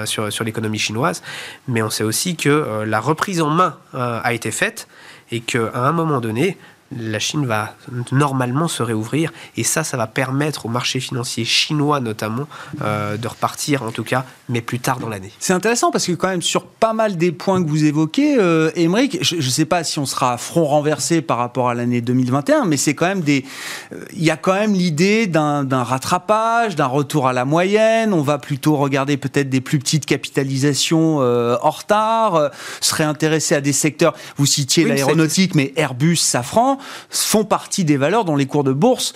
sur, 0.05 0.33
sur 0.33 0.45
l'économie 0.45 0.79
chinoise, 0.79 1.23
mais 1.67 1.83
on 1.83 1.91
sait 1.91 2.05
aussi 2.05 2.37
que 2.37 2.85
la 2.87 3.01
reprise 3.01 3.41
en 3.41 3.51
main 3.51 3.77
a 3.93 4.33
été 4.33 4.51
faite 4.51 4.89
et 5.31 5.41
qu'à 5.41 5.71
un 5.75 5.93
moment 5.93 6.21
donné, 6.21 6.57
la 6.97 7.19
Chine 7.19 7.45
va 7.45 7.75
normalement 8.13 8.67
se 8.67 8.83
réouvrir 8.83 9.33
et 9.57 9.65
ça, 9.65 9.85
ça 9.85 9.97
va 9.97 10.07
permettre 10.07 10.67
au 10.67 10.69
marché 10.69 11.01
financier 11.01 11.45
chinois 11.45 12.01
notamment 12.01 12.49
euh, 12.83 13.17
de 13.17 13.29
repartir 13.29 13.83
en 13.83 13.91
tout 13.91 14.05
cas, 14.05 14.25
mais 14.49 14.63
plus 14.63 14.81
tard 14.81 14.99
dans 14.99 15.09
l'année. 15.09 15.31
C'est 15.39 15.53
intéressant 15.53 15.91
parce 15.91 16.07
que 16.07 16.13
quand 16.13 16.29
même 16.29 16.43
sur 16.43 16.65
pas 16.65 16.95
mal 16.95 17.17
des 17.17 17.31
points 17.33 17.63
que 17.63 17.69
vous 17.69 17.85
évoquez, 17.85 18.39
euh, 18.39 18.71
je 18.75 19.37
ne 19.37 19.41
sais 19.43 19.67
pas 19.67 19.85
si 19.85 19.99
on 19.99 20.07
sera 20.07 20.33
à 20.33 20.37
front 20.39 20.65
renversé 20.65 21.21
par 21.21 21.37
rapport 21.37 21.69
à 21.69 21.75
l'année 21.75 22.01
2021, 22.01 22.65
mais 22.65 22.79
c'est 22.79 22.95
quand 22.95 23.07
même 23.07 23.21
des, 23.21 23.45
euh, 23.93 24.05
il 24.15 24.25
y 24.25 24.31
a 24.31 24.37
quand 24.37 24.55
même 24.55 24.73
l'idée 24.73 25.27
d'un 25.27 25.83
rattrapage, 25.83 26.75
d'un 26.75 26.87
retour 26.87 27.29
à 27.29 27.33
la 27.33 27.45
moyenne. 27.45 28.15
On 28.15 28.23
va 28.23 28.39
plutôt 28.39 28.77
regarder 28.77 29.17
peut-être 29.17 29.51
des 29.51 29.61
plus 29.61 29.79
petites 29.79 30.07
capitalisations 30.07 31.19
euh, 31.21 31.57
en 31.63 31.71
retard, 31.71 32.51
serait 32.81 33.05
intéressé 33.05 33.55
à 33.55 33.61
des 33.61 33.73
secteurs. 33.73 34.15
Vous 34.37 34.47
citiez 34.47 34.85
l'aéronautique, 34.85 35.55
mais 35.55 35.73
Airbus, 35.77 36.17
Safran 36.17 36.78
font 37.11 37.45
partie 37.45 37.85
des 37.85 37.97
valeurs 37.97 38.25
dont 38.25 38.37
les 38.37 38.47
cours 38.47 38.65
de 38.65 38.73
bourse 38.73 39.15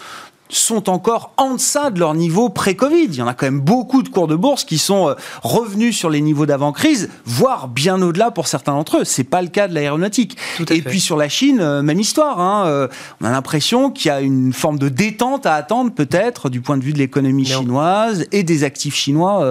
sont 0.59 0.91
encore 0.91 1.33
en 1.37 1.55
deçà 1.55 1.91
de 1.91 1.99
leur 1.99 2.15
niveau 2.15 2.49
pré-Covid. 2.49 3.07
Il 3.07 3.15
y 3.15 3.23
en 3.23 3.27
a 3.27 3.35
quand 3.35 3.47
même 3.47 3.61
beaucoup 3.61 4.03
de 4.03 4.09
cours 4.09 4.29
de 4.29 4.37
bourse 4.37 4.65
qui 4.65 4.79
sont 4.79 5.09
euh, 5.09 5.15
revenus 5.43 5.97
sur 5.97 6.11
les 6.11 6.21
niveaux 6.21 6.47
d'avant-crise, 6.47 7.09
voire 7.25 7.69
bien 7.69 8.01
au-delà 8.03 8.31
pour 8.31 8.47
certains 8.47 8.73
d'entre 8.73 8.99
eux. 8.99 9.05
C'est 9.05 9.25
pas 9.25 9.43
le 9.43 9.49
cas 9.49 9.69
de 9.69 9.75
l'aéronautique. 9.75 10.37
Et 10.71 10.83
puis 10.83 11.01
sur 11.01 11.17
la 11.17 11.29
Chine, 11.29 11.61
euh, 11.61 11.83
même 11.83 12.01
histoire. 12.01 12.41
Hein. 12.41 12.67
Euh, 12.67 12.89
on 13.21 13.27
a 13.27 13.31
l'impression 13.31 13.91
qu'il 13.91 14.09
y 14.09 14.13
a 14.13 14.21
une 14.21 14.53
forme 14.53 14.79
de 14.79 14.89
détente 14.89 15.47
à 15.47 15.55
attendre 15.55 15.93
peut-être 15.93 16.49
du 16.49 16.61
point 16.61 16.77
de 16.77 16.85
vue 16.85 16.93
de 16.93 16.99
l'économie 16.99 17.47
chinoise 17.47 18.27
et 18.33 18.43
des 18.43 18.65
actifs 18.65 18.95
chinois 18.95 19.43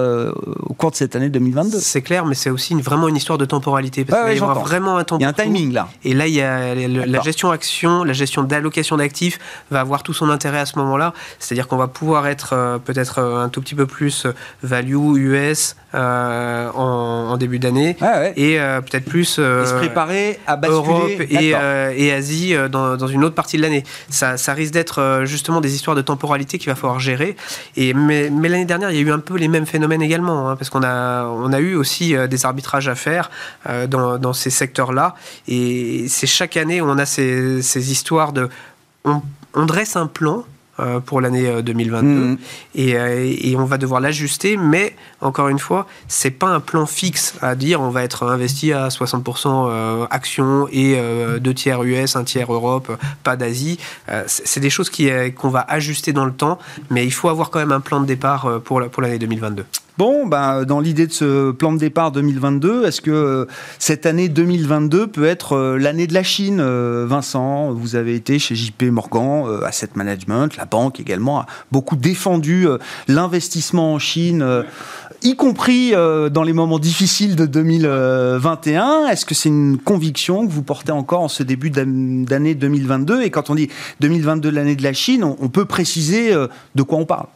au 0.60 0.74
cours 0.74 0.90
de 0.90 0.96
cette 0.96 1.16
année 1.16 1.28
2022. 1.28 1.78
C'est 1.80 2.02
clair, 2.02 2.26
mais 2.26 2.34
c'est 2.34 2.50
aussi 2.50 2.74
vraiment 2.74 3.08
une 3.08 3.16
histoire 3.16 3.38
de 3.38 3.44
temporalité. 3.44 4.04
Parce 4.04 4.30
qu'il 4.30 4.38
y 4.38 4.42
a 4.42 4.46
vraiment 4.46 4.96
un 4.96 5.04
temps. 5.04 5.18
Il 5.18 5.22
y 5.22 5.24
a 5.24 5.28
un 5.28 5.32
timing 5.32 5.72
là. 5.72 5.88
Et 6.04 6.14
là, 6.14 6.26
il 6.26 6.34
y 6.34 6.40
a 6.40 6.74
la 6.74 7.20
gestion 7.20 7.50
action, 7.50 8.04
la 8.04 8.12
gestion 8.12 8.42
d'allocation 8.42 8.96
d'actifs 8.96 9.38
va 9.70 9.80
avoir 9.80 10.02
tout 10.02 10.14
son 10.14 10.30
intérêt 10.30 10.58
à 10.58 10.66
ce 10.66 10.78
moment 10.78 10.91
là 10.96 11.12
C'est-à-dire 11.38 11.68
qu'on 11.68 11.76
va 11.76 11.88
pouvoir 11.88 12.26
être 12.26 12.52
euh, 12.52 12.78
peut-être 12.78 13.18
euh, 13.18 13.44
un 13.44 13.48
tout 13.48 13.60
petit 13.60 13.74
peu 13.74 13.86
plus 13.86 14.26
euh, 14.26 14.34
value 14.62 15.16
US 15.16 15.76
en, 15.94 17.36
début 17.36 17.58
d'année 17.58 17.96
et 18.36 18.56
peut-être 18.56 19.04
plus 19.04 19.24
se 19.24 19.74
préparer 19.76 20.38
à 20.46 20.58
Europe 20.66 21.10
et, 21.28 21.50
et, 21.50 22.12
Asie 22.12 22.54
dans, 22.70 23.06
une 23.06 23.24
autre 23.24 23.34
partie 23.34 23.58
de 23.58 23.62
l'année. 23.62 23.84
Ça, 24.08 24.36
risque 24.54 24.72
d'être 24.72 25.22
justement 25.24 25.60
des 25.60 25.74
histoires 25.74 25.94
de 25.94 26.00
temporalité 26.00 26.56
qu'il 26.56 26.70
va 26.70 26.76
falloir 26.76 26.98
gérer. 26.98 27.36
Et, 27.76 27.92
mais, 27.92 28.30
l'année 28.30 28.64
dernière, 28.64 28.90
il 28.90 28.96
y 28.96 29.00
a 29.00 29.02
eu 29.02 29.12
un 29.12 29.18
peu 29.18 29.36
les 29.36 29.48
mêmes 29.48 29.66
phénomènes 29.66 30.00
également, 30.00 30.48
hein, 30.48 30.56
parce 30.56 30.70
qu'on 30.70 30.82
a, 30.82 31.26
on 31.26 31.52
a 31.52 31.60
eu 31.60 31.74
aussi 31.74 32.14
des 32.26 32.46
arbitrages 32.46 32.88
à 32.88 32.94
faire 32.94 33.30
dans, 33.88 34.32
ces 34.32 34.50
secteurs-là. 34.50 35.14
Et 35.46 36.06
c'est 36.08 36.26
chaque 36.26 36.56
année 36.56 36.80
où 36.80 36.86
on 36.86 36.96
a 36.96 37.04
ces, 37.04 37.60
ces 37.60 37.92
histoires 37.92 38.32
de... 38.32 38.48
on 39.04 39.66
dresse 39.66 39.96
un 39.96 40.06
plan, 40.06 40.32
euh, 40.36 40.44
pour 41.04 41.20
l'année 41.20 41.62
2022 41.62 42.08
euh, 42.08 42.12
mmh. 42.12 42.38
euh, 42.78 43.34
et, 43.40 43.56
on 43.56 43.64
va 43.64 43.78
devoir 43.78 44.00
l'ajuster 44.00 44.56
mais 44.56 44.94
encore 45.20 45.48
une 45.48 45.58
fois 45.58 45.86
c'est 46.08 46.30
pas 46.30 46.48
un 46.48 46.60
plan 46.60 46.86
fixe 46.86 47.34
à 47.40 47.54
dire 47.54 47.80
on 47.80 47.90
va 47.90 48.02
être 48.02 48.24
investi 48.24 48.72
à 48.72 48.88
60% 48.88 50.06
actions 50.10 50.68
et 50.72 50.96
deux 51.40 51.54
tiers 51.54 51.82
US 51.82 52.16
un 52.16 52.24
tiers 52.24 52.52
Europe 52.52 52.90
pas 53.22 53.36
d'Asie. 53.36 53.78
C'est 54.26 54.60
des 54.60 54.70
choses 54.70 54.90
qu'on 54.90 55.48
va 55.48 55.64
ajuster 55.68 56.12
dans 56.12 56.24
le 56.24 56.32
temps 56.32 56.58
mais 56.90 57.04
il 57.04 57.12
faut 57.12 57.28
avoir 57.28 57.50
quand 57.50 57.58
même 57.58 57.72
un 57.72 57.80
plan 57.80 58.00
de 58.00 58.06
départ 58.06 58.60
pour 58.64 58.80
l'année 58.80 59.18
2022 59.18 59.64
Ben, 60.26 60.64
dans 60.64 60.80
l'idée 60.80 61.06
de 61.06 61.12
ce 61.12 61.52
plan 61.52 61.72
de 61.72 61.78
départ 61.78 62.10
2022, 62.10 62.86
est-ce 62.86 63.00
que 63.00 63.10
euh, 63.10 63.46
cette 63.78 64.04
année 64.04 64.28
2022 64.28 65.06
peut 65.06 65.24
être 65.24 65.52
euh, 65.52 65.78
l'année 65.78 66.08
de 66.08 66.14
la 66.14 66.24
Chine 66.24 66.58
euh, 66.60 67.06
Vincent, 67.08 67.70
vous 67.70 67.94
avez 67.94 68.16
été 68.16 68.40
chez 68.40 68.56
JP 68.56 68.82
Morgan, 68.84 69.60
Asset 69.64 69.90
Management, 69.94 70.56
la 70.56 70.64
banque 70.64 70.98
également 70.98 71.40
a 71.40 71.46
beaucoup 71.70 71.94
défendu 71.94 72.66
l'investissement 73.06 73.94
en 73.94 73.98
Chine, 74.00 74.64
y 75.22 75.36
compris 75.36 75.92
dans 75.92 76.42
les 76.42 76.52
moments 76.52 76.78
difficiles 76.78 77.36
de 77.36 77.46
2021. 77.46 79.06
Est-ce 79.08 79.24
que 79.24 79.34
c'est 79.34 79.50
une 79.50 79.78
conviction 79.78 80.46
que 80.46 80.52
vous 80.52 80.62
portez 80.62 80.92
encore 80.92 81.20
en 81.20 81.28
ce 81.28 81.42
début 81.42 81.70
d'année 81.70 82.54
2022 82.54 83.22
Et 83.22 83.30
quand 83.30 83.50
on 83.50 83.54
dit 83.54 83.68
2022, 84.00 84.50
l'année 84.50 84.76
de 84.76 84.82
la 84.82 84.92
Chine, 84.92 85.24
on 85.24 85.48
peut 85.48 85.64
préciser 85.64 86.34
de 86.74 86.82
quoi 86.82 86.98
on 86.98 87.06
parle? 87.06 87.26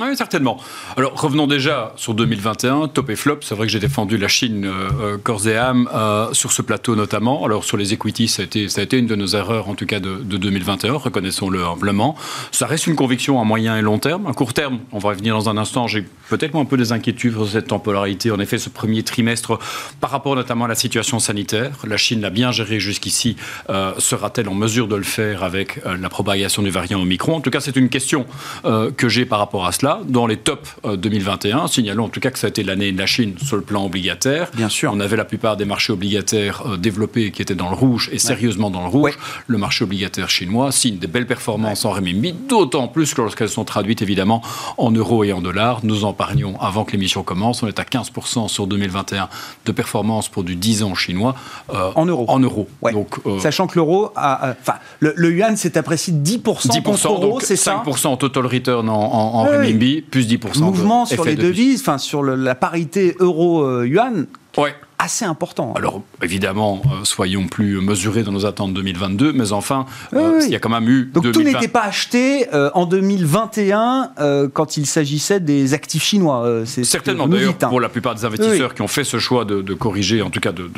Oui, 0.00 0.16
certainement. 0.16 0.58
Alors 0.96 1.20
revenons 1.20 1.46
déjà 1.46 1.92
sur 1.96 2.14
2021, 2.14 2.88
top 2.88 3.10
et 3.10 3.16
flop. 3.16 3.38
C'est 3.42 3.54
vrai 3.54 3.66
que 3.66 3.72
j'ai 3.72 3.80
défendu 3.80 4.16
la 4.16 4.28
Chine 4.28 4.64
euh, 4.64 4.88
euh, 5.00 5.18
corps 5.18 5.46
et 5.48 5.56
âme 5.56 5.88
euh, 5.92 6.32
sur 6.32 6.52
ce 6.52 6.62
plateau 6.62 6.94
notamment. 6.94 7.44
Alors 7.44 7.64
sur 7.64 7.76
les 7.76 7.92
equities, 7.92 8.28
ça 8.28 8.42
a 8.42 8.44
été, 8.82 8.98
une 8.98 9.06
de 9.06 9.16
nos 9.16 9.28
erreurs 9.28 9.68
en 9.68 9.74
tout 9.74 9.86
cas 9.86 10.00
de, 10.00 10.18
2021, 10.22 10.94
reconnaissons-le 10.94 11.64
humblement. 11.64 12.16
Ça 12.52 12.66
reste 12.66 12.86
une 12.86 12.96
conviction 12.96 13.40
à 13.40 13.44
moyen 13.44 13.76
et 13.76 13.82
long 13.82 13.98
terme. 13.98 14.26
À 14.26 14.32
court 14.32 14.54
terme, 14.54 14.78
on 14.92 14.98
va 14.98 15.10
revenir 15.10 15.34
dans 15.34 15.48
un 15.48 15.56
instant, 15.56 15.86
j'ai 15.86 16.04
peut-être 16.28 16.54
un 16.56 16.64
peu 16.64 16.76
des 16.76 16.92
inquiétudes 16.92 17.32
sur 17.32 17.48
cette 17.48 17.68
temporalité. 17.68 18.30
En 18.30 18.38
effet, 18.38 18.58
ce 18.58 18.68
premier 18.68 19.02
trimestre, 19.02 19.58
par 20.00 20.10
rapport 20.10 20.36
notamment 20.36 20.66
à 20.66 20.68
la 20.68 20.74
situation 20.74 21.18
sanitaire, 21.18 21.72
la 21.86 21.96
Chine 21.96 22.20
l'a 22.20 22.30
bien 22.30 22.52
géré 22.52 22.80
jusqu'ici. 22.80 23.36
Sera-t-elle 23.98 24.48
en 24.48 24.54
mesure 24.54 24.88
de 24.88 24.96
le 24.96 25.02
faire 25.02 25.42
avec 25.42 25.80
la 25.84 26.08
propagation 26.08 26.62
du 26.62 26.70
variant 26.70 27.00
Omicron? 27.00 27.36
En 27.36 27.40
tout 27.40 27.50
cas, 27.50 27.60
c'est 27.60 27.76
une 27.76 27.88
question 27.88 28.26
que 28.62 29.08
j'ai 29.08 29.24
par 29.24 29.38
rapport 29.38 29.66
à 29.66 29.72
cela 29.72 29.87
dans 30.06 30.26
les 30.26 30.36
tops 30.36 30.76
2021. 30.84 31.64
Euh, 31.64 31.66
Signalons 31.66 32.04
en 32.04 32.08
tout 32.08 32.20
cas 32.20 32.30
que 32.30 32.38
ça 32.38 32.46
a 32.46 32.50
été 32.50 32.62
l'année 32.62 32.92
de 32.92 32.98
la 32.98 33.06
Chine 33.06 33.34
sur 33.42 33.56
le 33.56 33.62
plan 33.62 33.84
obligataire. 33.84 34.50
Bien 34.54 34.68
sûr. 34.68 34.92
On 34.94 35.00
avait 35.00 35.16
la 35.16 35.24
plupart 35.24 35.56
des 35.56 35.64
marchés 35.64 35.92
obligataires 35.92 36.62
euh, 36.66 36.76
développés 36.76 37.30
qui 37.30 37.42
étaient 37.42 37.54
dans 37.54 37.70
le 37.70 37.76
rouge 37.76 38.08
et 38.12 38.18
sérieusement 38.18 38.70
dans 38.70 38.82
le 38.82 38.88
rouge. 38.88 39.18
Le 39.46 39.58
marché 39.58 39.84
obligataire 39.84 40.28
chinois 40.30 40.72
signe 40.72 40.98
des 40.98 41.06
belles 41.06 41.26
performances 41.26 41.84
en 41.84 41.90
renminbi, 41.90 42.32
d'autant 42.32 42.88
plus 42.88 43.14
que 43.14 43.22
lorsqu'elles 43.22 43.48
sont 43.48 43.64
traduites 43.64 44.02
évidemment 44.02 44.42
en 44.76 44.90
euros 44.90 45.24
et 45.24 45.32
en 45.32 45.40
dollars. 45.40 45.80
Nous 45.82 46.04
en 46.04 46.12
parlions 46.12 46.60
avant 46.60 46.84
que 46.84 46.92
l'émission 46.92 47.22
commence. 47.22 47.62
On 47.62 47.68
est 47.68 47.78
à 47.78 47.84
15% 47.84 48.48
sur 48.48 48.66
2021 48.66 49.28
de 49.64 49.72
performance 49.72 50.28
pour 50.28 50.44
du 50.44 50.56
10 50.56 50.82
ans 50.82 50.94
chinois. 50.94 51.34
Euh, 51.72 51.90
en 51.94 52.06
euros. 52.06 52.24
En 52.28 52.40
euros. 52.40 52.68
Donc, 52.92 53.16
Sachant 53.40 53.66
que 53.66 53.76
l'euro, 53.76 54.12
enfin, 54.16 54.74
le, 55.00 55.30
yuan 55.30 55.56
s'est 55.56 55.76
apprécié 55.76 56.12
10%, 56.12 56.42
10% 56.42 56.82
contre 56.82 57.20
l'euro, 57.20 57.40
c'est 57.40 57.56
ça? 57.56 57.82
5% 57.84 58.18
total 58.18 58.46
return 58.46 58.88
en, 58.88 58.94
en, 58.94 59.44
renminbi 59.78 60.02
plus 60.02 60.28
10%. 60.28 60.60
Mouvement 60.60 61.06
sur 61.06 61.24
les 61.24 61.36
devises, 61.36 61.80
enfin 61.80 61.98
sur 61.98 62.22
la 62.22 62.54
parité 62.54 63.16
euro-yuan. 63.20 64.26
Ouais 64.56 64.74
assez 64.98 65.24
important. 65.24 65.72
Alors, 65.76 66.02
évidemment, 66.22 66.82
euh, 66.86 67.04
soyons 67.04 67.46
plus 67.46 67.80
mesurés 67.80 68.24
dans 68.24 68.32
nos 68.32 68.46
attentes 68.46 68.74
2022, 68.74 69.32
mais 69.32 69.52
enfin, 69.52 69.86
euh, 70.12 70.40
il 70.44 70.50
y 70.50 70.56
a 70.56 70.58
quand 70.58 70.68
même 70.68 70.88
eu... 70.88 71.10
Donc 71.14 71.30
tout 71.30 71.42
n'était 71.42 71.68
pas 71.68 71.84
acheté 71.84 72.52
euh, 72.52 72.70
en 72.74 72.84
2021 72.84 74.10
quand 74.52 74.76
il 74.76 74.86
s'agissait 74.86 75.40
des 75.40 75.74
actifs 75.74 76.02
chinois. 76.02 76.64
Certainement, 76.64 77.28
d'ailleurs, 77.28 77.54
hein. 77.62 77.68
pour 77.68 77.80
la 77.80 77.88
plupart 77.88 78.14
des 78.14 78.24
investisseurs 78.24 78.74
qui 78.74 78.82
ont 78.82 78.88
fait 78.88 79.04
ce 79.04 79.18
choix 79.18 79.44
de, 79.44 79.74
corriger, 79.74 80.22
en 80.22 80.30
tout 80.30 80.40
cas 80.40 80.52
de, 80.52 80.68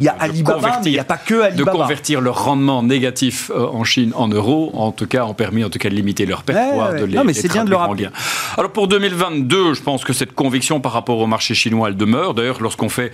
il 0.00 0.04
y 0.04 0.08
a 0.08 0.16
Alibaba, 0.18 0.80
mais 0.84 0.90
il 0.90 0.92
n'y 0.92 0.98
a 0.98 1.04
pas 1.04 1.16
que 1.16 1.42
Alibaba. 1.42 1.72
De 1.72 1.76
convertir 1.76 2.20
leur 2.20 2.44
rendement 2.44 2.82
négatif 2.82 3.50
en 3.50 3.84
Chine 3.84 4.12
en 4.14 4.28
euros, 4.28 4.70
en 4.74 4.92
tout 4.92 5.06
cas, 5.06 5.24
ont 5.24 5.34
permis 5.34 5.64
en 5.64 5.70
tout 5.70 5.78
cas 5.78 5.88
de 5.88 5.94
limiter 5.94 6.26
leur 6.26 6.42
perte, 6.42 6.98
de 6.98 7.04
les, 7.04 7.16
non, 7.16 7.24
mais 7.24 7.32
c'est 7.32 7.50
bien 7.50 7.64
de 7.64 7.70
le 7.70 7.76
rappeler. 7.76 8.08
Alors 8.58 8.70
pour 8.70 8.88
2022, 8.88 9.74
je 9.74 9.82
pense 9.82 10.04
que 10.04 10.12
cette 10.12 10.34
conviction 10.34 10.80
par 10.80 10.92
rapport 10.92 11.18
au 11.18 11.26
marché 11.26 11.54
chinois, 11.54 11.88
elle 11.88 11.96
demeure. 11.96 12.34
D'ailleurs, 12.34 12.60
lorsqu'on 12.60 12.88
fait, 12.88 13.12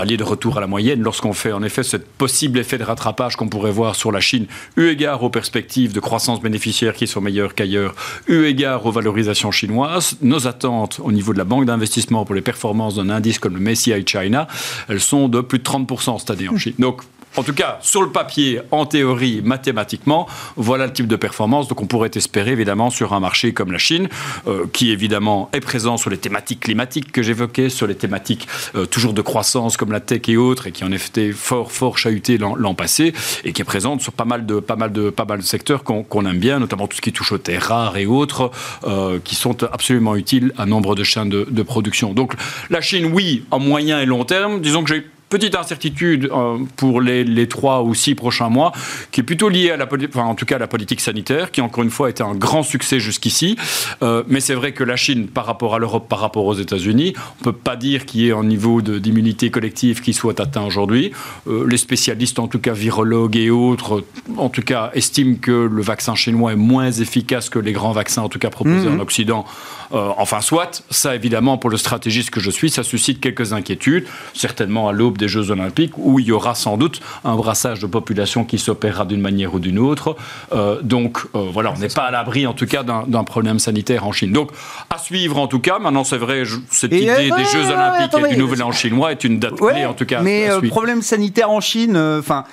parliez 0.00 0.16
de 0.16 0.24
retour 0.24 0.56
à 0.56 0.62
la 0.62 0.66
moyenne, 0.66 1.02
lorsqu'on 1.02 1.34
fait 1.34 1.52
en 1.52 1.62
effet 1.62 1.82
ce 1.82 1.98
possible 1.98 2.58
effet 2.58 2.78
de 2.78 2.84
rattrapage 2.84 3.36
qu'on 3.36 3.50
pourrait 3.50 3.70
voir 3.70 3.94
sur 3.94 4.10
la 4.10 4.20
Chine, 4.20 4.46
eu 4.78 4.88
égard 4.88 5.22
aux 5.22 5.28
perspectives 5.28 5.92
de 5.92 6.00
croissance 6.00 6.40
bénéficiaire 6.40 6.94
qui 6.94 7.06
sont 7.06 7.20
meilleures 7.20 7.54
qu'ailleurs, 7.54 7.94
eu 8.26 8.46
égard 8.46 8.86
aux 8.86 8.92
valorisations 8.92 9.50
chinoises, 9.50 10.16
nos 10.22 10.46
attentes 10.46 11.02
au 11.04 11.12
niveau 11.12 11.34
de 11.34 11.38
la 11.38 11.44
banque 11.44 11.66
d'investissement 11.66 12.24
pour 12.24 12.34
les 12.34 12.40
performances 12.40 12.94
d'un 12.94 13.10
indice 13.10 13.38
comme 13.38 13.58
le 13.58 13.60
MSCI 13.60 14.02
China, 14.06 14.48
elles 14.88 15.02
sont 15.02 15.28
de 15.28 15.42
plus 15.42 15.58
de 15.58 15.64
30% 15.64 16.18
cette 16.18 16.30
année 16.30 16.48
en 16.48 16.56
Chine. 16.56 16.72
Donc 16.78 17.02
en 17.36 17.42
tout 17.44 17.52
cas, 17.52 17.78
sur 17.80 18.02
le 18.02 18.10
papier, 18.10 18.60
en 18.72 18.86
théorie, 18.86 19.40
mathématiquement, 19.42 20.26
voilà 20.56 20.86
le 20.86 20.92
type 20.92 21.06
de 21.06 21.16
performance. 21.16 21.68
Donc 21.68 21.80
on 21.80 21.86
pourrait 21.86 22.10
espérer 22.14 22.50
évidemment 22.52 22.90
sur 22.90 23.12
un 23.12 23.20
marché 23.20 23.52
comme 23.52 23.70
la 23.70 23.78
Chine, 23.78 24.08
euh, 24.48 24.66
qui 24.72 24.90
évidemment 24.90 25.48
est 25.52 25.60
présent 25.60 25.96
sur 25.96 26.10
les 26.10 26.18
thématiques 26.18 26.60
climatiques 26.60 27.12
que 27.12 27.22
j'évoquais, 27.22 27.68
sur 27.68 27.86
les 27.86 27.94
thématiques 27.94 28.48
euh, 28.74 28.84
toujours 28.84 29.12
de 29.12 29.22
croissance 29.22 29.76
comme 29.76 29.92
la 29.92 30.00
tech 30.00 30.22
et 30.28 30.36
autres, 30.36 30.66
et 30.66 30.72
qui 30.72 30.82
en 30.84 30.90
effet 30.90 31.30
fort 31.32 31.70
fort 31.70 31.98
chahuté 31.98 32.36
l'an 32.36 32.74
passé, 32.74 33.12
et 33.44 33.52
qui 33.52 33.62
est 33.62 33.64
présente 33.64 34.00
sur 34.00 34.12
pas 34.12 34.24
mal 34.24 34.44
de 34.44 34.58
pas 34.58 34.76
mal 34.76 34.92
de 34.92 35.10
pas 35.10 35.24
mal 35.24 35.38
de 35.38 35.44
secteurs 35.44 35.84
qu'on 35.84 36.26
aime 36.26 36.38
bien, 36.38 36.58
notamment 36.58 36.88
tout 36.88 36.96
ce 36.96 37.02
qui 37.02 37.12
touche 37.12 37.32
aux 37.32 37.38
terres 37.38 37.62
rares 37.62 37.96
et 37.96 38.06
autres, 38.06 38.50
euh, 38.84 39.20
qui 39.22 39.36
sont 39.36 39.62
absolument 39.62 40.16
utiles 40.16 40.52
à 40.58 40.66
nombre 40.66 40.96
de 40.96 41.04
chaînes 41.04 41.28
de, 41.28 41.46
de 41.48 41.62
production. 41.62 42.12
Donc 42.12 42.34
la 42.70 42.80
Chine, 42.80 43.12
oui, 43.12 43.44
en 43.50 43.60
moyen 43.60 44.00
et 44.00 44.06
long 44.06 44.24
terme, 44.24 44.60
disons 44.60 44.82
que 44.82 44.92
j'ai 44.92 45.06
petite 45.30 45.54
incertitude 45.54 46.28
euh, 46.32 46.58
pour 46.76 47.00
les, 47.00 47.24
les, 47.24 47.48
trois 47.48 47.82
ou 47.82 47.94
six 47.94 48.14
prochains 48.14 48.48
mois, 48.48 48.72
qui 49.12 49.20
est 49.20 49.24
plutôt 49.24 49.48
liée 49.48 49.70
à 49.70 49.76
la, 49.76 49.86
enfin, 49.86 50.24
en 50.24 50.34
tout 50.34 50.44
cas 50.44 50.56
à 50.56 50.58
la 50.58 50.66
politique 50.66 51.00
sanitaire, 51.00 51.52
qui 51.52 51.60
encore 51.60 51.84
une 51.84 51.90
fois 51.90 52.08
a 52.08 52.10
été 52.10 52.22
un 52.22 52.34
grand 52.34 52.64
succès 52.64 53.00
jusqu'ici. 53.00 53.56
Euh, 54.02 54.24
mais 54.26 54.40
c'est 54.40 54.54
vrai 54.54 54.72
que 54.72 54.84
la 54.84 54.96
Chine, 54.96 55.28
par 55.28 55.46
rapport 55.46 55.74
à 55.74 55.78
l'Europe, 55.78 56.08
par 56.08 56.18
rapport 56.18 56.44
aux 56.44 56.54
États-Unis, 56.54 57.14
on 57.40 57.44
peut 57.44 57.52
pas 57.52 57.76
dire 57.76 58.04
qu'il 58.04 58.22
y 58.22 58.28
ait 58.28 58.32
un 58.32 58.44
niveau 58.44 58.82
d'immunité 58.82 59.50
collective 59.50 60.02
qui 60.02 60.12
soit 60.12 60.40
atteint 60.40 60.64
aujourd'hui. 60.64 61.12
Euh, 61.46 61.64
les 61.66 61.78
spécialistes, 61.78 62.40
en 62.40 62.48
tout 62.48 62.58
cas 62.58 62.72
virologues 62.72 63.36
et 63.36 63.50
autres, 63.50 64.04
en 64.36 64.48
tout 64.48 64.62
cas 64.62 64.90
estiment 64.94 65.36
que 65.36 65.68
le 65.72 65.82
vaccin 65.82 66.16
chinois 66.16 66.52
est 66.52 66.56
moins 66.56 66.90
efficace 66.90 67.48
que 67.48 67.60
les 67.60 67.72
grands 67.72 67.92
vaccins, 67.92 68.22
en 68.22 68.28
tout 68.28 68.40
cas 68.40 68.50
proposés 68.50 68.88
mmh. 68.88 68.96
en 68.96 69.00
Occident. 69.00 69.46
Enfin, 69.92 70.40
soit, 70.40 70.82
ça 70.90 71.14
évidemment, 71.14 71.58
pour 71.58 71.70
le 71.70 71.76
stratégiste 71.76 72.30
que 72.30 72.40
je 72.40 72.50
suis, 72.50 72.70
ça 72.70 72.82
suscite 72.82 73.20
quelques 73.20 73.52
inquiétudes, 73.52 74.06
certainement 74.34 74.88
à 74.88 74.92
l'aube 74.92 75.18
des 75.18 75.28
Jeux 75.28 75.50
Olympiques, 75.50 75.92
où 75.96 76.18
il 76.18 76.26
y 76.26 76.32
aura 76.32 76.54
sans 76.54 76.76
doute 76.76 77.00
un 77.24 77.36
brassage 77.36 77.80
de 77.80 77.86
population 77.86 78.44
qui 78.44 78.58
s'opérera 78.58 79.04
d'une 79.04 79.20
manière 79.20 79.54
ou 79.54 79.58
d'une 79.58 79.78
autre. 79.78 80.16
Euh, 80.52 80.80
donc 80.82 81.18
euh, 81.34 81.46
voilà, 81.52 81.72
on 81.76 81.78
n'est 81.78 81.88
pas 81.88 82.02
à 82.02 82.10
l'abri 82.10 82.46
en 82.46 82.52
tout 82.52 82.66
cas 82.66 82.82
d'un 82.82 83.24
problème 83.24 83.58
sanitaire 83.58 84.06
en 84.06 84.12
Chine. 84.12 84.32
Donc 84.32 84.50
à 84.88 84.98
suivre 84.98 85.38
en 85.38 85.46
tout 85.46 85.60
cas. 85.60 85.78
Maintenant 85.78 86.04
c'est 86.04 86.18
vrai, 86.18 86.42
cette 86.70 86.92
idée 86.92 87.08
euh, 87.08 87.36
des 87.36 87.44
Jeux 87.44 87.70
Olympiques 87.70 88.12
et 88.26 88.34
du 88.34 88.36
Nouvel 88.36 88.62
An 88.62 88.72
chinois 88.72 89.12
est 89.12 89.24
une 89.24 89.38
date 89.38 89.56
clé 89.56 89.86
en 89.86 89.94
tout 89.94 90.06
cas. 90.06 90.20
Mais 90.22 90.48
problème 90.68 91.02
sanitaire 91.02 91.50
en 91.50 91.60
Chine, 91.60 91.96
enfin. 91.96 92.44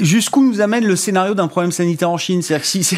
Jusqu'où 0.00 0.42
nous 0.42 0.62
amène 0.62 0.86
le 0.86 0.96
scénario 0.96 1.34
d'un 1.34 1.48
problème 1.48 1.70
sanitaire 1.70 2.08
en 2.08 2.16
Chine? 2.16 2.40
C'est-à-dire 2.40 2.62
que 2.62 2.68
si 2.68 2.96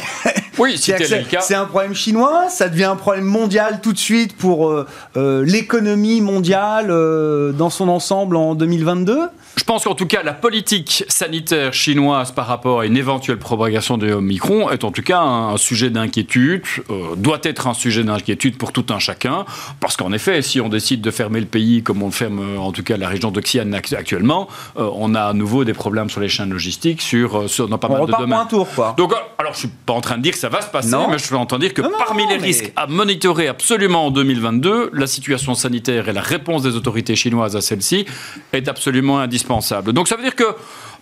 c'est 0.77 0.99
oui, 0.99 1.27
c'est 1.41 1.55
un 1.55 1.65
problème 1.65 1.95
chinois, 1.95 2.49
ça 2.49 2.69
devient 2.69 2.85
un 2.85 2.97
problème 2.97 3.25
mondial 3.25 3.81
tout 3.83 3.93
de 3.93 3.99
suite 3.99 4.37
pour 4.37 4.85
l'économie 5.17 6.21
mondiale 6.21 6.89
dans 6.89 7.71
son 7.71 7.89
ensemble 7.89 8.37
en 8.37 8.55
2022 8.55 9.29
Je 9.59 9.65
pense 9.65 9.83
qu'en 9.83 9.97
tout 9.97 10.07
cas, 10.07 10.23
la 10.23 10.35
politique 10.35 11.05
sanitaire 11.09 11.75
chinoise 11.75 12.31
par 12.31 12.47
rapport 12.47 12.81
à 12.81 12.87
une 12.87 12.97
éventuelle 12.97 13.39
propagation 13.39 13.99
de 13.99 14.13
Omicron 14.13 14.71
est 14.71 14.85
en 14.85 14.93
tout 14.93 15.03
cas 15.03 15.21
un, 15.21 15.57
sujet 15.57 15.91
d'inquiétude, 15.91 16.63
euh, 16.91 17.17
doit 17.17 17.41
être 17.43 17.67
un 17.67 17.75
sujet 17.75 18.05
d'inquiétude 18.05 18.57
pour 18.57 18.71
tout 18.71 18.87
un 18.91 19.01
chacun, 19.01 19.45
parce 19.81 19.97
qu'en 19.97 20.13
effet, 20.13 20.43
si 20.43 20.61
on 20.61 20.69
décide 20.69 21.01
de 21.01 21.11
fermer 21.11 21.41
le 21.41 21.47
pays 21.47 21.83
comme 21.83 22.05
on 22.05 22.07
le 22.07 22.13
ferme 22.13 22.39
euh, 22.39 22.59
en 22.59 22.71
tout 22.71 22.85
cas 22.85 22.97
la 22.97 23.09
région 23.09 23.33
d'Oxiane 23.33 23.75
actuellement, 23.75 24.47
euh, 24.77 24.89
on 24.95 25.17
a 25.17 25.23
à 25.23 25.33
nouveau 25.33 25.65
des 25.65 25.75
problèmes 25.75 26.09
sur 26.09 26.21
les 26.21 26.29
chaînes 26.29 26.51
logistiques, 26.51 27.03
sur, 27.03 27.51
sur 27.51 27.67
dans 27.67 27.79
pas 27.79 27.89
mal 27.89 28.07
de 28.07 28.13
domaines. 28.13 28.39
un 28.39 28.47
tour, 28.47 28.69
quoi. 28.73 28.95
Donc, 28.97 29.13
alors 29.39 29.55
je 29.55 29.59
suis 29.59 29.69
pas 29.69 29.93
en 29.93 30.01
train 30.01 30.19
de 30.19 30.23
dire 30.23 30.35
que 30.35 30.39
ça 30.39 30.51
va 30.51 30.61
se 30.61 30.71
passer, 30.71 30.95
mais 31.11 31.19
je 31.19 31.25
suis 31.25 31.35
en 31.35 31.47
train 31.47 31.59
de 31.59 31.65
dire 31.65 31.75
que 31.75 31.83
parmi 31.83 32.29
les 32.29 32.37
risques 32.37 32.73
à 32.77 32.87
monitorer 32.87 33.49
absolument 33.49 34.07
en 34.07 34.11
2022, 34.13 34.91
la 34.93 35.09
situation 35.09 35.57
sanitaire 35.57 36.09
et 36.09 36.13
la 36.13 36.21
réponse 36.21 36.63
des 36.63 36.77
autorités 36.77 37.17
chinoises 37.17 37.57
à 37.57 37.61
celle-ci 37.61 38.07
est 38.53 38.69
absolument 38.69 39.19
indispensable. 39.19 39.48
Donc 39.93 40.09
ça 40.09 40.17
veut 40.17 40.23
dire 40.23 40.35
que 40.35 40.55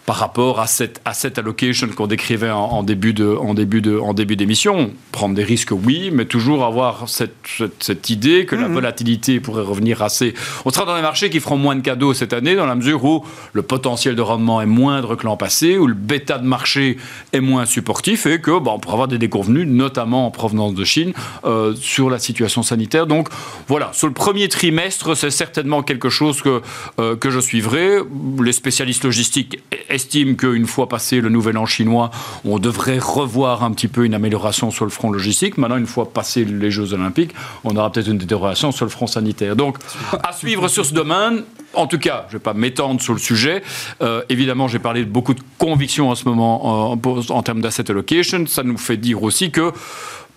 par 0.07 0.17
rapport 0.17 0.61
à 0.61 0.67
cette 0.69 1.39
allocation 1.39 1.89
qu'on 1.89 2.07
décrivait 2.07 2.53
en, 2.53 2.85
début 2.85 3.13
de, 3.13 3.27
en 3.27 3.55
début 3.55 3.83
de, 3.83 3.99
en 3.99 4.15
début 4.15 4.37
d'émission. 4.37 4.93
Prendre 5.11 5.35
des 5.35 5.43
risques, 5.43 5.73
oui, 5.73 6.11
mais 6.13 6.27
toujours 6.27 6.65
avoir 6.65 7.09
cette, 7.09 7.35
cette, 7.81 8.09
idée 8.09 8.47
que 8.47 8.55
la 8.55 8.69
mhm. 8.69 8.75
volatilité 8.75 9.41
pourrait 9.41 9.65
revenir 9.65 10.03
assez. 10.03 10.35
On 10.65 10.71
sera 10.71 10.85
dans 10.85 10.95
des 10.95 11.03
marchés 11.03 11.29
qui 11.29 11.41
feront 11.41 11.57
moins 11.57 11.75
de 11.75 11.81
cadeaux 11.81 12.15
cette 12.15 12.33
année, 12.33 12.55
dans 12.55 12.67
la 12.67 12.77
mesure 12.77 13.05
où 13.05 13.25
le 13.53 13.63
potentiel 13.63 14.15
de 14.15 14.23
rendement 14.23 14.63
est 14.63 14.67
moindre 14.67 15.17
que 15.17 15.25
l'an 15.25 15.37
passé, 15.37 15.77
où 15.77 15.89
le 15.89 15.95
bêta 15.95 16.39
de 16.39 16.47
marché 16.47 16.99
est 17.33 17.41
moins 17.41 17.67
supportif 17.67 18.27
et 18.27 18.41
que 18.41 18.57
bon, 18.61 18.75
on 18.75 18.79
pourra 18.79 18.95
avoir 18.95 19.09
des 19.09 19.19
déconvenus, 19.19 19.67
notamment 19.67 20.27
en 20.27 20.31
provenance 20.31 20.75
de 20.75 20.85
Chine, 20.85 21.15
euh, 21.45 21.75
sur 21.75 22.11
la 22.11 22.21
situation 22.21 22.63
sanitaire. 22.63 23.09
Donc 23.09 23.29
voilà, 23.67 23.91
sur 23.93 24.07
le 24.07 24.13
premier 24.13 24.49
trimestre, 24.49 25.17
c'est 25.17 25.31
certainement 25.31 25.83
quelque 25.83 26.11
chose 26.11 26.43
que, 26.43 26.63
euh, 27.01 27.17
que 27.17 27.31
je 27.31 27.41
suivrai. 27.41 27.99
Les 28.41 28.53
spécialistes 28.53 29.05
logistiques 29.05 29.59
estime 29.97 30.37
qu'une 30.37 30.67
fois 30.67 30.89
passé 30.89 31.21
le 31.21 31.29
nouvel 31.29 31.59
an 31.59 31.67
chinois, 31.67 32.11
on 32.45 32.59
devrait 32.59 33.01
revoir 33.01 33.65
un 33.65 33.73
petit 33.73 33.89
peu 33.89 34.05
une 34.05 34.15
amélioration 34.15 34.71
sur 34.71 34.85
le 34.85 34.91
front 34.91 35.11
logistique. 35.11 35.59
Maintenant, 35.59 35.77
une 35.77 35.87
fois 35.87 36.13
passé 36.13 36.45
les 36.45 36.71
Jeux 36.71 36.93
Olympiques, 36.93 37.33
on 37.65 37.75
aura 37.77 37.91
peut-être 37.91 38.09
une 38.09 38.19
détérioration 38.19 38.71
sur 38.71 38.85
le 38.85 38.91
front 38.91 39.09
sanitaire. 39.09 39.57
Donc, 39.57 39.79
à 40.23 40.33
suivre 40.33 40.69
sur 40.69 40.87
ce 40.87 40.95
domaine. 40.95 41.43
En 41.75 41.87
tout 41.87 41.99
cas, 41.99 42.25
je 42.29 42.35
ne 42.35 42.39
vais 42.39 42.43
pas 42.43 42.55
m'étendre 42.55 43.03
sur 43.03 43.13
le 43.13 43.19
sujet. 43.19 43.63
Euh, 44.01 44.23
évidemment, 44.29 44.69
j'ai 44.69 44.79
parlé 44.79 45.05
de 45.05 45.11
beaucoup 45.11 45.35
de 45.35 45.43
convictions 45.59 46.11
en 46.11 46.15
ce 46.15 46.25
moment 46.27 46.93
en, 46.93 46.99
en 47.29 47.43
termes 47.43 47.61
d'asset 47.61 47.91
allocation. 47.91 48.47
Ça 48.47 48.63
nous 48.63 48.79
fait 48.79 48.97
dire 48.97 49.23
aussi 49.23 49.51
que 49.51 49.73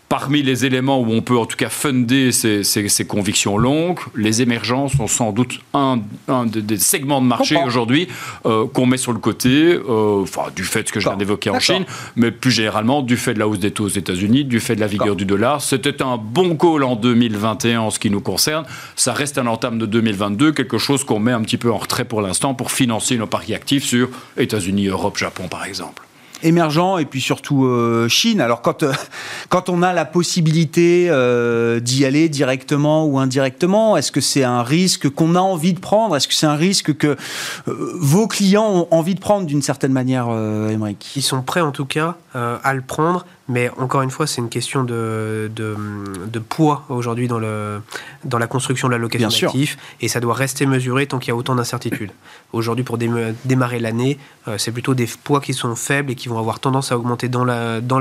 Parmi 0.09 0.41
les 0.41 0.65
éléments 0.65 0.99
où 0.99 1.11
on 1.11 1.21
peut 1.21 1.37
en 1.37 1.45
tout 1.45 1.55
cas 1.55 1.69
funder 1.69 2.31
ces, 2.31 3.05
convictions 3.07 3.59
longues, 3.59 3.99
les 4.15 4.41
émergences 4.41 4.93
sont 4.93 5.05
sans 5.05 5.31
doute 5.31 5.59
un, 5.75 5.99
des 6.47 6.79
segments 6.79 7.21
de 7.21 7.27
marché 7.27 7.55
aujourd'hui 7.63 8.07
euh, 8.47 8.65
qu'on 8.65 8.87
met 8.87 8.97
sur 8.97 9.13
le 9.13 9.19
côté, 9.19 9.75
euh, 9.75 10.23
enfin, 10.23 10.47
du 10.55 10.63
fait 10.63 10.81
de 10.81 10.87
ce 10.87 10.93
que 10.93 10.99
je 10.99 11.07
viens 11.07 11.15
d'évoquer 11.15 11.51
en 11.51 11.59
Chine, 11.59 11.85
mais 12.15 12.31
plus 12.31 12.49
généralement 12.49 13.03
du 13.03 13.17
fait 13.17 13.35
de 13.35 13.39
la 13.39 13.47
hausse 13.47 13.59
des 13.59 13.69
taux 13.69 13.85
aux 13.85 13.87
États-Unis, 13.87 14.45
du 14.45 14.59
fait 14.59 14.75
de 14.75 14.79
la 14.79 14.87
vigueur 14.87 15.15
du 15.15 15.25
dollar. 15.25 15.61
C'était 15.61 16.01
un 16.01 16.17
bon 16.17 16.57
call 16.57 16.83
en 16.83 16.95
2021 16.95 17.81
en 17.81 17.91
ce 17.91 17.99
qui 17.99 18.09
nous 18.09 18.21
concerne. 18.21 18.65
Ça 18.95 19.13
reste 19.13 19.37
un 19.37 19.45
entame 19.45 19.77
de 19.77 19.85
2022, 19.85 20.53
quelque 20.53 20.79
chose 20.79 21.03
qu'on 21.03 21.19
met 21.19 21.33
un 21.33 21.41
petit 21.43 21.57
peu 21.57 21.71
en 21.71 21.77
retrait 21.77 22.05
pour 22.05 22.23
l'instant 22.23 22.55
pour 22.55 22.71
financer 22.71 23.15
nos 23.15 23.27
paris 23.27 23.53
actifs 23.53 23.83
sur 23.83 24.09
États-Unis, 24.37 24.87
Europe, 24.87 25.17
Japon 25.17 25.47
par 25.47 25.65
exemple 25.65 26.08
émergents 26.43 26.97
et 26.97 27.05
puis 27.05 27.21
surtout 27.21 27.65
euh, 27.65 28.07
Chine. 28.07 28.41
Alors 28.41 28.61
quand 28.61 28.83
euh, 28.83 28.93
quand 29.49 29.69
on 29.69 29.81
a 29.81 29.93
la 29.93 30.05
possibilité 30.05 31.07
euh, 31.09 31.79
d'y 31.79 32.05
aller 32.05 32.29
directement 32.29 33.05
ou 33.05 33.19
indirectement, 33.19 33.97
est-ce 33.97 34.11
que 34.11 34.21
c'est 34.21 34.43
un 34.43 34.63
risque 34.63 35.09
qu'on 35.09 35.35
a 35.35 35.39
envie 35.39 35.73
de 35.73 35.79
prendre? 35.79 36.15
Est-ce 36.15 36.27
que 36.27 36.33
c'est 36.33 36.47
un 36.47 36.55
risque 36.55 36.95
que 36.97 37.17
vos 37.65 38.27
clients 38.27 38.67
ont 38.67 38.87
envie 38.91 39.15
de 39.15 39.19
prendre 39.19 39.45
d'une 39.45 39.61
certaine 39.61 39.93
manière, 39.93 40.27
Émeric? 40.69 41.13
Ils 41.15 41.21
sont 41.21 41.41
prêts 41.41 41.61
en 41.61 41.71
tout 41.71 41.85
cas 41.85 42.15
à 42.33 42.73
le 42.73 42.81
prendre. 42.81 43.25
Mais 43.49 43.69
encore 43.77 44.03
une 44.03 44.11
fois, 44.11 44.27
c'est 44.27 44.41
une 44.41 44.49
question 44.49 44.83
de, 44.83 45.51
de, 45.53 46.39
poids 46.39 46.85
aujourd'hui 46.89 47.27
dans, 47.27 47.39
le, 47.39 47.81
dans 48.23 48.37
la 48.37 48.47
construction 48.47 48.87
de 48.87 48.93
la 48.93 48.99
location 48.99 49.27
d'actifs. 49.27 49.77
Et 50.01 50.07
ça 50.07 50.19
doit 50.19 50.35
rester 50.35 50.65
mesuré 50.65 51.07
tant 51.07 51.19
qu'il 51.19 51.29
y 51.29 51.31
a 51.31 51.35
autant 51.35 51.55
d'incertitudes. 51.55 52.11
Aujourd'hui, 52.53 52.83
pour 52.83 52.97
démarrer 52.97 53.79
l'année, 53.79 54.17
c'est 54.57 54.71
plutôt 54.71 54.93
des 54.93 55.07
poids 55.23 55.41
qui 55.41 55.53
sont 55.53 55.75
faibles 55.75 56.11
et 56.11 56.15
qui 56.15 56.29
vont 56.29 56.39
avoir 56.39 56.59
tendance 56.59 56.91
à 56.91 56.97
augmenter 56.97 57.27
dans 57.27 57.43
l'année 57.43 57.81
dans 57.81 57.99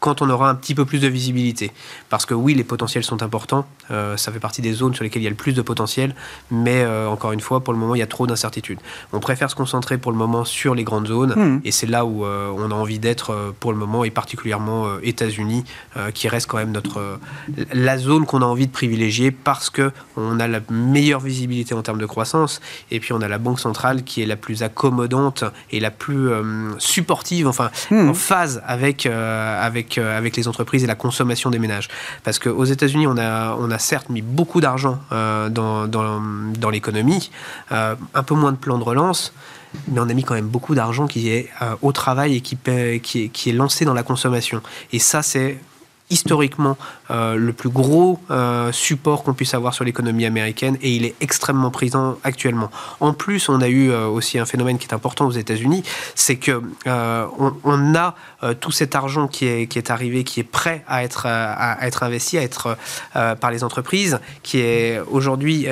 quand 0.00 0.22
on 0.22 0.30
aura 0.30 0.48
un 0.48 0.54
petit 0.54 0.74
peu 0.74 0.84
plus 0.84 0.98
de 0.98 1.08
visibilité. 1.08 1.70
Parce 2.08 2.26
que 2.26 2.34
oui, 2.34 2.54
les 2.54 2.64
potentiels 2.64 3.04
sont 3.04 3.22
importants, 3.22 3.66
euh, 3.90 4.16
ça 4.16 4.32
fait 4.32 4.40
partie 4.40 4.62
des 4.62 4.72
zones 4.72 4.94
sur 4.94 5.04
lesquelles 5.04 5.22
il 5.22 5.26
y 5.26 5.28
a 5.28 5.30
le 5.30 5.36
plus 5.36 5.52
de 5.52 5.62
potentiel, 5.62 6.14
mais 6.50 6.82
euh, 6.82 7.06
encore 7.08 7.32
une 7.32 7.40
fois, 7.40 7.60
pour 7.60 7.74
le 7.74 7.78
moment, 7.78 7.94
il 7.94 7.98
y 7.98 8.02
a 8.02 8.06
trop 8.06 8.26
d'incertitudes. 8.26 8.78
On 9.12 9.20
préfère 9.20 9.50
se 9.50 9.54
concentrer 9.54 9.98
pour 9.98 10.10
le 10.10 10.18
moment 10.18 10.44
sur 10.46 10.74
les 10.74 10.84
grandes 10.84 11.08
zones, 11.08 11.34
hmm. 11.36 11.60
et 11.64 11.70
c'est 11.70 11.86
là 11.86 12.06
où 12.06 12.24
euh, 12.24 12.50
on 12.56 12.70
a 12.70 12.74
envie 12.74 12.98
d'être 12.98 13.54
pour 13.60 13.72
le 13.72 13.78
moment, 13.78 14.04
et 14.04 14.10
particulièrement 14.10 14.98
États-Unis, 15.02 15.64
qui 16.14 16.28
reste 16.28 16.46
quand 16.46 16.56
même 16.56 16.72
notre, 16.72 17.18
la 17.72 17.98
zone 17.98 18.24
qu'on 18.24 18.42
a 18.42 18.44
envie 18.44 18.66
de 18.66 18.72
privilégier 18.72 19.30
parce 19.30 19.68
que 19.68 19.92
on 20.16 20.40
a 20.40 20.48
la 20.48 20.60
meilleure 20.70 21.20
visibilité 21.20 21.74
en 21.74 21.82
termes 21.82 21.98
de 21.98 22.06
croissance, 22.06 22.60
et 22.90 23.00
puis 23.00 23.12
on 23.12 23.20
a 23.20 23.28
la 23.28 23.38
banque 23.38 23.60
centrale 23.60 24.02
qui 24.04 24.22
est 24.22 24.26
la 24.26 24.36
plus 24.36 24.62
accommodante 24.62 25.44
et 25.70 25.80
la 25.80 25.90
plus 25.90 26.30
supportive, 26.78 27.46
enfin 27.46 27.70
hmm. 27.90 28.08
en 28.10 28.14
phase 28.14 28.62
avec, 28.66 29.06
avec 29.06 29.89
euh, 29.98 30.16
avec, 30.16 30.36
les 30.36 30.48
entreprises 30.48 30.84
et 30.84 30.86
la 30.86 30.94
consommation 30.94 31.50
des 31.50 31.58
ménages. 31.58 31.88
Parce 32.24 32.38
qu'aux 32.38 32.64
États-Unis, 32.64 33.06
on 33.06 33.16
a, 33.16 33.56
on 33.58 33.70
a 33.70 33.78
certes 33.78 34.08
mis 34.08 34.22
beaucoup 34.22 34.60
d'argent 34.60 34.98
euh, 35.12 35.48
dans, 35.48 35.86
dans, 35.86 36.70
l'économie, 36.70 37.30
euh, 37.72 37.94
un 38.14 38.22
peu 38.22 38.34
moins 38.34 38.52
de 38.52 38.56
plans 38.56 38.78
de 38.78 38.84
relance, 38.84 39.32
mais 39.88 40.00
on 40.00 40.08
a 40.08 40.14
mis 40.14 40.24
quand 40.24 40.34
même 40.34 40.48
beaucoup 40.48 40.74
d'argent 40.74 41.06
qui 41.06 41.30
est 41.30 41.48
au 41.82 41.92
travail 41.92 42.36
et 42.36 42.40
qui, 42.40 42.56
qui 43.00 43.50
est 43.50 43.52
lancé 43.52 43.84
dans 43.84 43.94
la 43.94 44.02
consommation. 44.02 44.62
Et 44.92 44.98
ça, 44.98 45.22
c'est 45.22 45.58
historiquement 46.10 46.76
euh, 47.10 47.36
le 47.36 47.52
plus 47.52 47.70
gros 47.70 48.18
euh, 48.30 48.72
support 48.72 49.22
qu'on 49.22 49.32
puisse 49.32 49.54
avoir 49.54 49.74
sur 49.74 49.84
l'économie 49.84 50.26
américaine 50.26 50.76
et 50.82 50.90
il 50.90 51.04
est 51.04 51.14
extrêmement 51.20 51.70
présent 51.70 52.18
actuellement. 52.24 52.70
En 52.98 53.12
plus, 53.12 53.48
on 53.48 53.60
a 53.60 53.68
eu 53.68 53.90
euh, 53.90 54.06
aussi 54.06 54.38
un 54.38 54.44
phénomène 54.44 54.78
qui 54.78 54.86
est 54.86 54.94
important 54.94 55.26
aux 55.26 55.32
États-Unis, 55.32 55.82
c'est 56.14 56.36
que 56.36 56.62
on, 56.84 57.94
a 57.94 58.14
tout 58.60 58.70
cet 58.70 58.94
argent 58.94 59.28
qui 59.28 59.46
est, 59.46 59.66
qui 59.66 59.78
est 59.78 59.90
arrivé, 59.90 60.24
qui 60.24 60.40
est 60.40 60.44
prêt 60.44 60.84
à 60.86 61.04
être, 61.04 61.26
à, 61.26 61.78
être 61.86 62.02
investi, 62.02 62.38
à 62.38 62.42
être 62.42 62.76
par 63.12 63.50
les 63.50 63.64
entreprises, 63.64 64.20
qui 64.42 64.58
est 64.60 65.00
aujourd'hui 65.10 65.66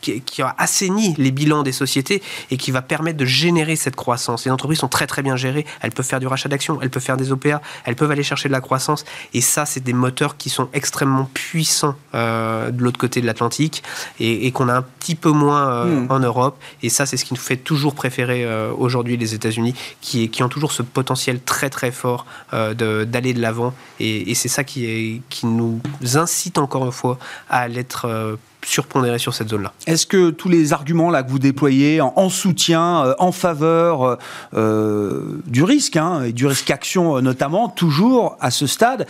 qui, 0.00 0.20
qui, 0.20 0.42
a 0.42 0.54
assaini 0.58 1.14
les 1.18 1.30
bilans 1.30 1.62
des 1.62 1.72
sociétés 1.72 2.22
et 2.50 2.56
qui 2.56 2.70
va 2.70 2.82
permettre 2.82 3.18
de 3.18 3.24
générer 3.24 3.76
cette 3.76 3.96
croissance. 3.96 4.44
Les 4.44 4.50
entreprises 4.50 4.78
sont 4.78 4.88
très 4.88 5.06
très 5.06 5.22
bien 5.22 5.36
gérées, 5.36 5.66
elles 5.80 5.92
peuvent 5.92 6.06
faire 6.06 6.20
du 6.20 6.26
rachat 6.26 6.48
d'actions, 6.48 6.78
elles 6.82 6.90
peuvent 6.90 7.02
faire 7.02 7.16
des 7.16 7.32
OPA, 7.32 7.60
elles 7.84 7.96
peuvent 7.96 8.10
aller 8.10 8.22
chercher 8.22 8.48
de 8.48 8.52
la 8.52 8.60
croissance 8.60 9.04
et 9.34 9.40
ça 9.40 9.66
c'est 9.72 9.82
des 9.82 9.92
moteurs 9.92 10.36
qui 10.36 10.50
sont 10.50 10.68
extrêmement 10.72 11.28
puissants 11.32 11.96
euh, 12.14 12.70
de 12.70 12.82
l'autre 12.82 12.98
côté 12.98 13.20
de 13.20 13.26
l'Atlantique 13.26 13.82
et, 14.20 14.50
qu'on 14.52 14.68
a 14.68 14.74
un 14.74 14.82
petit 14.82 15.14
peu 15.14 15.30
moins 15.30 15.68
euh, 15.68 15.84
hmm. 15.84 16.06
en 16.10 16.18
Europe. 16.18 16.60
Et 16.82 16.90
ça, 16.90 17.06
c'est 17.06 17.16
ce 17.16 17.24
qui 17.24 17.32
nous 17.32 17.40
fait 17.40 17.56
toujours 17.56 17.94
préférer 17.94 18.44
euh, 18.44 18.72
aujourd'hui 18.76 19.16
les 19.16 19.34
États-Unis, 19.34 19.74
qui, 20.00 20.28
qui 20.28 20.42
ont 20.42 20.48
toujours 20.48 20.72
ce 20.72 20.82
potentiel 20.82 21.40
très 21.40 21.70
très 21.70 21.90
fort 21.90 22.26
d'aller 22.52 23.32
de 23.34 23.40
l'avant. 23.40 23.72
Et, 23.98 24.30
et 24.30 24.34
c'est 24.34 24.48
ça 24.48 24.64
qui, 24.64 24.84
est, 24.84 25.22
qui 25.30 25.46
nous 25.46 25.80
incite 26.14 26.58
encore 26.58 26.84
une 26.84 26.92
fois 26.92 27.18
à 27.48 27.68
l'être 27.68 28.38
surpondéré 28.64 29.18
sur 29.18 29.34
cette 29.34 29.48
zone-là. 29.48 29.72
Est-ce 29.86 30.06
que 30.06 30.30
tous 30.30 30.48
les 30.48 30.72
arguments 30.72 31.10
là 31.10 31.22
que 31.22 31.30
vous 31.30 31.38
déployez 31.38 32.00
en, 32.00 32.28
soutien, 32.28 33.04
euh, 33.04 33.14
en 33.18 33.32
faveur 33.32 34.02
euh, 34.02 34.16
euh, 34.54 35.40
du 35.46 35.62
risque 35.62 35.96
hein, 35.96 36.22
et 36.24 36.32
du 36.32 36.46
risque 36.46 36.70
action 36.70 37.20
notamment, 37.20 37.68
toujours 37.68 38.36
à 38.40 38.50
ce 38.50 38.66
stade, 38.66 39.06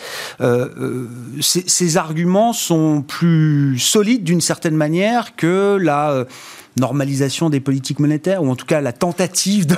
ces, 1.41 1.65
ces, 1.67 1.97
arguments 1.97 2.53
sont 2.53 3.03
plus 3.03 3.79
solides 3.79 4.25
d'une 4.25 4.41
certaine 4.41 4.75
manière 4.75 5.37
que 5.37 5.77
la 5.81 6.25
normalisation 6.79 7.51
des 7.51 7.61
politiques 7.61 7.99
monétaires, 7.99 8.43
ou 8.43 8.51
en 8.51 8.57
tout 8.57 8.67
cas 8.67 8.81
la 8.81 8.93
tentative 8.93 9.67
de, 9.67 9.77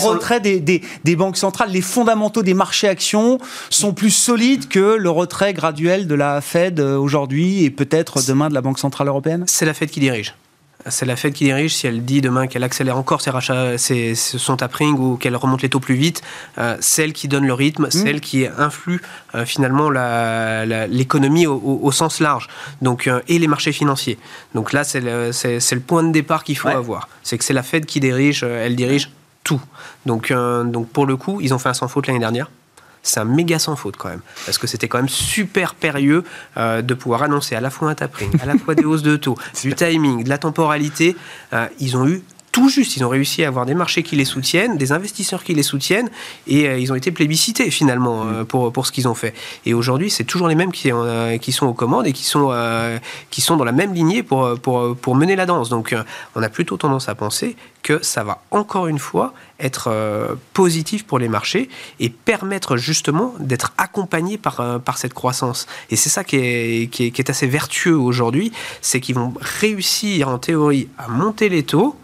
retrait 0.00 0.40
des, 0.40 1.16
banques 1.16 1.36
centrales. 1.36 1.70
Les 1.70 1.80
fondamentaux 1.80 2.42
des 2.42 2.54
marchés 2.54 2.88
actions 2.88 3.38
sont 3.70 3.92
plus 3.92 4.10
solides 4.10 4.68
que 4.68 4.96
le 4.96 5.10
retrait 5.10 5.52
graduel 5.52 6.06
de 6.06 6.14
la 6.14 6.40
Fed 6.40 6.80
euh, 6.80 6.96
aujourd'hui 6.96 7.64
et 7.64 7.70
peut-être 7.70 8.26
demain 8.26 8.48
de 8.48 8.54
la 8.54 8.60
Banque 8.60 8.78
Centrale 8.78 9.08
Européenne? 9.08 9.44
C'est 9.46 9.66
la 9.66 9.74
Fed 9.74 9.90
qui 9.90 10.00
dirige 10.00 10.34
c'est 10.86 11.06
la 11.06 11.16
Fed 11.16 11.32
qui 11.32 11.44
dirige. 11.44 11.74
Si 11.74 11.86
elle 11.86 12.04
dit 12.04 12.20
demain 12.20 12.46
qu'elle 12.46 12.64
accélère 12.64 12.96
encore 12.96 13.20
ses 13.20 13.30
rachats, 13.30 13.78
ses, 13.78 14.14
son 14.14 14.56
tapering 14.56 14.96
ou 14.98 15.16
qu'elle 15.16 15.36
remonte 15.36 15.62
les 15.62 15.68
taux 15.68 15.80
plus 15.80 15.94
vite, 15.94 16.22
euh, 16.58 16.76
c'est 16.80 17.04
elle 17.04 17.12
qui 17.12 17.28
donne 17.28 17.46
le 17.46 17.54
rythme, 17.54 17.88
c'est 17.90 18.04
mmh. 18.04 18.08
elle 18.08 18.20
qui 18.20 18.46
influe 18.46 19.00
euh, 19.34 19.44
finalement 19.44 19.90
l'économie 19.90 21.46
au, 21.46 21.92
sens 21.92 22.20
large. 22.20 22.48
Donc, 22.80 23.06
euh, 23.06 23.20
et 23.28 23.38
les 23.38 23.48
marchés 23.48 23.72
financiers. 23.72 24.18
Donc 24.54 24.72
là, 24.72 24.84
c'est 24.84 25.00
le, 25.00 25.30
le, 25.30 25.80
point 25.80 26.02
de 26.02 26.12
départ 26.12 26.44
qu'il 26.44 26.56
faut 26.56 26.68
avoir. 26.68 27.08
C'est 27.22 27.38
que 27.38 27.44
c'est 27.44 27.52
la 27.52 27.62
Fed 27.62 27.86
qui 27.86 28.00
dirige, 28.00 28.42
elle 28.42 28.76
dirige 28.76 29.10
tout. 29.44 29.60
Donc, 30.06 30.32
donc 30.32 30.88
pour 30.88 31.06
le 31.06 31.16
coup, 31.16 31.40
ils 31.40 31.52
ont 31.54 31.58
fait 31.58 31.68
un 31.68 31.74
sans 31.74 31.88
faute 31.88 32.06
l'année 32.06 32.18
dernière 32.18 32.50
c'est 33.02 33.20
un 33.20 33.24
méga 33.24 33.58
sans 33.58 33.76
faute 33.76 33.96
quand 33.96 34.08
même. 34.08 34.22
Parce 34.46 34.58
que 34.58 34.66
c'était 34.66 34.88
quand 34.88 34.98
même 34.98 35.08
super 35.08 35.74
périlleux 35.74 36.24
euh, 36.56 36.82
de 36.82 36.94
pouvoir 36.94 37.22
annoncer 37.22 37.54
à 37.54 37.60
la 37.60 37.70
fois 37.70 37.90
un 37.90 37.94
tapering, 37.94 38.30
à 38.40 38.46
la 38.46 38.56
fois 38.56 38.74
des 38.74 38.84
hausses 38.84 39.02
de 39.02 39.16
taux, 39.16 39.36
du 39.62 39.74
timing, 39.74 40.24
de 40.24 40.28
la 40.28 40.38
temporalité. 40.38 41.16
Euh, 41.52 41.66
ils 41.80 41.96
ont 41.96 42.06
eu 42.06 42.22
tout 42.52 42.68
juste. 42.68 42.96
Ils 42.96 43.04
ont 43.04 43.08
réussi 43.08 43.44
à 43.44 43.48
avoir 43.48 43.66
des 43.66 43.74
marchés 43.74 44.02
qui 44.02 44.14
les 44.14 44.26
soutiennent, 44.26 44.76
des 44.76 44.92
investisseurs 44.92 45.42
qui 45.42 45.54
les 45.54 45.62
soutiennent, 45.62 46.10
et 46.46 46.68
euh, 46.68 46.78
ils 46.78 46.92
ont 46.92 46.94
été 46.94 47.10
plébiscités 47.10 47.70
finalement 47.70 48.24
euh, 48.24 48.42
mm. 48.42 48.44
pour, 48.44 48.72
pour 48.72 48.86
ce 48.86 48.92
qu'ils 48.92 49.08
ont 49.08 49.14
fait. 49.14 49.34
Et 49.64 49.72
aujourd'hui, 49.74 50.10
c'est 50.10 50.24
toujours 50.24 50.48
les 50.48 50.54
mêmes 50.54 50.70
qui, 50.70 50.92
euh, 50.92 51.38
qui 51.38 51.50
sont 51.50 51.66
aux 51.66 51.72
commandes 51.72 52.06
et 52.06 52.12
qui 52.12 52.24
sont, 52.24 52.52
qui 53.30 53.40
sont 53.40 53.56
dans 53.56 53.64
la 53.64 53.72
même 53.72 53.94
lignée 53.94 54.22
pour, 54.22 54.58
pour, 54.60 54.94
pour 54.96 55.14
mener 55.14 55.34
la 55.34 55.46
danse. 55.46 55.70
Donc 55.70 55.94
on 56.34 56.42
a 56.42 56.48
plutôt 56.50 56.76
tendance 56.76 57.08
à 57.08 57.14
penser 57.14 57.56
que 57.82 58.02
ça 58.02 58.22
va 58.22 58.42
encore 58.50 58.86
une 58.86 58.98
fois 58.98 59.32
être 59.58 59.90
positif 60.52 61.04
pour 61.04 61.18
les 61.18 61.28
marchés 61.28 61.70
et 62.00 62.10
permettre 62.10 62.76
justement 62.76 63.34
d'être 63.40 63.72
accompagné 63.78 64.36
par, 64.36 64.80
par 64.80 64.98
cette 64.98 65.14
croissance. 65.14 65.66
Et 65.90 65.96
c'est 65.96 66.10
ça 66.10 66.22
qui 66.22 66.36
est, 66.36 66.90
qui 66.90 67.06
est, 67.06 67.10
qui 67.10 67.22
est 67.22 67.30
assez 67.30 67.46
vertueux 67.46 67.96
aujourd'hui, 67.96 68.52
c'est 68.82 69.00
qu'ils 69.00 69.14
vont 69.14 69.32
réussir 69.40 70.28
en 70.28 70.38
théorie 70.38 70.88
à 70.98 71.08
monter 71.08 71.48
les 71.48 71.62
taux 71.62 71.96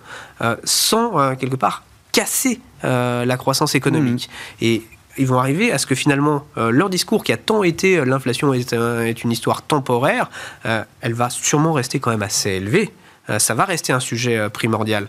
sans, 0.64 1.18
euh, 1.18 1.35
quelque 1.35 1.57
part, 1.57 1.83
casser 2.12 2.61
euh, 2.85 3.25
la 3.25 3.37
croissance 3.37 3.75
économique. 3.75 4.29
Mmh. 4.29 4.64
Et 4.64 4.83
ils 5.18 5.27
vont 5.27 5.38
arriver 5.38 5.73
à 5.73 5.79
ce 5.79 5.87
que 5.87 5.97
finalement 5.97 6.47
leur 6.55 6.90
discours 6.90 7.25
qui 7.25 7.33
a 7.33 7.37
tant 7.37 7.64
été 7.64 8.05
l'inflation 8.05 8.55
est, 8.55 8.73
est, 8.73 9.25
une 9.25 9.33
histoire 9.33 9.62
temporaire, 9.62 10.31
elle 10.62 11.12
va 11.12 11.29
sûrement 11.29 11.73
rester 11.73 11.99
quand 11.99 12.12
même 12.12 12.23
assez 12.23 12.51
élevée. 12.51 12.92
ça 13.38 13.55
va 13.55 13.64
rester 13.64 13.92
un 13.92 13.99
sujet 13.99 14.49
primordial 14.49 15.09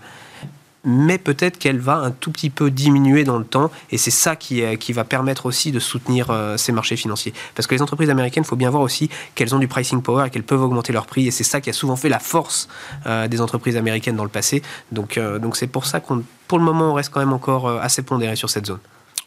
mais 0.83 1.17
peut-être 1.17 1.57
qu'elle 1.57 1.79
va 1.79 1.97
un 1.97 2.11
tout 2.11 2.31
petit 2.31 2.49
peu 2.49 2.71
diminuer 2.71 3.23
dans 3.23 3.37
le 3.37 3.45
temps, 3.45 3.71
et 3.91 3.97
c'est 3.97 4.11
ça 4.11 4.35
qui, 4.35 4.63
qui, 4.77 4.93
va 4.93 5.03
permettre 5.03 5.45
aussi 5.45 5.71
de 5.71 5.79
soutenir 5.79 6.31
euh, 6.31 6.57
ces 6.57 6.71
marchés 6.71 6.95
financiers. 6.95 7.33
Parce 7.55 7.67
que 7.67 7.75
les 7.75 7.81
entreprises 7.81 8.09
américaines, 8.09 8.43
il 8.43 8.47
faut 8.47 8.55
bien 8.55 8.69
voir 8.69 8.83
aussi 8.83 9.09
qu'elles 9.35 9.53
ont 9.55 9.59
du 9.59 9.67
pricing 9.67 10.01
power 10.01 10.27
et 10.27 10.29
qu'elles 10.29 10.43
peuvent 10.43 10.61
augmenter 10.61 10.93
leurs 10.93 11.05
prix, 11.05 11.27
et 11.27 11.31
c'est 11.31 11.43
ça 11.43 11.61
qui 11.61 11.69
a 11.69 11.73
souvent 11.73 11.95
fait 11.95 12.09
la 12.09 12.19
force 12.19 12.67
euh, 13.05 13.27
des 13.27 13.41
entreprises 13.41 13.77
américaines 13.77 14.15
dans 14.15 14.23
le 14.23 14.29
passé. 14.29 14.61
Donc 14.91 15.17
euh, 15.17 15.39
donc 15.39 15.55
c'est 15.57 15.67
pour 15.67 15.85
ça 15.85 15.99
qu'on, 15.99 16.23
pour 16.47 16.57
le 16.57 16.63
moment, 16.63 16.91
on 16.91 16.93
reste 16.93 17.11
quand 17.11 17.19
même 17.19 17.33
encore 17.33 17.69
assez 17.69 18.01
pondéré 18.01 18.35
sur 18.35 18.49
cette 18.49 18.65
zone 18.65 18.79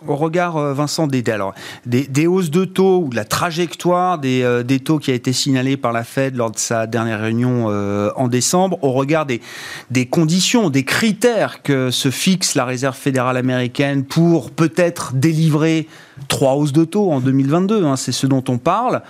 au 0.06 0.16
regard, 0.16 0.56
euh, 0.56 0.74
Vincent, 0.74 1.06
des, 1.06 1.22
alors, 1.30 1.54
des, 1.86 2.26
hausses 2.26 2.50
de 2.50 2.64
taux 2.64 3.02
ou 3.04 3.08
de 3.08 3.16
la 3.16 3.24
trajectoire 3.24 4.18
des, 4.18 4.42
euh, 4.42 4.62
des, 4.62 4.80
taux 4.80 4.98
qui 4.98 5.10
a 5.10 5.14
été 5.14 5.32
signalée 5.32 5.76
par 5.76 5.92
la 5.92 6.04
Fed 6.04 6.36
lors 6.36 6.50
de 6.50 6.58
sa 6.58 6.86
dernière 6.86 7.20
réunion 7.20 7.66
euh, 7.68 8.10
en 8.16 8.28
décembre, 8.28 8.78
au 8.82 8.92
regard 8.92 9.26
des, 9.26 9.40
des 9.90 10.06
conditions, 10.06 10.70
des 10.70 10.84
critères 10.84 11.62
que 11.62 11.90
se 11.90 12.10
fixe 12.10 12.54
la 12.54 12.64
Réserve 12.64 12.96
fédérale 12.96 13.36
américaine 13.36 14.04
pour 14.04 14.50
peut-être 14.50 15.14
délivrer 15.14 15.88
trois 16.28 16.54
hausses 16.54 16.72
de 16.72 16.84
taux 16.84 17.10
en 17.10 17.20
2022, 17.20 17.84
hein, 17.84 17.96
c'est 17.96 18.12
ce 18.12 18.26
dont 18.26 18.44
on 18.48 18.58
parle. 18.58 19.02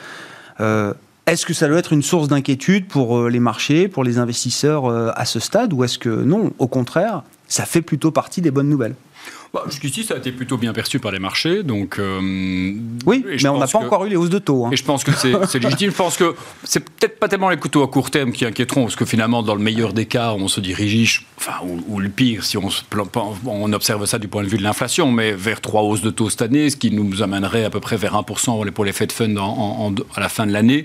est-ce 1.26 1.46
que 1.46 1.54
ça 1.54 1.68
doit 1.68 1.78
être 1.78 1.92
une 1.92 2.02
source 2.02 2.28
d'inquiétude 2.28 2.86
pour 2.86 3.28
les 3.28 3.40
marchés, 3.40 3.88
pour 3.88 4.04
les 4.04 4.18
investisseurs 4.18 4.86
à 5.16 5.24
ce 5.24 5.40
stade, 5.40 5.72
ou 5.72 5.84
est-ce 5.84 5.98
que 5.98 6.08
non, 6.08 6.52
au 6.58 6.68
contraire, 6.68 7.22
ça 7.48 7.64
fait 7.64 7.82
plutôt 7.82 8.10
partie 8.10 8.40
des 8.40 8.50
bonnes 8.50 8.68
nouvelles? 8.68 8.94
Bah, 9.52 9.64
Jusqu'ici, 9.66 10.04
ça 10.04 10.14
a 10.14 10.16
été 10.16 10.32
plutôt 10.32 10.56
bien 10.56 10.72
perçu 10.72 10.98
par 10.98 11.12
les 11.12 11.18
marchés. 11.18 11.62
Donc, 11.62 11.98
euh, 11.98 12.20
oui, 13.04 13.24
mais 13.26 13.48
on 13.48 13.58
n'a 13.58 13.66
pas 13.66 13.78
encore 13.78 14.06
eu 14.06 14.08
les 14.08 14.16
hausses 14.16 14.30
de 14.30 14.38
taux. 14.38 14.64
Hein. 14.64 14.70
Et 14.72 14.76
je 14.76 14.84
pense 14.84 15.04
que 15.04 15.12
c'est 15.12 15.58
légitime. 15.58 15.90
Je 15.90 15.96
pense 15.96 16.16
que 16.16 16.34
c'est 16.64 16.80
peut-être 16.80 17.18
pas 17.18 17.28
tellement 17.28 17.50
les 17.50 17.58
couteaux 17.58 17.82
à 17.82 17.88
court 17.88 18.10
terme 18.10 18.32
qui 18.32 18.46
inquiéteront, 18.46 18.84
parce 18.84 18.96
que 18.96 19.04
finalement, 19.04 19.42
dans 19.42 19.54
le 19.54 19.62
meilleur 19.62 19.92
des 19.92 20.06
cas, 20.06 20.32
on 20.32 20.48
se 20.48 20.60
dirige, 20.60 21.26
enfin, 21.36 21.52
ou, 21.88 22.00
le 22.00 22.08
pire, 22.08 22.44
si 22.44 22.56
on, 22.56 22.70
on 23.46 23.72
observe 23.74 24.06
ça 24.06 24.18
du 24.18 24.26
point 24.28 24.42
de 24.42 24.48
vue 24.48 24.56
de 24.56 24.62
l'inflation, 24.62 25.12
mais 25.12 25.32
vers 25.32 25.60
trois 25.60 25.82
hausses 25.82 26.02
de 26.02 26.10
taux 26.10 26.30
cette 26.30 26.42
année, 26.42 26.70
ce 26.70 26.76
qui 26.76 26.90
nous 26.90 27.22
amènerait 27.22 27.64
à 27.64 27.70
peu 27.70 27.80
près 27.80 27.96
vers 27.96 28.14
1% 28.14 28.70
pour 28.70 28.84
les 28.86 28.92
Fed 28.92 29.12
Fund 29.12 29.38
à 29.38 30.20
la 30.20 30.28
fin 30.30 30.46
de 30.46 30.52
l'année, 30.52 30.84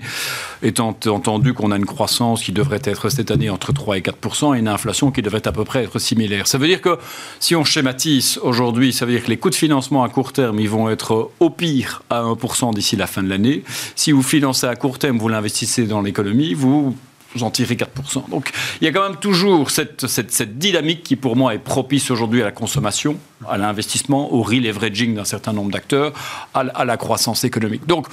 étant 0.62 0.96
entendu 1.06 1.54
qu'on 1.54 1.70
a 1.70 1.76
une 1.76 1.86
croissance 1.86 2.42
qui 2.42 2.52
devrait 2.52 2.82
être 2.84 3.08
cette 3.08 3.30
année 3.30 3.48
entre 3.48 3.72
3 3.72 3.96
et 3.96 4.00
4% 4.02 4.54
et 4.54 4.58
une 4.58 4.68
inflation 4.68 5.10
qui 5.10 5.22
devrait 5.22 5.46
à 5.46 5.52
peu 5.52 5.64
près 5.64 5.84
être 5.84 5.98
similaire. 5.98 6.46
Ça 6.46 6.58
veut 6.58 6.66
dire 6.66 6.82
que 6.82 6.98
si 7.40 7.56
on 7.56 7.64
schématise 7.64 8.38
aujourd'hui, 8.42 8.57
aujourd'hui, 8.58 8.92
ça 8.92 9.06
veut 9.06 9.12
dire 9.12 9.22
que 9.22 9.30
les 9.30 9.36
coûts 9.36 9.50
de 9.50 9.54
financement 9.54 10.02
à 10.02 10.08
court 10.08 10.32
terme, 10.32 10.58
ils 10.58 10.68
vont 10.68 10.90
être 10.90 11.30
au 11.38 11.48
pire 11.48 12.02
à 12.10 12.22
1% 12.22 12.74
d'ici 12.74 12.96
la 12.96 13.06
fin 13.06 13.22
de 13.22 13.28
l'année. 13.28 13.62
Si 13.94 14.10
vous 14.10 14.24
financez 14.24 14.66
à 14.66 14.74
court 14.74 14.98
terme, 14.98 15.16
vous 15.16 15.28
l'investissez 15.28 15.86
dans 15.86 16.00
l'économie, 16.00 16.54
vous 16.54 16.96
en 17.40 17.50
tirez 17.50 17.76
4%. 17.76 18.30
Donc 18.30 18.50
il 18.80 18.84
y 18.84 18.88
a 18.88 18.92
quand 18.92 19.08
même 19.08 19.18
toujours 19.18 19.70
cette, 19.70 20.08
cette, 20.08 20.58
dynamique 20.58 21.04
qui 21.04 21.14
pour 21.14 21.36
moi 21.36 21.54
est 21.54 21.58
propice 21.58 22.10
aujourd'hui 22.10 22.42
à 22.42 22.46
la 22.46 22.50
consommation, 22.50 23.16
à 23.48 23.58
l'investissement, 23.58 24.32
au 24.34 24.42
re-leveraging 24.42 25.14
d'un 25.14 25.24
certain 25.24 25.52
nombre 25.52 25.70
d'acteurs, 25.70 26.12
à, 26.52 26.60
à, 26.60 26.84
la 26.84 26.96
croissance 26.96 27.44
économique. 27.44 27.86
Donc 27.86 28.08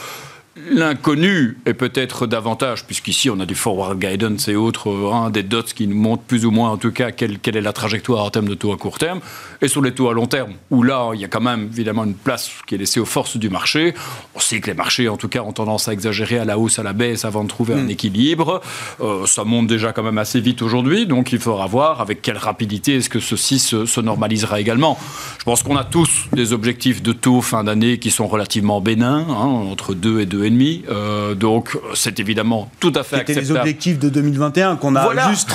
L'inconnu 0.58 1.58
est 1.66 1.74
peut-être 1.74 2.28
davantage, 2.28 2.86
puisqu'ici 2.86 3.30
on 3.30 3.42
a 3.42 3.46
du 3.46 3.56
forward 3.56 4.00
guidance 4.00 4.48
et 4.48 4.56
autres, 4.56 4.90
hein, 5.14 5.30
des 5.30 5.44
dots 5.44 5.64
qui 5.64 5.86
nous 5.86 5.98
montrent 5.98 6.24
plus 6.24 6.46
ou 6.46 6.52
moins 6.52 6.70
en 6.70 6.78
tout 6.78 6.94
cas 6.94 7.12
quelle, 7.12 7.40
quelle, 7.40 7.58
est 7.58 7.62
la 7.62 7.74
trajectoire 7.74 8.24
en 8.24 8.30
termes 8.30 8.48
de 8.48 8.54
taux 8.54 8.72
à 8.72 8.78
court 8.78 8.98
terme, 8.98 9.20
et 9.62 9.68
sur 9.68 9.82
les 9.82 9.94
taux 9.94 10.08
à 10.08 10.14
long 10.14 10.28
terme, 10.28 10.54
où 10.72 10.82
là 10.82 11.12
il 11.14 11.20
y 11.20 11.26
a 11.26 11.28
quand 11.28 11.42
même 11.42 11.68
évidemment 11.74 12.06
une 12.06 12.14
place 12.14 12.50
qui 12.66 12.76
est 12.76 12.78
laissée 12.78 13.02
aux 13.02 13.06
forces 13.06 13.36
du 13.36 13.50
marché. 13.50 13.94
On 14.34 14.40
sait 14.40 14.62
que 14.62 14.68
les 14.68 14.74
marchés 14.74 15.10
en 15.10 15.18
tout 15.18 15.28
cas 15.28 15.42
ont 15.42 15.52
tendance 15.52 15.90
à 15.90 15.94
exagérer 15.94 16.38
à 16.38 16.46
la 16.46 16.58
hausse, 16.58 16.80
à 16.80 16.84
la 16.84 16.94
baisse 16.94 17.26
avant 17.26 17.44
de 17.44 17.50
trouver 17.50 17.74
un 17.74 17.84
mm. 17.84 17.90
équilibre. 17.90 18.62
Euh, 19.02 19.26
ça 19.26 19.44
monte 19.44 19.68
déjà 19.68 19.92
quand 19.92 20.04
même 20.04 20.20
assez 20.20 20.40
vite 20.40 20.62
aujourd'hui, 20.62 21.06
donc 21.06 21.34
il 21.34 21.40
faudra 21.40 21.68
voir 21.68 22.00
avec 22.00 22.22
quelle 22.22 22.38
rapidité 22.38 22.96
est-ce 22.96 23.10
que 23.10 23.20
ceci 23.20 23.60
se, 23.60 23.86
se 23.86 24.00
normalisera 24.00 24.62
également. 24.62 24.98
Je 25.38 25.44
pense 25.44 25.64
qu'on 25.64 25.76
a 25.76 25.84
tous 25.84 26.30
des 26.32 26.54
objectifs 26.54 27.04
de 27.04 27.12
taux 27.12 27.42
fin 27.42 27.66
d'année 27.66 28.00
qui 28.00 28.10
sont 28.10 28.28
relativement 28.28 28.80
bénins, 28.80 29.26
hein, 29.28 29.34
entre 29.34 29.94
2 29.94 30.22
et 30.22 30.26
2 30.26 30.45
2,5. 30.50 31.36
donc 31.36 31.78
c'est 31.94 32.20
évidemment 32.20 32.70
tout 32.80 32.94
à 32.96 33.04
fait 33.04 33.18
C'était 33.18 33.34
les 33.36 33.52
objectifs 33.52 34.00
de 34.00 34.10
2021 34.10 34.76
qu'on 34.78 34.96
a 34.96 35.30
juste 35.30 35.50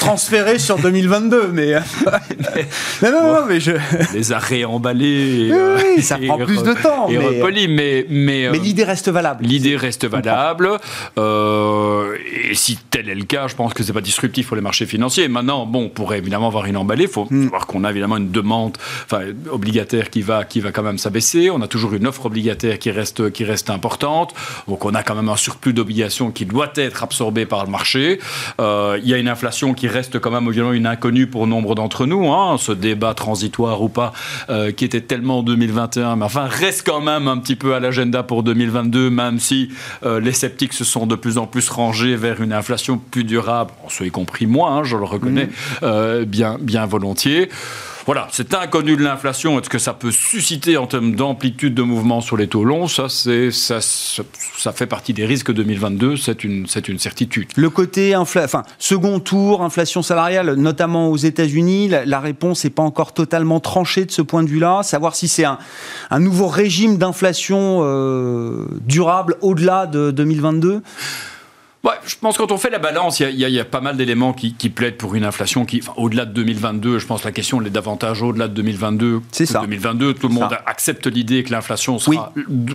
transférés 0.00 0.58
sur 0.58 0.78
2022. 0.78 1.50
Mais, 1.52 1.74
non, 3.02 3.10
non, 3.10 3.46
mais 3.48 3.60
je... 3.60 3.72
Les 4.14 4.32
a 4.32 4.38
réemballés. 4.38 5.50
Ça 6.00 6.18
prend 6.18 6.38
plus 6.38 6.62
de 6.62 6.72
temps. 6.74 7.08
Et 7.08 7.18
mais, 7.18 7.68
mais, 7.68 8.06
mais, 8.08 8.48
mais 8.50 8.58
l'idée 8.58 8.84
reste 8.84 9.08
valable. 9.08 9.44
L'idée 9.44 9.76
reste 9.76 10.06
valable. 10.06 10.70
et 11.16 12.54
si 12.54 12.78
tel 12.90 13.08
est 13.08 13.14
le 13.14 13.24
cas, 13.24 13.48
je 13.48 13.54
pense 13.54 13.74
que 13.74 13.82
c'est 13.82 13.92
pas 13.92 14.00
disruptif 14.00 14.48
pour 14.48 14.56
les 14.56 14.62
marchés 14.62 14.86
financiers. 14.86 15.28
Maintenant, 15.28 15.66
bon, 15.66 15.84
on 15.84 15.88
pourrait 15.88 16.18
évidemment 16.18 16.48
avoir 16.48 16.66
une 16.66 16.76
emballée. 16.76 17.04
Il 17.04 17.10
faut 17.10 17.26
hmm. 17.30 17.48
voir 17.48 17.66
qu'on 17.66 17.84
a 17.84 17.90
évidemment 17.90 18.16
une 18.16 18.30
demande 18.30 18.76
obligataire 19.50 20.10
qui 20.10 20.22
va, 20.22 20.44
qui 20.44 20.60
va 20.60 20.72
quand 20.72 20.82
même 20.82 20.98
s'abaisser. 20.98 21.50
On 21.50 21.62
a 21.62 21.68
toujours 21.68 21.94
une 21.94 22.06
offre 22.06 22.26
obligataire 22.26 22.78
qui 22.78 22.90
reste, 22.90 23.30
qui 23.30 23.44
reste 23.44 23.70
importante. 23.70 23.99
Donc 24.68 24.84
on 24.84 24.94
a 24.94 25.02
quand 25.02 25.14
même 25.14 25.28
un 25.28 25.36
surplus 25.36 25.72
d'obligations 25.72 26.30
qui 26.30 26.46
doit 26.46 26.72
être 26.76 27.02
absorbé 27.02 27.46
par 27.46 27.64
le 27.64 27.70
marché. 27.70 28.20
Euh, 28.60 28.98
il 29.02 29.08
y 29.08 29.14
a 29.14 29.18
une 29.18 29.28
inflation 29.28 29.74
qui 29.74 29.88
reste 29.88 30.18
quand 30.18 30.30
même 30.30 30.46
évidemment 30.46 30.72
une 30.72 30.86
inconnue 30.86 31.26
pour 31.26 31.46
nombre 31.46 31.74
d'entre 31.74 32.06
nous. 32.06 32.32
Hein, 32.32 32.56
ce 32.58 32.72
débat 32.72 33.14
transitoire 33.14 33.82
ou 33.82 33.88
pas, 33.88 34.12
euh, 34.48 34.72
qui 34.72 34.84
était 34.84 35.00
tellement 35.00 35.38
en 35.38 35.42
2021, 35.42 36.16
mais 36.16 36.24
enfin 36.24 36.46
reste 36.46 36.86
quand 36.86 37.00
même 37.00 37.28
un 37.28 37.38
petit 37.38 37.56
peu 37.56 37.74
à 37.74 37.80
l'agenda 37.80 38.22
pour 38.22 38.42
2022, 38.42 39.10
même 39.10 39.38
si 39.38 39.70
euh, 40.04 40.20
les 40.20 40.32
sceptiques 40.32 40.72
se 40.72 40.84
sont 40.84 41.06
de 41.06 41.14
plus 41.14 41.38
en 41.38 41.46
plus 41.46 41.68
rangés 41.68 42.16
vers 42.16 42.40
une 42.40 42.52
inflation 42.52 42.98
plus 42.98 43.24
durable, 43.24 43.70
ce 43.88 44.04
y 44.04 44.10
compris 44.10 44.46
moi, 44.46 44.70
hein, 44.70 44.84
je 44.84 44.96
le 44.96 45.04
reconnais 45.04 45.48
mmh. 45.82 46.24
bien, 46.24 46.56
bien 46.60 46.86
volontiers. 46.86 47.48
Voilà, 48.06 48.28
c'est 48.30 48.54
inconnu 48.54 48.96
de 48.96 49.02
l'inflation. 49.02 49.58
Est-ce 49.60 49.68
que 49.68 49.78
ça 49.78 49.92
peut 49.92 50.10
susciter 50.10 50.76
en 50.76 50.86
termes 50.86 51.14
d'amplitude 51.14 51.74
de 51.74 51.82
mouvement 51.82 52.20
sur 52.20 52.36
les 52.36 52.48
taux 52.48 52.64
longs 52.64 52.88
Ça, 52.88 53.08
c'est, 53.08 53.50
ça, 53.50 54.72
fait 54.72 54.86
partie 54.86 55.12
des 55.12 55.26
risques 55.26 55.52
2022. 55.52 56.16
C'est 56.16 56.44
une, 56.44 56.66
une 56.88 56.98
certitude. 56.98 57.48
Le 57.56 57.70
côté 57.70 58.16
enfin, 58.16 58.62
second 58.78 59.20
tour, 59.20 59.62
inflation 59.62 60.02
salariale, 60.02 60.54
notamment 60.54 61.08
aux 61.10 61.16
États-Unis, 61.16 61.88
la, 61.88 62.20
réponse 62.20 62.64
n'est 62.64 62.70
pas 62.70 62.82
encore 62.82 63.12
totalement 63.12 63.60
tranchée 63.60 64.04
de 64.04 64.10
ce 64.10 64.22
point 64.22 64.42
de 64.42 64.48
vue-là. 64.48 64.82
Savoir 64.82 65.14
si 65.14 65.28
c'est 65.28 65.44
un, 65.44 65.58
un 66.10 66.20
nouveau 66.20 66.48
régime 66.48 66.96
d'inflation 66.96 67.80
euh, 67.82 68.66
durable 68.86 69.36
au-delà 69.40 69.86
de 69.86 70.10
2022 70.10 70.82
Ouais, 71.82 71.92
je 72.04 72.14
pense 72.20 72.36
que 72.36 72.42
quand 72.42 72.52
on 72.52 72.58
fait 72.58 72.68
la 72.68 72.78
balance, 72.78 73.20
il 73.20 73.30
y, 73.30 73.50
y, 73.50 73.58
a 73.58 73.64
pas 73.64 73.80
mal 73.80 73.96
d'éléments 73.96 74.34
qui, 74.34 74.52
qui, 74.52 74.68
plaident 74.68 74.98
pour 74.98 75.14
une 75.14 75.24
inflation 75.24 75.64
qui, 75.64 75.80
enfin, 75.82 75.94
au-delà 75.96 76.26
de 76.26 76.32
2022, 76.32 76.98
je 76.98 77.06
pense 77.06 77.22
que 77.22 77.26
la 77.26 77.32
question 77.32 77.62
est 77.62 77.70
davantage 77.70 78.22
au-delà 78.22 78.48
de 78.48 78.54
2022. 78.54 79.22
C'est 79.32 79.46
ça. 79.46 79.60
2022, 79.60 80.12
tout 80.12 80.28
le 80.28 80.34
monde 80.34 80.54
accepte 80.66 81.06
l'idée 81.06 81.42
que 81.42 81.50
l'inflation 81.50 81.98
sera 81.98 82.34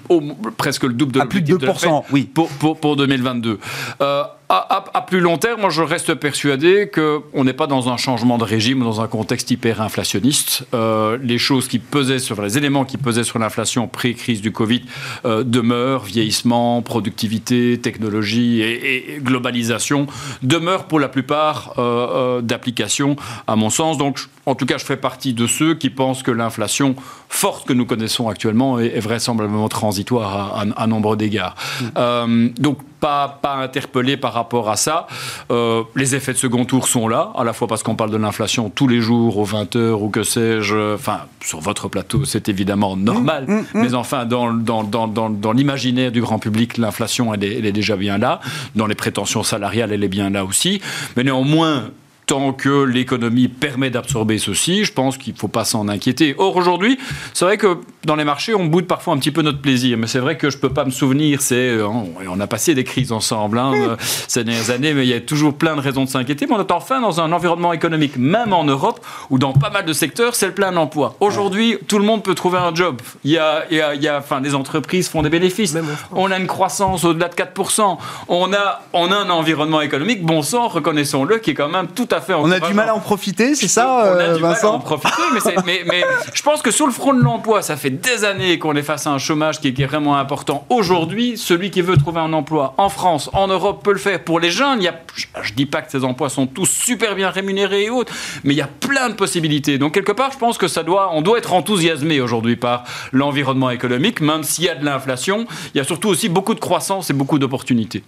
au, 0.10 0.22
presque 0.58 0.84
le 0.84 0.94
double 0.94 1.12
de 1.12 1.20
à 1.20 1.28
plus 1.28 1.44
de 1.44 1.56
2%, 1.56 2.04
oui. 2.12 2.24
pour, 2.24 2.50
pour, 2.50 2.80
pour 2.80 2.96
2022. 2.96 3.60
Euh, 4.02 4.24
à, 4.50 5.04
plus 5.08 5.20
long 5.20 5.38
terme, 5.38 5.62
moi 5.62 5.70
je 5.70 5.82
reste 5.82 6.14
persuadé 6.14 6.90
qu'on 6.94 7.44
n'est 7.44 7.54
pas 7.54 7.68
dans 7.68 7.90
un 7.90 7.98
changement 7.98 8.38
de 8.38 8.44
régime, 8.44 8.80
dans 8.80 9.02
un 9.02 9.08
contexte 9.08 9.50
hyper 9.50 9.82
inflationniste. 9.82 10.66
Euh, 10.74 11.18
les 11.22 11.38
choses 11.38 11.68
qui 11.68 11.80
pesaient 11.80 12.20
sur 12.20 12.42
les 12.42 12.58
éléments 12.58 12.86
qui 12.86 12.98
pesaient 12.98 13.24
sur 13.24 13.40
l'inflation 13.40 13.88
pré-crise 13.88 14.42
du 14.42 14.52
Covid 14.52 14.84
euh, 15.26 15.44
demeurent 15.44 16.04
vieillissement, 16.04 16.82
productivité, 16.82 17.80
technologie 17.82 18.62
et, 18.62 19.20
globalisation 19.20 20.08
demeurent 20.44 20.86
pour 20.86 21.00
la 21.00 21.08
plupart 21.08 21.74
euh, 21.78 22.42
d'applications 22.42 23.16
à 23.48 23.56
mon 23.56 23.70
sens. 23.70 23.98
Donc 23.98 24.20
en 24.46 24.54
tout 24.54 24.68
cas, 24.68 24.78
je 24.78 24.86
fais 24.86 24.98
partie 24.98 25.34
de 25.34 25.48
ceux 25.48 25.74
qui 25.74 25.90
pensent 25.90 26.22
que 26.22 26.32
l'inflation 26.32 26.96
forte 27.30 27.68
que 27.68 27.74
nous 27.74 27.86
connaissons 27.86 28.30
actuellement 28.30 28.80
est, 28.80 29.00
vraisemblablement 29.00 29.70
transitoire 29.70 30.56
à, 30.56 30.66
à, 30.82 30.88
nombre 30.88 31.16
d'égards. 31.16 31.56
Mmh. 31.96 32.50
donc 32.60 32.80
pas, 33.06 33.40
pas 33.40 33.54
interpellé 33.58 34.18
par 34.18 34.34
rapport 34.34 34.68
à 34.68 34.78
ça. 34.78 35.06
Euh, 35.52 35.84
les 35.96 36.16
effets 36.16 36.34
de 36.34 36.40
second 36.40 36.66
tour 36.66 36.88
sont 36.88 37.08
là, 37.08 37.32
à 37.36 37.44
la 37.44 37.54
fois 37.54 37.68
parce 37.68 37.84
qu'on 37.84 37.96
parle 37.96 38.10
de 38.10 38.18
l'inflation 38.18 38.72
tous 38.72 38.88
les 38.88 39.00
jours, 39.00 39.38
aux 39.38 39.44
20 39.44 39.76
heures 39.76 40.02
ou 40.02 40.10
que 40.10 40.24
sais-je. 40.24 40.96
Enfin, 40.96 41.20
sur 41.40 41.60
votre 41.60 41.88
plateau, 41.88 42.26
c'est 42.26 42.50
évidemment 42.50 42.98
normal. 42.98 43.46
Mmh, 43.48 43.54
mmh, 43.54 43.60
mmh. 43.60 43.82
Mais 43.84 43.94
enfin, 43.94 44.26
dans, 44.26 44.52
dans, 44.52 44.84
dans, 44.84 45.08
dans 45.08 45.52
l'imaginaire 45.52 46.12
du 46.12 46.22
grand 46.22 46.40
public, 46.40 46.80
l'inflation, 46.80 47.32
elle 47.32 47.44
est, 47.44 47.60
elle 47.60 47.68
est 47.68 47.72
déjà 47.72 47.96
bien 47.96 48.18
là. 48.18 48.40
Dans 48.74 48.88
les 48.88 48.96
prétentions 48.96 49.44
salariales, 49.44 49.94
elle 49.94 50.04
est 50.04 50.08
bien 50.08 50.32
là 50.32 50.44
aussi. 50.44 50.82
Mais 51.16 51.24
néanmoins, 51.24 51.92
tant 52.26 52.54
que 52.54 52.84
l'économie 52.84 53.48
permet 53.48 53.90
d'absorber 53.90 54.38
ceci, 54.38 54.84
je 54.84 54.94
pense 54.94 55.18
qu'il 55.18 55.34
ne 55.34 55.40
faut 55.40 55.48
pas 55.48 55.66
s'en 55.66 55.88
inquiéter. 55.88 56.36
Or, 56.38 56.56
aujourd'hui, 56.56 56.98
c'est 57.34 57.46
vrai 57.46 57.58
que 57.58 57.78
dans 58.04 58.16
les 58.16 58.24
marchés, 58.24 58.54
on 58.54 58.66
boude 58.66 58.88
parfois 58.88 59.14
un 59.14 59.18
petit 59.18 59.32
peu 59.32 59.42
notre 59.42 59.62
plaisir, 59.62 59.98
mais 59.98 60.08
c'est 60.08 60.20
vrai 60.20 60.38
que 60.38 60.50
je 60.50 60.58
ne 60.58 60.62
peux 60.62 60.70
pas 60.70 60.86
me 60.86 60.92
souvenir, 60.92 61.42
c'est, 61.42 61.56
euh, 61.56 61.88
on 61.88 62.40
a 62.40 62.48
passé 62.48 62.74
des 62.74 62.84
crises 62.84 63.12
ensemble 63.12 63.60
hein, 63.60 63.74
euh, 63.76 63.96
ces 64.28 64.44
dernières 64.44 64.70
années, 64.70 64.94
mais 64.94 65.06
il 65.06 65.10
y 65.10 65.14
a 65.14 65.22
toujours 65.22 65.56
plein 65.56 65.76
de 65.76 65.82
raisons 65.82 66.04
de 66.04 66.10
s'inquiéter, 66.10 66.48
mais 66.48 66.56
on 66.56 66.60
est 66.60 66.72
enfin 66.72 67.02
dans 67.02 67.22
un 67.22 67.32
environnement 67.32 67.74
économique, 67.74 68.18
même 68.18 68.54
en 68.54 68.64
Europe, 68.64 69.06
où 69.30 69.38
dans 69.38 69.54
pas 69.54 69.70
mal 69.70 69.86
de 69.86 69.94
secteurs, 69.94 70.36
c'est 70.36 70.48
le 70.48 70.54
plein 70.54 70.76
emploi. 70.78 71.16
Aujourd'hui, 71.20 71.78
tout 71.88 72.00
le 72.00 72.06
monde 72.06 72.24
peut 72.24 72.36
trouver 72.36 72.58
un 72.58 72.74
job. 72.74 73.02
Il 73.24 73.32
y 73.32 73.38
a, 73.38 73.66
il 73.70 73.78
y 73.78 74.08
a, 74.08 74.18
enfin, 74.18 74.40
les 74.42 74.56
entreprises 74.56 75.10
font 75.10 75.22
des 75.22 75.30
bénéfices. 75.30 75.76
On 76.12 76.32
a 76.32 76.38
une 76.38 76.48
croissance 76.48 77.04
au-delà 77.04 77.30
de 77.30 77.36
4%. 77.36 77.98
On 78.28 78.54
a, 78.54 78.82
on 78.94 79.12
a 79.12 79.16
un 79.16 79.30
environnement 79.30 79.82
économique, 79.82 80.24
bon 80.24 80.42
sang, 80.42 80.68
reconnaissons-le, 80.68 81.38
qui 81.40 81.52
est 81.52 81.56
quand 81.56 81.70
même 81.70 81.88
tout 81.88 82.08
à 82.12 82.15
fait 82.22 82.34
On 82.34 82.52
a 82.52 82.60
du 82.60 82.74
mal 82.74 82.90
à 82.90 82.96
en 82.96 83.00
profiter, 83.00 83.56
c'est 83.56 83.68
ça, 83.68 84.14
On 84.16 84.20
a 84.20 84.34
du 84.36 84.42
mal 84.42 84.56
à 84.62 84.70
en 84.70 84.80
profiter, 84.80 85.22
mais, 85.66 85.84
mais, 85.86 86.04
je 86.34 86.42
pense 86.42 86.62
que 86.62 86.72
sur 86.72 86.86
le 86.86 86.92
front 86.92 87.14
de 87.14 87.22
l'emploi, 87.22 87.62
ça 87.62 87.78
fait 87.78 87.90
des 87.90 88.26
années 88.26 88.60
qu'on 88.60 88.76
est 88.76 88.84
face 88.84 89.08
à 89.08 89.12
un 89.12 89.18
chômage 89.18 89.60
qui 89.60 89.70
est, 89.70 89.86
vraiment 89.86 90.18
important. 90.18 90.66
Aujourd'hui, 90.70 91.38
celui 91.38 91.70
qui 91.70 91.82
veut 91.82 91.96
trouver 91.98 92.20
un 92.20 92.34
emploi 92.34 92.74
en 92.78 92.90
France, 92.90 93.30
en 93.34 93.48
Europe, 93.48 93.84
peut 93.84 93.92
le 93.92 94.00
faire. 94.00 94.24
Pour 94.24 94.40
les 94.40 94.50
jeunes, 94.50 94.82
il 94.82 94.86
y 94.86 94.88
a, 94.88 95.00
je 95.44 95.54
dis 95.54 95.68
pas 95.68 95.82
que 95.82 95.92
ces 95.92 96.04
emplois 96.04 96.30
sont 96.30 96.48
tous 96.48 96.66
super 96.66 97.16
bien 97.16 97.30
rémunérés 97.30 97.84
et 97.84 97.90
autres, 97.90 98.12
mais 98.44 98.54
il 98.54 98.58
y 98.58 98.62
a 98.62 98.68
plein 98.68 99.10
de 99.10 99.14
possibilités. 99.14 99.78
Donc 99.78 99.94
quelque 99.94 100.12
part, 100.12 100.32
je 100.32 100.38
pense 100.38 100.58
que 100.58 100.68
ça 100.68 100.84
doit, 100.84 101.12
on 101.14 101.22
doit 101.22 101.38
être 101.38 101.54
enthousiasmé 101.54 102.20
aujourd'hui 102.20 102.56
par 102.56 102.84
l'environnement 103.12 103.70
économique, 103.70 104.22
même 104.22 104.44
s'il 104.44 104.66
y 104.66 104.70
a 104.70 104.76
de 104.76 104.86
l'inflation, 104.86 105.46
il 105.74 105.78
y 105.78 105.82
a 105.82 105.84
surtout 105.84 106.10
aussi 106.10 106.30
beaucoup 106.30 106.56
de 106.56 106.60
croissance 106.60 107.10
et 107.10 107.14
beaucoup 107.14 107.40
d'opportunités. 107.40 108.04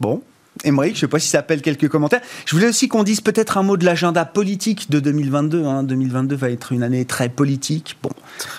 Bon, 0.00 0.22
Émeric, 0.64 0.92
je 0.92 0.98
ne 0.98 1.00
sais 1.00 1.08
pas 1.08 1.18
si 1.18 1.28
ça 1.28 1.38
appelle 1.38 1.62
quelques 1.62 1.88
commentaires. 1.88 2.20
Je 2.46 2.54
voulais 2.54 2.68
aussi 2.68 2.86
qu'on 2.86 3.02
dise 3.02 3.20
peut-être 3.20 3.58
un 3.58 3.62
mot 3.62 3.76
de 3.76 3.84
l'agenda 3.84 4.24
politique 4.24 4.90
de 4.90 5.00
2022. 5.00 5.64
2022 5.82 6.34
hein. 6.34 6.38
va 6.38 6.50
être 6.50 6.72
une 6.72 6.82
année 6.82 7.04
très 7.04 7.28
politique. 7.28 7.96
Bon, 8.02 8.10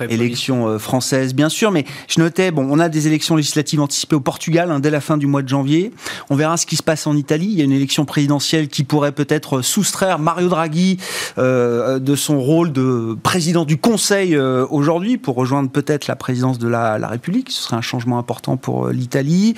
élection 0.09 0.67
euh, 0.67 0.79
française, 0.79 1.33
bien 1.33 1.49
sûr, 1.49 1.71
mais 1.71 1.85
je 2.07 2.19
notais, 2.19 2.51
bon, 2.51 2.67
on 2.69 2.79
a 2.79 2.89
des 2.89 3.07
élections 3.07 3.35
législatives 3.35 3.79
anticipées 3.79 4.15
au 4.15 4.19
Portugal 4.19 4.71
hein, 4.71 4.79
dès 4.79 4.89
la 4.89 5.01
fin 5.01 5.17
du 5.17 5.27
mois 5.27 5.43
de 5.43 5.47
janvier. 5.47 5.93
On 6.29 6.35
verra 6.35 6.57
ce 6.57 6.65
qui 6.65 6.75
se 6.75 6.83
passe 6.83 7.07
en 7.07 7.15
Italie. 7.15 7.47
Il 7.51 7.57
y 7.57 7.61
a 7.61 7.63
une 7.63 7.71
élection 7.71 8.05
présidentielle 8.05 8.67
qui 8.67 8.83
pourrait 8.83 9.13
peut-être 9.13 9.61
soustraire 9.61 10.19
Mario 10.19 10.49
Draghi 10.49 10.97
euh, 11.37 11.99
de 11.99 12.15
son 12.15 12.41
rôle 12.41 12.73
de 12.73 13.15
président 13.21 13.65
du 13.65 13.77
Conseil 13.77 14.35
euh, 14.35 14.65
aujourd'hui 14.69 15.17
pour 15.17 15.35
rejoindre 15.35 15.69
peut-être 15.69 16.07
la 16.07 16.15
présidence 16.15 16.59
de 16.59 16.67
la, 16.67 16.97
la, 16.97 17.07
République. 17.07 17.51
Ce 17.51 17.63
serait 17.63 17.77
un 17.77 17.81
changement 17.81 18.17
important 18.17 18.57
pour 18.57 18.89
l'Italie. 18.89 19.53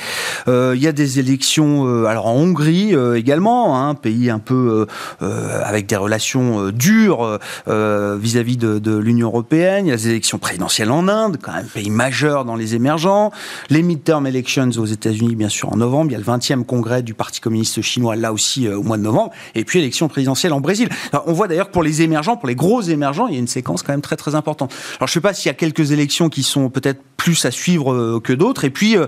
il 0.47 0.75
y 0.75 0.87
a 0.87 0.91
des 0.91 1.19
élections, 1.19 2.05
alors 2.05 2.24
en 2.25 2.33
Hongrie 2.33 2.95
également, 3.15 3.77
un 3.77 3.89
hein, 3.89 3.95
pays 3.95 4.29
un 4.29 4.39
peu 4.39 4.87
avec 5.19 5.87
des 5.87 5.95
relations 5.95 6.69
dures 6.71 7.39
vis-à-vis 7.67 8.57
de, 8.57 8.97
l'Union 8.97 9.27
européenne. 9.27 9.85
Il 9.85 9.89
y 9.89 9.93
a 9.93 9.97
des 9.97 10.09
élections 10.09 10.37
présidentielles 10.37 10.91
en 10.91 11.07
Inde, 11.07 11.37
quand 11.41 11.53
même 11.53 11.65
pays 11.65 11.89
majeur 11.89 12.45
dans 12.45 12.55
les 12.55 12.75
émergents, 12.75 13.31
les 13.69 13.81
midterm 13.81 14.25
elections 14.27 14.69
aux 14.77 14.85
États-Unis, 14.85 15.35
bien 15.35 15.49
sûr, 15.49 15.71
en 15.71 15.77
novembre, 15.77 16.11
il 16.11 16.13
y 16.13 16.15
a 16.15 16.19
le 16.19 16.23
20e 16.23 16.63
congrès 16.63 17.03
du 17.03 17.13
Parti 17.13 17.41
communiste 17.41 17.81
chinois, 17.81 18.15
là 18.15 18.33
aussi, 18.33 18.67
euh, 18.67 18.77
au 18.77 18.83
mois 18.83 18.97
de 18.97 19.03
novembre, 19.03 19.31
et 19.53 19.63
puis 19.63 19.79
élection 19.79 20.07
présidentielle 20.07 20.53
en 20.53 20.61
Brésil. 20.61 20.89
on 21.25 21.33
voit 21.33 21.47
d'ailleurs 21.47 21.69
pour 21.69 21.83
les 21.83 22.01
émergents, 22.01 22.37
pour 22.37 22.47
les 22.47 22.55
gros 22.55 22.81
émergents, 22.81 23.27
il 23.27 23.33
y 23.33 23.37
a 23.37 23.39
une 23.39 23.47
séquence 23.47 23.83
quand 23.83 23.93
même 23.93 24.01
très 24.01 24.15
très 24.15 24.35
importante. 24.35 24.73
Alors 24.97 25.07
je 25.07 25.11
ne 25.11 25.13
sais 25.13 25.21
pas 25.21 25.33
s'il 25.33 25.47
y 25.47 25.51
a 25.51 25.53
quelques 25.55 25.91
élections 25.91 26.29
qui 26.29 26.43
sont 26.43 26.69
peut-être 26.69 27.01
plus 27.17 27.45
à 27.45 27.51
suivre 27.51 27.93
euh, 27.93 28.19
que 28.23 28.33
d'autres, 28.33 28.65
et 28.65 28.69
puis 28.69 28.97
euh, 28.97 29.07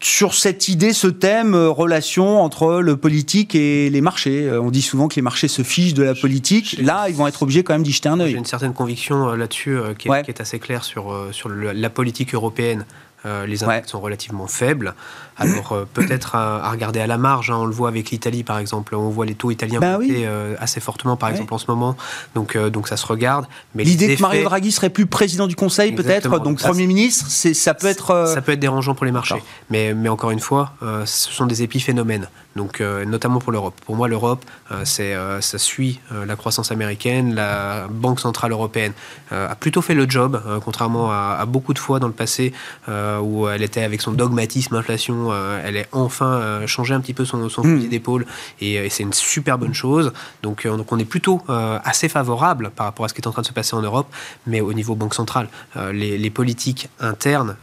sur 0.00 0.34
cette 0.34 0.68
idée, 0.68 0.92
ce 0.92 1.06
thème, 1.06 1.54
euh, 1.54 1.70
relation 1.70 2.42
entre 2.42 2.80
le 2.80 2.96
politique 2.96 3.54
et 3.54 3.88
les 3.88 4.00
marchés. 4.00 4.46
Euh, 4.46 4.60
on 4.60 4.70
dit 4.70 4.82
souvent 4.82 5.08
que 5.08 5.16
les 5.16 5.22
marchés 5.22 5.48
se 5.48 5.62
fichent 5.62 5.94
de 5.94 6.02
la 6.02 6.14
politique. 6.14 6.76
Là, 6.82 7.08
ils 7.08 7.14
vont 7.14 7.26
être 7.26 7.42
obligés 7.42 7.64
quand 7.64 7.72
même 7.72 7.82
d'y 7.82 7.92
jeter 7.92 8.08
un 8.08 8.20
œil. 8.20 8.32
J'ai 8.32 8.36
une 8.36 8.44
certaine 8.44 8.74
conviction 8.74 9.30
euh, 9.30 9.36
là-dessus 9.36 9.78
qui, 9.98 10.08
est 10.08 10.40
assez 10.40 10.58
claire 10.58 10.84
sur, 10.84 11.28
sur 11.32 11.48
la 11.48 11.90
politique 11.90 12.34
européenne. 12.34 12.84
les 13.24 13.64
impacts 13.64 13.90
sont 13.90 14.00
relativement 14.00 14.46
faibles. 14.46 14.94
Alors 15.38 15.72
euh, 15.72 15.84
peut-être 15.92 16.34
à, 16.34 16.70
regarder 16.70 17.00
à 17.00 17.06
la 17.06 17.18
marge, 17.18 17.50
hein, 17.50 17.56
on 17.58 17.66
le 17.66 17.72
voit 17.72 17.88
avec 17.88 18.10
l'Italie 18.10 18.42
par 18.42 18.58
exemple, 18.58 18.94
on 18.94 19.10
voit 19.10 19.26
les 19.26 19.34
taux 19.34 19.50
italiens 19.50 19.80
bah 19.80 19.98
monter 19.98 20.26
euh, 20.26 20.54
assez 20.58 20.80
fortement 20.80 21.16
par 21.16 21.28
exemple 21.28 21.52
en 21.52 21.58
ce 21.58 21.66
moment, 21.68 21.96
donc, 22.34 22.56
euh, 22.56 22.70
donc 22.70 22.88
ça 22.88 22.96
se 22.96 23.06
regarde. 23.06 23.46
L'idée 23.74 24.16
que 24.16 24.22
Mario 24.22 24.44
Draghi 24.44 24.72
serait 24.72 24.90
plus 24.90 25.06
président 25.06 25.46
du 25.46 25.54
Conseil 25.54 25.92
peut-être, 25.92 26.38
donc 26.40 26.58
Premier 26.58 26.86
ministre, 26.86 27.26
ça 27.28 27.74
peut 27.74 27.86
être... 27.86 28.26
Ça 28.26 28.40
peut 28.40 28.52
être 28.52 28.60
dérangeant 28.60 28.94
pour 28.94 29.04
les 29.04 29.12
marchés, 29.12 29.42
mais, 29.70 29.94
mais 29.94 30.08
encore 30.08 30.30
une 30.30 30.40
fois, 30.40 30.72
ce 30.80 31.30
sont 31.30 31.46
des 31.46 31.62
épiphénomènes, 31.62 32.28
donc 32.54 32.80
notamment 32.80 33.38
pour 33.38 33.52
l'Europe. 33.52 33.74
Pour 33.84 33.96
moi 33.96 34.08
l'Europe, 34.08 34.44
c'est 34.84 35.14
ça 35.40 35.58
suit 35.58 36.00
la 36.10 36.36
croissance 36.36 36.72
américaine, 36.72 37.34
la 37.34 37.86
Banque 37.90 38.20
Centrale 38.20 38.52
Européenne 38.52 38.92
a 39.30 39.54
plutôt 39.54 39.82
fait 39.82 39.94
le 39.94 40.08
job, 40.08 40.40
contrairement 40.64 41.10
à, 41.10 41.44
beaucoup 41.46 41.74
de 41.74 41.78
fois 41.78 41.98
dans 41.98 42.08
le 42.08 42.12
passé, 42.12 42.52
où 42.88 43.48
elle 43.48 43.62
était 43.62 43.82
avec 43.82 44.00
son 44.00 44.12
dogmatisme 44.12 44.74
inflation, 44.74 45.25
elle 45.32 45.76
est 45.76 45.88
enfin 45.92 46.66
changé 46.66 46.94
un 46.94 47.00
petit 47.00 47.14
peu 47.14 47.24
son, 47.24 47.48
son 47.48 47.62
fusil 47.62 47.86
mm. 47.86 47.90
d'épaule 47.90 48.26
et, 48.60 48.88
c'est 48.90 49.02
une 49.02 49.12
super 49.12 49.58
bonne 49.58 49.74
chose. 49.74 50.12
Donc, 50.42 50.66
donc 50.66 50.92
on 50.92 50.98
est 50.98 51.04
plutôt 51.04 51.42
assez 51.48 52.08
favorable 52.08 52.70
par 52.74 52.86
rapport 52.86 53.04
à 53.04 53.08
ce 53.08 53.14
qui 53.14 53.20
est 53.20 53.26
en 53.26 53.32
train 53.32 53.42
de 53.42 53.46
se 53.46 53.52
passer 53.52 53.74
en 53.74 53.82
Europe, 53.82 54.06
mais 54.46 54.60
au 54.60 54.72
niveau 54.72 54.94
banque 54.94 55.14
centrale, 55.14 55.48
les, 55.92 56.18
les, 56.18 56.30
politiques 56.30 56.88
internes, 57.00 57.56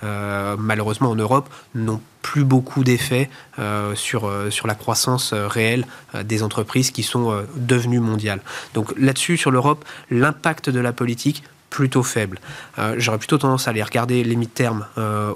malheureusement 0.58 1.12
en 1.12 1.16
Europe, 1.16 1.50
n'ont 1.76 2.02
plus 2.24 2.46
beaucoup 2.46 2.84
d'effet 2.84 3.30
euh, 3.60 3.94
sur, 3.94 4.26
euh, 4.26 4.50
sur 4.50 4.66
la 4.66 4.74
croissance 4.74 5.34
euh, 5.34 5.48
réelle 5.48 5.86
des 6.24 6.42
entreprises 6.42 6.90
qui 6.90 7.04
sont 7.04 7.44
devenues 7.56 8.00
mondiales. 8.00 8.40
Donc 8.74 8.94
là-dessus, 8.98 9.38
sur 9.38 9.52
l'Europe, 9.52 9.86
l'impact 10.10 10.70
de 10.70 10.80
la 10.80 10.94
politique 10.94 11.44
plutôt 11.70 12.04
faible. 12.04 12.40
J'aurais 12.98 13.18
plutôt 13.18 13.40
tendance 13.40 13.68
à 13.68 13.72
aller 13.72 13.82
regarder 13.82 14.24
les 14.24 14.36
mi-termes 14.36 14.86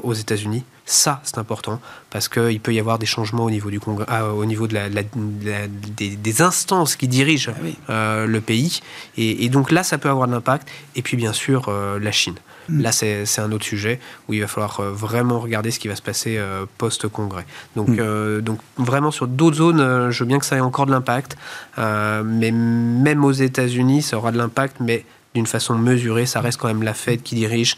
aux 0.03 0.13
États-Unis. 0.13 0.63
Ça, 0.89 1.21
c'est 1.23 1.37
important 1.37 1.79
parce 2.09 2.29
qu'il 2.29 2.59
peut 2.59 2.73
y 2.73 2.79
avoir 2.79 2.97
des 2.97 3.05
changements 3.05 3.43
au 3.43 3.51
niveau, 3.51 3.69
du 3.69 3.79
congrès, 3.79 4.07
au 4.21 4.45
niveau 4.45 4.67
de 4.67 4.73
la, 4.73 4.87
des, 4.89 6.41
instances 6.41 6.95
qui 6.95 7.07
dirigent 7.07 7.51
ah 7.89 8.25
le 8.25 8.39
pays. 8.39 8.79
Et, 9.17 9.45
et, 9.45 9.49
donc 9.49 9.69
là, 9.69 9.83
ça 9.83 9.97
peut 9.97 10.09
avoir 10.09 10.27
de 10.27 10.31
l'impact. 10.31 10.67
Et 10.95 11.01
puis, 11.01 11.17
bien 11.17 11.33
sûr, 11.33 11.69
la 11.69 12.11
Chine. 12.11 12.35
Mm. 12.69 12.81
Là, 12.81 12.91
c'est 12.91 13.39
un 13.39 13.51
autre 13.51 13.65
sujet 13.65 13.99
où 14.27 14.33
il 14.33 14.41
va 14.41 14.47
falloir 14.47 14.79
euh, 14.79 14.91
vraiment 14.91 15.39
regarder 15.39 15.71
ce 15.71 15.79
qui 15.79 15.87
va 15.87 15.95
se 15.95 16.01
passer 16.01 16.37
euh, 16.37 16.65
post-congrès. 16.77 17.45
Donc, 17.75 17.89
mm. 17.89 17.97
euh, 17.99 18.41
donc, 18.41 18.59
vraiment, 18.77 19.11
sur 19.11 19.27
d'autres 19.27 19.57
zones, 19.57 20.11
je 20.11 20.23
veux 20.23 20.27
bien 20.27 20.39
que 20.39 20.45
ça 20.45 20.57
ait 20.57 20.61
encore 20.61 20.85
de 20.85 20.91
l'impact. 20.91 21.37
mais 21.77 22.51
même 22.51 23.23
aux 23.23 23.31
États-Unis, 23.31 24.01
ça 24.01 24.17
aura 24.17 24.31
de 24.31 24.37
l'impact, 24.37 24.77
mais 24.79 25.05
d'une 25.33 25.45
façon 25.47 25.77
mesurée. 25.77 26.25
Ça 26.25 26.41
reste 26.41 26.59
quand 26.59 26.67
même 26.67 26.83
la 26.83 26.93
Fed 26.93 27.21
qui 27.21 27.35
dirige 27.35 27.77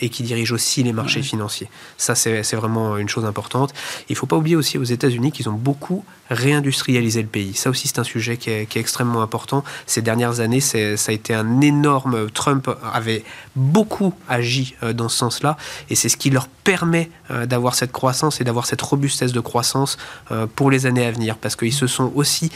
et 0.00 0.08
qui 0.08 0.22
dirige 0.22 0.52
aussi 0.52 0.82
les 0.82 0.92
marchés 0.92 1.22
financiers. 1.22 1.68
Ça, 1.96 2.14
c'est 2.14 2.54
vraiment 2.54 2.96
une 2.96 3.08
chose 3.08 3.24
importante. 3.24 3.72
Il 4.08 4.12
ne 4.12 4.16
faut 4.16 4.26
pas 4.26 4.36
oublier 4.36 4.56
aussi 4.56 4.78
aux 4.78 4.84
États-Unis 4.84 5.32
qu'ils 5.32 5.48
ont 5.48 5.54
beaucoup 5.54 6.04
réindustrialiser 6.32 7.22
le 7.22 7.28
pays. 7.28 7.54
Ça 7.54 7.70
aussi, 7.70 7.88
c'est 7.88 7.98
un 7.98 8.04
sujet 8.04 8.36
qui 8.36 8.50
est, 8.50 8.76
extrêmement 8.76 9.22
important. 9.22 9.64
Ces 9.86 10.02
dernières 10.02 10.40
années, 10.40 10.60
ça 10.60 10.78
a 10.78 11.12
été 11.12 11.34
un 11.34 11.60
énorme... 11.60 12.30
Trump 12.30 12.68
avait 12.92 13.24
beaucoup 13.56 14.14
agi 14.28 14.74
euh, 14.82 14.92
dans 14.92 15.08
ce 15.08 15.18
sens-là, 15.18 15.56
et 15.90 15.94
c'est 15.94 16.08
ce 16.08 16.16
qui 16.16 16.30
leur 16.30 16.48
permet 16.48 17.10
euh, 17.30 17.46
d'avoir 17.46 17.74
cette 17.74 17.92
croissance 17.92 18.40
et 18.40 18.44
d'avoir 18.44 18.66
cette 18.66 18.80
robustesse 18.80 19.32
de 19.32 19.40
croissance 19.40 19.98
euh, 20.30 20.46
pour 20.54 20.70
les 20.70 20.86
années 20.86 21.04
à 21.04 21.10
venir, 21.10 21.36
parce 21.36 21.56
qu'ils 21.56 21.72
se 21.72 21.86
sont 21.86 22.12
aussi 22.14 22.50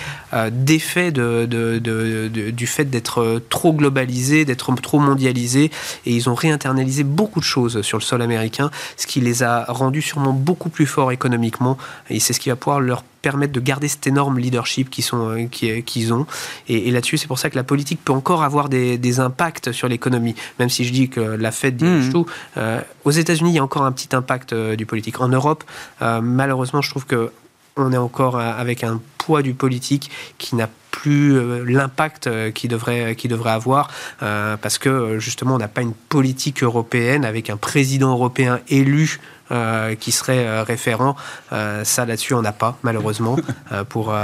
défaits 0.52 1.14
du 1.14 2.66
fait 2.66 2.84
d'être 2.84 3.42
trop 3.48 3.72
globalisés, 3.72 4.44
d'être 4.44 4.74
trop 4.76 4.98
mondialisés, 4.98 5.70
et 6.04 6.12
ils 6.12 6.28
ont 6.28 6.34
réinternalisé 6.34 7.04
beaucoup 7.04 7.40
de 7.40 7.44
choses 7.44 7.82
sur 7.82 7.98
le 7.98 8.02
sol 8.02 8.22
américain, 8.22 8.70
ce 8.96 9.06
qui 9.06 9.20
les 9.20 9.42
a 9.42 9.64
rendus 9.68 10.02
sûrement 10.02 10.32
beaucoup 10.32 10.68
plus 10.68 10.86
forts 10.86 11.12
économiquement, 11.12 11.76
et 12.10 12.20
c'est 12.20 12.32
ce 12.32 12.40
qui 12.40 12.48
va 12.48 12.56
pouvoir 12.56 12.80
leur 12.80 13.02
permettre 13.02 13.15
de 13.34 13.60
garder 13.60 13.88
cet 13.88 14.06
énorme 14.06 14.38
leadership 14.38 14.90
qu'ils 14.90 15.04
euh, 15.12 15.46
qu'ils 15.46 16.12
ont. 16.12 16.26
Et, 16.68 16.90
là-dessus, 16.90 17.18
c'est 17.18 17.26
pour 17.26 17.38
ça 17.38 17.50
que 17.50 17.56
la 17.56 17.64
politique 17.64 18.00
peut 18.04 18.12
encore 18.12 18.42
avoir 18.42 18.68
des, 18.68 19.20
impacts 19.20 19.72
sur 19.72 19.88
l'économie, 19.88 20.34
même 20.58 20.68
si 20.68 20.84
je 20.84 20.92
dis 20.92 21.08
que 21.08 21.20
la 21.20 21.50
Fed 21.50 21.76
dirige 21.76 22.08
mmh. 22.08 22.12
tout. 22.12 22.26
Euh, 22.56 22.80
aux 23.04 23.10
États-Unis, 23.10 23.50
il 23.50 23.54
y 23.54 23.58
a 23.58 23.64
encore 23.64 23.84
un 23.84 23.92
petit 23.92 24.14
impact 24.14 24.52
euh, 24.52 24.76
du 24.76 24.84
politique. 24.84 25.20
En 25.20 25.28
Europe, 25.28 25.64
malheureusement, 26.00 26.82
je 26.82 26.90
trouve 26.90 27.06
que 27.06 27.30
on 27.76 27.92
est 27.92 27.98
encore 27.98 28.38
avec 28.38 28.84
un 28.84 29.00
poids 29.18 29.42
du 29.42 29.52
politique 29.52 30.10
qui 30.38 30.56
n'a 30.56 30.68
plus 30.90 31.38
l'impact 31.66 32.52
qu'il 32.52 32.70
devrait, 32.70 33.14
qui 33.16 33.28
devrait 33.28 33.50
avoir, 33.50 33.90
parce 34.18 34.78
que 34.78 35.18
justement, 35.18 35.56
on 35.56 35.58
n'a 35.58 35.68
pas 35.68 35.82
une 35.82 35.92
politique 35.92 36.62
européenne 36.62 37.24
avec 37.24 37.50
un 37.50 37.58
président 37.58 38.12
européen 38.12 38.60
élu 38.68 39.20
euh, 39.20 39.35
qui 39.50 40.12
serait 40.12 40.46
euh, 40.46 40.62
référent. 40.62 41.16
Euh, 41.52 41.84
ça, 41.84 42.04
là-dessus, 42.04 42.34
on 42.34 42.42
n'a 42.42 42.52
pas, 42.52 42.78
malheureusement, 42.82 43.36
pour, 43.88 44.14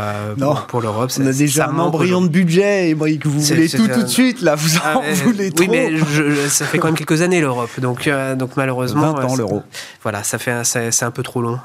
pour, 0.68 0.81
l'Europe. 0.81 1.11
On 1.18 1.27
a 1.27 1.33
déjà 1.33 1.68
un 1.68 1.79
embryon 1.79 2.23
de 2.23 2.29
budget 2.29 2.91
et 2.91 2.95
que 2.95 3.29
vous 3.29 3.41
voulez 3.41 3.68
tout 3.68 3.89
tout 3.89 4.03
de 4.03 4.07
suite, 4.07 4.41
là, 4.41 4.55
vous 4.55 4.77
en 4.77 4.81
ah, 4.85 5.01
voulez 5.25 5.51
trop. 5.51 5.64
Oui, 5.64 5.68
mais 5.70 6.49
ça 6.49 6.66
fait 6.66 6.79
quand 6.79 6.89
même 6.89 6.97
quelques 6.97 7.23
années, 7.23 7.41
l'Europe. 7.41 7.70
Donc, 7.81 8.09
donc 8.37 8.57
malheureusement. 8.57 9.12
20 9.12 9.25
ans, 9.25 9.37
l'euro. 9.37 9.62
Voilà, 10.03 10.23
ça 10.23 10.39
fait, 10.39 10.64
c'est 10.64 11.05
un 11.05 11.11
peu 11.11 11.23
trop 11.23 11.43
long. 11.43 11.59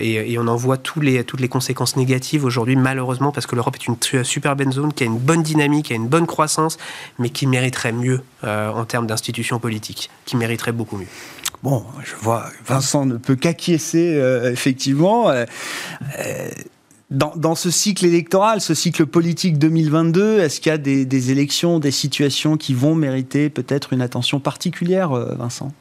Et, 0.00 0.32
et, 0.32 0.38
on 0.38 0.46
en 0.48 0.56
voit 0.56 0.76
tous 0.76 1.00
les, 1.00 1.24
toutes 1.24 1.40
les 1.40 1.48
conséquences 1.48 1.96
négatives 1.96 2.44
aujourd'hui, 2.44 2.76
malheureusement, 2.76 3.32
parce 3.32 3.46
que 3.46 3.54
l'Europe 3.54 3.76
est 3.76 3.86
une 3.86 4.24
super 4.24 4.56
bonne 4.56 4.72
zone, 4.72 4.92
qui 4.92 5.04
a 5.04 5.06
une 5.06 5.18
bonne 5.18 5.42
dynamique, 5.42 5.86
qui 5.86 5.92
a 5.92 5.96
une 5.96 6.08
bonne 6.08 6.26
croissance, 6.26 6.78
mais 7.18 7.30
qui 7.30 7.46
mériterait 7.46 7.92
mieux 7.92 8.22
en 8.42 8.84
termes 8.84 9.06
d'institutions 9.06 9.58
politiques, 9.58 10.10
qui 10.24 10.36
mériterait 10.36 10.72
beaucoup 10.72 10.96
mieux. 10.96 11.06
Bon, 11.66 11.84
je 12.04 12.14
vois, 12.14 12.44
Vincent 12.64 13.06
ne 13.06 13.16
peut 13.16 13.34
qu'acquiescer, 13.34 14.14
euh, 14.14 14.52
effectivement. 14.52 15.30
Euh, 15.30 15.46
euh, 16.20 16.48
dans, 17.10 17.56
ce 17.56 17.72
cycle 17.72 18.04
électoral, 18.04 18.60
ce 18.60 18.72
cycle 18.72 19.04
politique 19.04 19.58
2022, 19.58 20.38
est-ce 20.38 20.60
qu'il 20.60 20.70
y 20.70 20.72
a 20.72 20.78
des, 20.78 21.30
élections, 21.32 21.80
des 21.80 21.90
situations 21.90 22.56
qui 22.56 22.72
vont 22.72 22.94
mériter 22.94 23.50
peut-être 23.50 23.92
une 23.92 24.00
attention 24.00 24.38
particulière, 24.38 25.10
Vincent? 25.10 25.72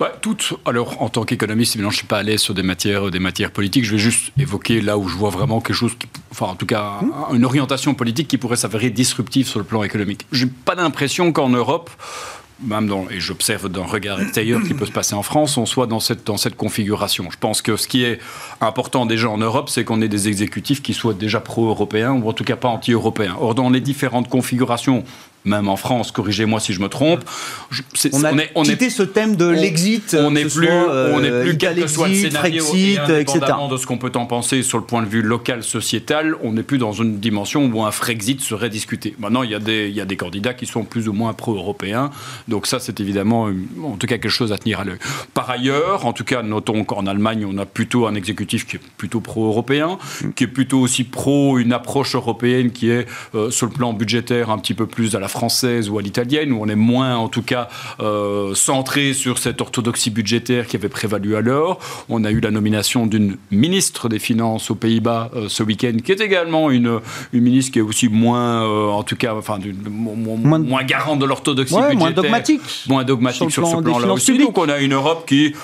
Bah, 0.00 0.12
toutes. 0.22 0.54
Alors, 0.64 1.02
en 1.02 1.10
tant 1.10 1.24
qu'économiste, 1.24 1.76
je 1.76 1.84
ne 1.84 1.90
suis 1.90 2.06
pas 2.06 2.18
allé 2.18 2.38
sur 2.38 2.54
des 2.54 2.62
matières, 2.62 3.10
des 3.10 3.18
matières 3.18 3.50
politiques. 3.50 3.84
Je 3.84 3.92
vais 3.92 3.98
juste 3.98 4.32
évoquer 4.38 4.80
là 4.80 4.96
où 4.96 5.08
je 5.08 5.16
vois 5.16 5.30
vraiment 5.30 5.60
quelque 5.60 5.76
chose, 5.76 5.92
enfin, 6.30 6.46
en 6.46 6.54
tout 6.54 6.66
cas, 6.66 7.00
mmh. 7.02 7.36
une 7.36 7.44
orientation 7.44 7.92
politique 7.92 8.28
qui 8.28 8.38
pourrait 8.38 8.56
s'avérer 8.56 8.88
disruptive 8.88 9.46
sur 9.46 9.58
le 9.58 9.66
plan 9.66 9.82
économique. 9.82 10.26
J'ai 10.32 10.46
pas 10.46 10.74
l'impression 10.74 11.32
qu'en 11.32 11.50
Europe, 11.50 11.90
même 12.62 12.86
dans, 12.86 13.08
et 13.10 13.20
j'observe 13.20 13.68
d'un 13.68 13.84
regard 13.84 14.20
extérieur 14.20 14.62
qui 14.62 14.74
peut 14.74 14.86
se 14.86 14.92
passer 14.92 15.14
en 15.14 15.22
France, 15.22 15.56
on 15.56 15.66
soit 15.66 15.86
dans 15.86 16.00
cette, 16.00 16.26
dans 16.26 16.36
cette 16.36 16.56
configuration. 16.56 17.28
Je 17.30 17.38
pense 17.38 17.62
que 17.62 17.76
ce 17.76 17.88
qui 17.88 18.04
est 18.04 18.18
important 18.60 19.06
déjà 19.06 19.28
en 19.28 19.38
Europe, 19.38 19.68
c'est 19.68 19.84
qu'on 19.84 20.00
ait 20.00 20.08
des 20.08 20.28
exécutifs 20.28 20.82
qui 20.82 20.94
soient 20.94 21.14
déjà 21.14 21.40
pro-européens 21.40 22.12
ou 22.12 22.28
en 22.28 22.32
tout 22.32 22.44
cas 22.44 22.56
pas 22.56 22.68
anti-européens. 22.68 23.36
Or, 23.40 23.54
dans 23.54 23.70
les 23.70 23.80
différentes 23.80 24.28
configurations 24.28 25.04
même 25.44 25.68
en 25.68 25.76
France, 25.76 26.12
corrigez-moi 26.12 26.60
si 26.60 26.72
je 26.72 26.80
me 26.80 26.88
trompe. 26.88 27.20
on 28.12 28.24
a 28.24 28.32
on 28.54 28.62
quitté 28.62 28.90
ce 28.90 29.02
thème 29.02 29.36
de 29.36 29.48
l'exit. 29.48 30.16
On 30.18 30.30
n'est 30.30 30.44
plus, 30.44 30.68
on 30.68 31.20
n'est 31.20 31.42
plus 31.42 31.56
quel 31.56 31.76
que 31.76 31.86
soit 31.86 32.08
le 32.08 32.14
scénario, 32.14 32.64
etc. 32.74 33.40
de 33.70 33.76
ce 33.76 33.86
qu'on 33.86 33.98
peut 33.98 34.12
en 34.14 34.26
penser 34.26 34.62
sur 34.62 34.78
le 34.78 34.84
point 34.84 35.02
de 35.02 35.08
vue 35.08 35.22
local, 35.22 35.62
sociétal, 35.62 36.36
on 36.42 36.52
n'est 36.52 36.62
plus 36.62 36.78
dans 36.78 36.92
une 36.92 37.18
dimension 37.18 37.64
où 37.64 37.82
un 37.82 37.90
Frexit 37.90 38.40
serait 38.40 38.70
discuté. 38.70 39.14
Maintenant, 39.18 39.42
il 39.42 39.50
y 39.50 39.54
a 39.54 39.58
des, 39.58 39.88
il 39.88 39.94
y 39.94 40.00
a 40.00 40.04
des 40.04 40.16
candidats 40.16 40.54
qui 40.54 40.66
sont 40.66 40.84
plus 40.84 41.08
ou 41.08 41.12
moins 41.12 41.32
pro-européens, 41.32 42.10
donc 42.48 42.66
ça, 42.66 42.78
c'est 42.78 43.00
évidemment, 43.00 43.50
en 43.82 43.96
tout 43.96 44.06
cas, 44.06 44.18
quelque 44.18 44.28
chose 44.28 44.52
à 44.52 44.58
tenir 44.58 44.80
à 44.80 44.84
l'œil. 44.84 44.98
Par 45.34 45.50
ailleurs, 45.50 46.06
en 46.06 46.12
tout 46.12 46.24
cas, 46.24 46.42
notons 46.42 46.84
qu'en 46.84 47.06
Allemagne, 47.06 47.46
on 47.48 47.58
a 47.58 47.66
plutôt 47.66 48.06
un 48.06 48.14
exécutif 48.14 48.66
qui 48.66 48.76
est 48.76 48.80
plutôt 48.96 49.20
pro-européen, 49.20 49.98
qui 50.36 50.44
est 50.44 50.48
plutôt 50.48 50.80
aussi 50.80 51.04
pro 51.04 51.58
une 51.58 51.72
approche 51.72 52.14
européenne 52.14 52.70
qui 52.70 52.90
est 52.90 53.06
euh, 53.34 53.50
sur 53.50 53.66
le 53.66 53.72
plan 53.72 53.92
budgétaire 53.92 54.50
un 54.50 54.58
petit 54.58 54.74
peu 54.74 54.86
plus 54.86 55.14
à 55.16 55.20
la 55.20 55.28
française 55.32 55.90
ou 55.90 55.98
à 55.98 56.02
l'italienne, 56.02 56.52
où 56.52 56.62
on 56.62 56.68
est 56.68 56.76
moins, 56.76 57.16
en 57.16 57.28
tout 57.28 57.42
cas, 57.42 57.68
euh, 58.00 58.54
centré 58.54 59.14
sur 59.14 59.38
cette 59.38 59.60
orthodoxie 59.60 60.10
budgétaire 60.10 60.66
qui 60.66 60.76
avait 60.76 60.88
prévalu 60.88 61.34
alors. 61.34 61.80
On 62.08 62.24
a 62.24 62.30
eu 62.30 62.40
la 62.40 62.50
nomination 62.50 63.06
d'une 63.06 63.36
ministre 63.50 64.08
des 64.08 64.18
Finances 64.18 64.70
aux 64.70 64.74
Pays-Bas 64.74 65.30
euh, 65.34 65.48
ce 65.48 65.62
week-end, 65.62 65.96
qui 66.04 66.12
est 66.12 66.20
également 66.20 66.70
une, 66.70 67.00
une 67.32 67.42
ministre 67.42 67.72
qui 67.72 67.78
est 67.80 67.82
aussi 67.82 68.08
moins, 68.08 68.64
euh, 68.64 68.88
en 68.88 69.02
tout 69.02 69.16
cas, 69.16 69.34
enfin, 69.34 69.58
moins, 69.88 70.58
moins, 70.58 70.84
garante 70.84 71.18
de 71.18 71.26
l'orthodoxie 71.26 71.74
budgétaire. 71.74 71.98
Moins 71.98 72.10
dogmatique. 72.10 72.60
Moins 72.88 73.04
dogmatique 73.04 73.50
sur, 73.50 73.66
ce 73.66 73.76
plan-là 73.76 74.12
aussi. 74.12 74.38
Donc 74.38 74.58
on 74.58 74.68
a 74.68 74.78
une 74.78 74.92
Europe 74.92 75.24
qui 75.26 75.54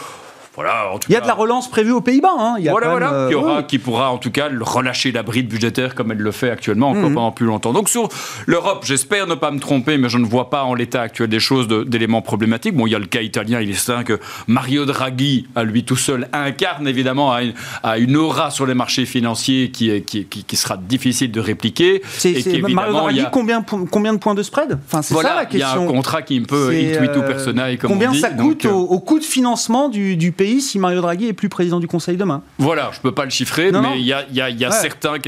il 1.09 1.12
y 1.12 1.16
a 1.16 1.20
de 1.20 1.26
la 1.26 1.34
relance 1.34 1.70
prévue 1.70 1.92
aux 1.92 2.00
Pays-Bas. 2.00 2.34
Hein. 2.38 2.54
Il 2.59 2.64
y 2.64 2.68
a 2.68 2.72
voilà, 2.72 2.88
voilà. 2.88 3.12
Euh, 3.12 3.28
qui, 3.28 3.34
aura, 3.34 3.62
qui, 3.62 3.78
pourra 3.78 4.11
en 4.11 4.18
tout 4.18 4.30
cas 4.30 4.48
relâcher 4.61 5.12
la 5.12 5.22
bride 5.22 5.48
budgétaire 5.48 5.94
comme 5.94 6.12
elle 6.12 6.18
le 6.18 6.32
fait 6.32 6.50
actuellement, 6.50 6.90
encore 6.90 7.09
mhm. 7.11 7.14
pendant 7.14 7.32
plus 7.32 7.46
longtemps. 7.46 7.72
Donc 7.72 7.88
sur 7.88 8.09
l'Europe, 8.46 8.84
j'espère 8.84 9.26
ne 9.26 9.34
pas 9.34 9.50
me 9.50 9.61
tromper, 9.61 9.98
mais 9.98 10.09
je 10.09 10.18
ne 10.18 10.24
vois 10.24 10.50
pas 10.50 10.64
en 10.64 10.74
l'état 10.74 11.02
actuel 11.02 11.28
des 11.28 11.40
choses 11.40 11.68
d'éléments 11.68 12.22
problématiques. 12.22 12.74
Bon, 12.74 12.86
il 12.86 12.90
y 12.90 12.94
a 12.94 12.98
le 12.98 13.06
cas 13.06 13.20
italien, 13.20 13.61
il 13.61 13.70
est 13.70 13.74
certain 13.74 14.04
que 14.04 14.18
Mario 14.46 14.84
Draghi, 14.84 15.46
à 15.54 15.64
lui 15.64 15.84
tout 15.84 15.96
seul, 15.96 16.28
incarne 16.32 16.86
évidemment 16.88 17.32
à 17.32 17.42
une, 17.42 17.54
une 17.98 18.16
aura 18.16 18.50
sur 18.50 18.66
les 18.66 18.74
marchés 18.74 19.06
financiers 19.06 19.70
qui, 19.70 19.90
est, 19.90 20.02
qui, 20.02 20.24
qui, 20.24 20.56
sera 20.56 20.76
difficile 20.76 21.30
de 21.30 21.40
répliquer. 21.40 22.02
C'est, 22.09 22.32
Mario 22.68 22.92
Draghi, 22.94 23.24
combien, 23.32 23.62
combien 23.62 24.12
de 24.12 24.18
points 24.18 24.34
de 24.34 24.42
spread? 24.42 24.78
Enfin, 24.86 25.02
C'est 25.02 25.14
ça 25.14 25.34
la 25.34 25.46
question. 25.46 25.59
Il 25.59 25.61
y 25.61 25.62
a 25.62 25.82
un 25.82 25.86
contrat 25.86 26.22
qui 26.22 26.40
peut 26.40 26.70
intuito 26.70 27.20
euh, 27.20 27.26
personnel, 27.26 27.78
comme 27.78 27.90
Combien 27.90 28.11
on 28.11 28.12
dit, 28.12 28.20
ça 28.20 28.30
coûte 28.30 28.64
au, 28.64 28.80
au, 28.80 29.00
coût 29.00 29.18
de 29.18 29.24
financement 29.24 29.88
du, 29.88 30.16
du 30.16 30.32
pays 30.32 30.47
si 30.61 30.78
Mario 30.78 31.01
Draghi 31.01 31.28
est 31.28 31.32
plus 31.32 31.49
président 31.49 31.80
du 31.80 31.86
Conseil 31.86 32.16
demain. 32.16 32.42
Voilà, 32.59 32.90
je 32.92 32.99
ne 32.99 33.03
peux 33.03 33.12
pas 33.12 33.24
le 33.24 33.30
chiffrer, 33.30 33.70
mais 33.72 34.01
il 34.01 34.07
y 34.07 34.12
a, 34.12 34.24
y 34.30 34.40
a, 34.40 34.51
y 34.51 34.64
a 34.64 34.70
certains 34.70 35.18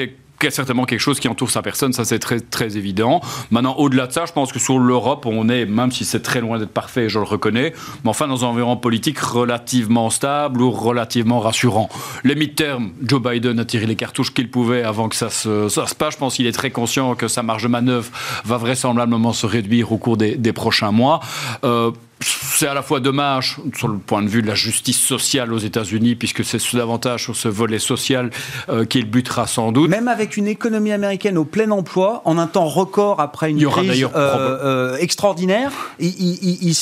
certainement 0.48 0.86
quelque 0.86 1.00
chose 1.00 1.20
qui 1.20 1.28
entoure 1.28 1.50
sa 1.50 1.60
personne, 1.60 1.92
ça 1.92 2.06
c'est 2.06 2.18
très, 2.18 2.40
très 2.40 2.78
évident. 2.78 3.20
Maintenant, 3.50 3.74
au-delà 3.76 4.06
de 4.06 4.12
ça, 4.12 4.24
je 4.24 4.32
pense 4.32 4.52
que 4.52 4.58
sur 4.58 4.78
l'Europe, 4.78 5.26
on 5.26 5.50
est, 5.50 5.66
même 5.66 5.92
si 5.92 6.06
c'est 6.06 6.20
très 6.20 6.40
loin 6.40 6.58
d'être 6.58 6.70
parfait, 6.70 7.10
je 7.10 7.18
le 7.18 7.26
reconnais, 7.26 7.74
mais 8.02 8.10
enfin 8.10 8.26
dans 8.26 8.44
un 8.44 8.48
environnement 8.48 8.78
politique 8.78 9.18
relativement 9.18 10.08
stable 10.08 10.62
ou 10.62 10.70
relativement 10.70 11.40
rassurant. 11.40 11.90
Les 12.24 12.34
mid-term, 12.34 12.92
Joe 13.02 13.20
Biden 13.20 13.58
a 13.58 13.66
tiré 13.66 13.84
les 13.84 13.96
cartouches 13.96 14.32
qu'il 14.32 14.50
pouvait 14.50 14.82
avant 14.82 15.10
que 15.10 15.16
ça 15.16 15.28
se, 15.28 15.68
ça 15.68 15.86
se 15.86 15.94
passe. 15.94 16.14
Je 16.14 16.18
pense 16.18 16.36
qu'il 16.36 16.46
est 16.46 16.52
très 16.52 16.70
conscient 16.70 17.14
que 17.14 17.28
sa 17.28 17.42
marge 17.42 17.64
de 17.64 17.68
manœuvre 17.68 18.10
va 18.44 18.56
vraisemblablement 18.56 19.34
se 19.34 19.44
réduire 19.44 19.92
au 19.92 19.98
cours 19.98 20.16
des, 20.16 20.36
des 20.36 20.52
prochains 20.54 20.92
mois. 20.92 21.20
Euh, 21.64 21.90
c'est 22.22 22.66
à 22.66 22.74
la 22.74 22.82
fois 22.82 23.00
dommage 23.00 23.56
sur 23.74 23.88
le 23.88 23.98
point 23.98 24.22
de 24.22 24.28
vue 24.28 24.42
de 24.42 24.46
la 24.46 24.54
justice 24.54 25.00
sociale 25.00 25.52
aux 25.52 25.58
États-Unis, 25.58 26.14
puisque 26.14 26.44
c'est 26.44 26.58
davantage 26.76 27.24
sur 27.24 27.36
ce 27.36 27.48
volet 27.48 27.78
social 27.78 28.30
euh, 28.68 28.84
qu'il 28.84 29.06
butera 29.06 29.46
sans 29.46 29.72
doute. 29.72 29.88
Même 29.88 30.08
avec 30.08 30.36
une 30.36 30.46
économie 30.46 30.92
américaine 30.92 31.38
au 31.38 31.44
plein 31.44 31.70
emploi, 31.70 32.22
en 32.24 32.38
un 32.38 32.46
temps 32.46 32.66
record 32.66 33.20
après 33.20 33.50
une 33.50 33.58
il 33.58 33.62
y 33.62 33.66
aura 33.66 33.82
crise 33.82 34.04
euh, 34.04 34.10
euh, 34.14 34.96
extraordinaire, 34.98 35.72
il, 35.98 36.74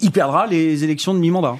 il, 0.00 0.10
perdra 0.10 0.46
les 0.46 0.84
élections 0.84 1.12
de 1.14 1.18
mi-mandat. 1.18 1.56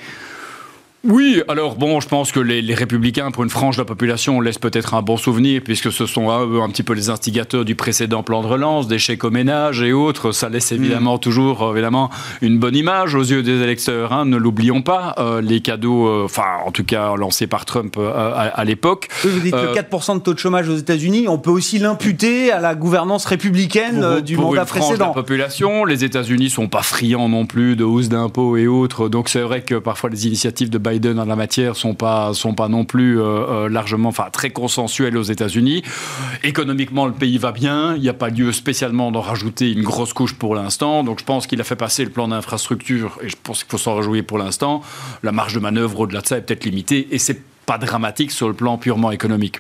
Oui, 1.09 1.43
alors 1.47 1.77
bon, 1.77 2.01
je 2.01 2.09
pense 2.09 2.33
que 2.33 2.41
les, 2.41 2.75
républicains, 2.75 3.31
pour 3.31 3.45
une 3.45 3.51
frange 3.51 3.77
de 3.77 3.83
la 3.83 3.85
population, 3.85 4.41
laissent 4.41 4.59
peut-être 4.59 4.95
un 4.95 5.03
bon 5.03 5.17
souvenir, 5.17 5.63
puisque 5.65 5.93
ce 5.93 6.05
sont 6.05 6.29
eux, 6.31 6.61
un 6.61 6.69
petit 6.69 6.83
peu 6.83 6.95
les 6.95 7.11
instigateurs 7.11 7.65
du 7.65 7.77
précédent 7.77 8.25
plan 8.25 8.43
de 8.43 8.49
relance, 8.49 8.89
des 8.89 8.99
chèques 8.99 9.23
au 9.23 9.31
ménage 9.31 9.83
et 9.83 9.93
autres. 9.93 10.33
Ça 10.33 10.49
laisse 10.49 10.73
évidemment 10.73 11.17
mm. 11.17 11.21
toujours 11.21 11.71
évidemment 11.73 12.11
une 12.43 12.59
bonne 12.59 12.75
image 12.75 13.15
aux 13.15 13.23
yeux 13.23 13.43
des 13.43 13.63
électeurs. 13.63 14.13
Hein, 14.13 14.25
ne 14.25 14.37
l'oublions 14.37 14.83
pas. 14.83 15.15
Euh, 15.19 15.41
les 15.41 15.61
cadeaux, 15.61 16.09
euh, 16.09 16.25
enfin 16.25 16.57
en 16.67 16.73
tout 16.73 16.85
cas 16.85 17.15
lancés 17.15 17.47
par 17.47 17.65
Trump 17.65 17.97
euh, 17.99 18.33
à, 18.35 18.65
l'époque. 18.65 19.09
Vous 19.23 19.41
dites 19.41 19.55
que 19.55 19.79
4% 19.79 20.15
de 20.15 20.21
taux 20.21 20.35
de 20.35 20.39
chômage 20.39 20.69
aux 20.69 20.77
États-Unis, 20.77 21.27
on 21.29 21.39
peut 21.39 21.51
aussi 21.51 21.79
l'imputer 21.79 22.51
à 22.51 22.61
la 22.61 22.75
gouvernance 22.75 23.27
républicaine 23.27 24.21
du 24.21 24.37
mandat 24.37 24.63
une 24.63 24.67
précédent. 24.67 24.95
De 24.95 25.01
la 25.01 25.23
population, 25.23 25.85
les 25.85 26.05
États-Unis 26.05 26.51
sont 26.51 26.69
pas 26.69 26.83
friands 26.83 27.29
non 27.29 27.47
plus 27.47 27.77
de 27.77 27.85
hausse 27.85 28.09
d'impôts 28.09 28.57
et 28.57 28.67
autres. 28.67 29.09
Donc 29.09 29.29
c'est 29.29 29.41
vrai 29.41 29.63
que 29.63 29.77
parfois 29.77 30.11
les 30.11 30.27
initiatives 30.27 30.71
de 30.71 30.79
Biden 30.79 30.96
Biden 30.97 31.21
en 31.21 31.27
la 31.27 31.37
matière 31.37 31.77
sont 31.77 31.95
pas 31.95 32.33
sont 32.33 32.55
pas 32.55 32.69
non 32.69 32.87
plus 32.87 33.21
euh, 33.21 33.25
euh, 33.25 33.69
largement, 33.69 34.09
enfin 34.09 34.29
très 34.33 34.51
consensuels 34.51 35.17
aux 35.19 35.23
États-Unis. 35.23 35.83
Économiquement, 36.43 37.07
le 37.07 37.13
pays 37.13 37.37
va 37.37 37.53
bien. 37.53 37.95
Il 37.97 38.03
n'y 38.03 38.09
a 38.09 38.15
pas 38.15 38.31
lieu 38.31 38.51
spécialement 38.53 39.13
d'en 39.13 39.21
rajouter 39.21 39.71
une 39.73 39.83
grosse 39.83 40.15
couche 40.15 40.35
pour 40.35 40.55
l'instant. 40.55 41.05
Donc 41.05 41.21
je 41.21 41.25
pense 41.25 41.47
qu'il 41.47 41.61
a 41.61 41.65
fait 41.65 41.77
passer 41.77 42.05
le 42.05 42.11
plan 42.11 42.29
d'infrastructure 42.29 43.19
et 43.23 43.29
je 43.29 43.37
pense 43.43 43.63
qu'il 43.63 43.71
faut 43.71 43.79
s'en 43.79 43.95
réjouir 43.95 44.25
pour 44.25 44.39
l'instant. 44.39 44.81
La 45.23 45.33
marge 45.33 45.55
de 45.55 45.61
manœuvre 45.61 46.01
au-delà 46.01 46.23
de 46.23 46.27
ça 46.27 46.39
est 46.39 46.43
peut-être 46.43 46.65
limitée 46.65 47.09
et 47.11 47.19
c'est 47.19 47.43
pas 47.67 47.79
dramatique 47.79 48.31
sur 48.31 48.47
le 48.49 48.55
plan 48.55 48.79
purement 48.79 49.11
économique. 49.11 49.59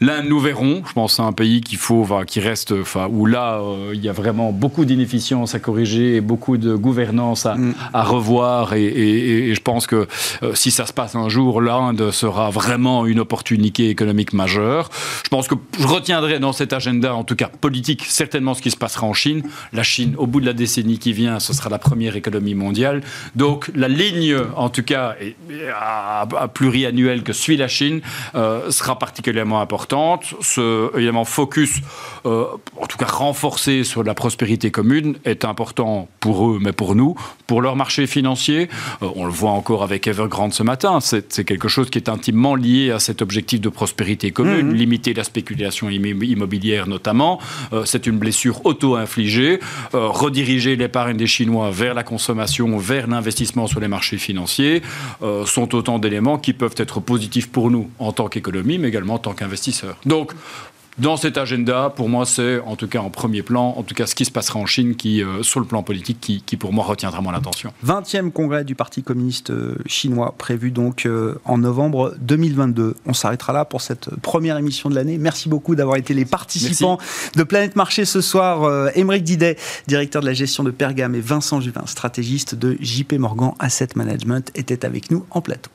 Là, 0.00 0.22
nous 0.22 0.38
verrons. 0.38 0.82
Je 0.86 0.92
pense 0.92 1.16
c'est 1.16 1.22
un 1.22 1.32
pays 1.32 1.62
qu'il 1.62 1.78
faut, 1.78 2.02
enfin, 2.02 2.24
qui 2.24 2.40
reste, 2.40 2.72
enfin, 2.72 3.08
où 3.10 3.24
là, 3.24 3.60
euh, 3.60 3.92
il 3.94 4.04
y 4.04 4.10
a 4.10 4.12
vraiment 4.12 4.52
beaucoup 4.52 4.84
d'inefficience 4.84 5.54
à 5.54 5.58
corriger 5.58 6.16
et 6.16 6.20
beaucoup 6.20 6.58
de 6.58 6.74
gouvernance 6.74 7.46
à, 7.46 7.54
mm. 7.54 7.74
revoir. 7.94 8.74
Et, 8.74 9.54
je 9.54 9.60
pense 9.60 9.86
que 9.86 10.06
euh, 10.42 10.54
si 10.54 10.70
ça 10.70 10.86
se 10.86 10.92
passe 10.92 11.14
un 11.14 11.30
jour, 11.30 11.62
l'Inde 11.62 12.10
sera 12.10 12.50
vraiment 12.50 13.06
une 13.06 13.20
opportunité 13.20 13.88
économique 13.88 14.34
majeure. 14.34 14.90
Je 15.24 15.28
pense 15.30 15.48
que 15.48 15.54
je 15.78 15.86
retiendrai 15.86 16.38
dans 16.38 16.52
cet 16.52 16.74
agenda, 16.74 17.14
en 17.14 17.24
tout 17.24 17.36
cas 17.36 17.48
politique, 17.48 18.04
certainement 18.06 18.52
ce 18.52 18.60
qui 18.60 18.70
se 18.70 18.76
passera 18.76 19.06
en 19.06 19.14
Chine. 19.14 19.42
La 19.72 19.82
Chine, 19.82 20.14
au 20.18 20.26
bout 20.26 20.40
de 20.40 20.46
la 20.46 20.52
décennie 20.52 20.98
qui 20.98 21.14
vient, 21.14 21.40
ce 21.40 21.54
sera 21.54 21.70
la 21.70 21.78
première 21.78 22.16
économie 22.16 22.54
mondiale. 22.54 23.00
Donc, 23.34 23.70
la 23.74 23.88
ligne, 23.88 24.36
en 24.56 24.68
tout 24.68 24.82
cas, 24.82 25.16
à, 25.74 26.26
à 26.38 26.48
pluriannuelle 26.48 27.22
que 27.22 27.32
suit 27.46 27.56
la 27.56 27.68
Chine 27.68 28.00
euh, 28.34 28.72
sera 28.72 28.98
particulièrement 28.98 29.60
importante. 29.60 30.34
Ce 30.40 30.90
évidemment 30.96 31.24
focus, 31.24 31.80
euh, 32.24 32.46
en 32.80 32.86
tout 32.86 32.98
cas 32.98 33.06
renforcé 33.06 33.84
sur 33.84 34.02
la 34.02 34.14
prospérité 34.14 34.72
commune, 34.72 35.16
est 35.24 35.44
important 35.44 36.08
pour 36.18 36.48
eux, 36.48 36.58
mais 36.60 36.72
pour 36.72 36.96
nous, 36.96 37.14
pour 37.46 37.62
leur 37.62 37.76
marché 37.76 38.08
financier. 38.08 38.68
Euh, 39.02 39.08
on 39.14 39.26
le 39.26 39.30
voit 39.30 39.52
encore 39.52 39.84
avec 39.84 40.08
Evergrande 40.08 40.54
ce 40.54 40.64
matin. 40.64 40.98
C'est 41.00 41.44
quelque 41.44 41.68
chose 41.68 41.88
qui 41.88 41.98
est 41.98 42.08
intimement 42.08 42.56
lié 42.56 42.90
à 42.90 42.98
cet 42.98 43.22
objectif 43.22 43.60
de 43.60 43.68
prospérité 43.68 44.32
commune, 44.32 44.68
mhm. 44.70 44.74
limiter 44.74 45.14
la 45.14 45.22
spéculation 45.22 45.88
immobilière 45.88 46.88
notamment. 46.88 47.38
C'est 47.84 48.06
une 48.06 48.18
blessure 48.18 48.66
auto-infligée. 48.66 49.60
rediriger 49.92 50.74
l'épargne 50.74 51.16
des 51.16 51.28
Chinois 51.28 51.70
vers 51.70 51.94
la 51.94 52.02
consommation, 52.02 52.76
vers 52.76 53.06
l'investissement 53.06 53.66
sur 53.68 53.78
les 53.78 53.88
marchés 53.88 54.18
financiers, 54.18 54.82
sont 55.44 55.74
autant 55.74 55.98
d'éléments 55.98 56.38
qui 56.38 56.52
peuvent 56.52 56.74
être 56.78 57.00
positifs 57.00 57.35
pour 57.44 57.70
nous 57.70 57.90
en 57.98 58.12
tant 58.12 58.28
qu'économie, 58.28 58.78
mais 58.78 58.88
également 58.88 59.14
en 59.14 59.18
tant 59.18 59.34
qu'investisseurs. 59.34 59.96
Donc, 60.06 60.32
dans 60.98 61.18
cet 61.18 61.36
agenda, 61.36 61.92
pour 61.94 62.08
moi, 62.08 62.24
c'est 62.24 62.58
en 62.60 62.74
tout 62.74 62.88
cas 62.88 63.00
en 63.00 63.10
premier 63.10 63.42
plan, 63.42 63.74
en 63.76 63.82
tout 63.82 63.94
cas 63.94 64.06
ce 64.06 64.14
qui 64.14 64.24
se 64.24 64.30
passera 64.30 64.58
en 64.58 64.64
Chine, 64.64 64.96
qui, 64.96 65.22
euh, 65.22 65.42
sur 65.42 65.60
le 65.60 65.66
plan 65.66 65.82
politique, 65.82 66.42
qui, 66.46 66.56
pour 66.56 66.72
moi 66.72 66.84
retiendra 66.84 67.20
mon 67.20 67.34
attention. 67.34 67.72
20e 67.84 68.30
congrès 68.30 68.64
du 68.64 68.74
Parti 68.74 69.02
communiste 69.02 69.50
euh, 69.50 69.76
chinois, 69.84 70.34
prévu 70.38 70.70
donc 70.70 71.04
euh, 71.04 71.34
en 71.44 71.58
novembre 71.58 72.14
2022. 72.20 72.96
On 73.04 73.12
s'arrêtera 73.12 73.52
là 73.52 73.66
pour 73.66 73.82
cette 73.82 74.08
première 74.16 74.56
émission 74.56 74.88
de 74.88 74.94
l'année. 74.94 75.18
Merci 75.18 75.50
beaucoup 75.50 75.74
d'avoir 75.74 75.98
été 75.98 76.14
les 76.14 76.24
participants 76.24 76.98
de 77.34 77.42
Planète 77.42 77.76
Marché 77.76 78.06
ce 78.06 78.22
soir. 78.22 78.90
Émeric 78.96 79.22
Didet, 79.22 79.56
directeur 79.86 80.22
de 80.22 80.26
la 80.26 80.32
gestion 80.32 80.64
de 80.64 80.70
Pergame, 80.70 81.14
et 81.14 81.20
Vincent 81.20 81.60
Juvin, 81.60 81.84
stratégiste 81.84 82.54
de 82.54 82.78
JP 82.80 83.14
Morgan 83.14 83.52
Asset 83.58 83.88
Management, 83.96 84.50
étaient 84.54 84.86
avec 84.86 85.10
nous 85.10 85.26
en 85.30 85.42
plateau. 85.42 85.70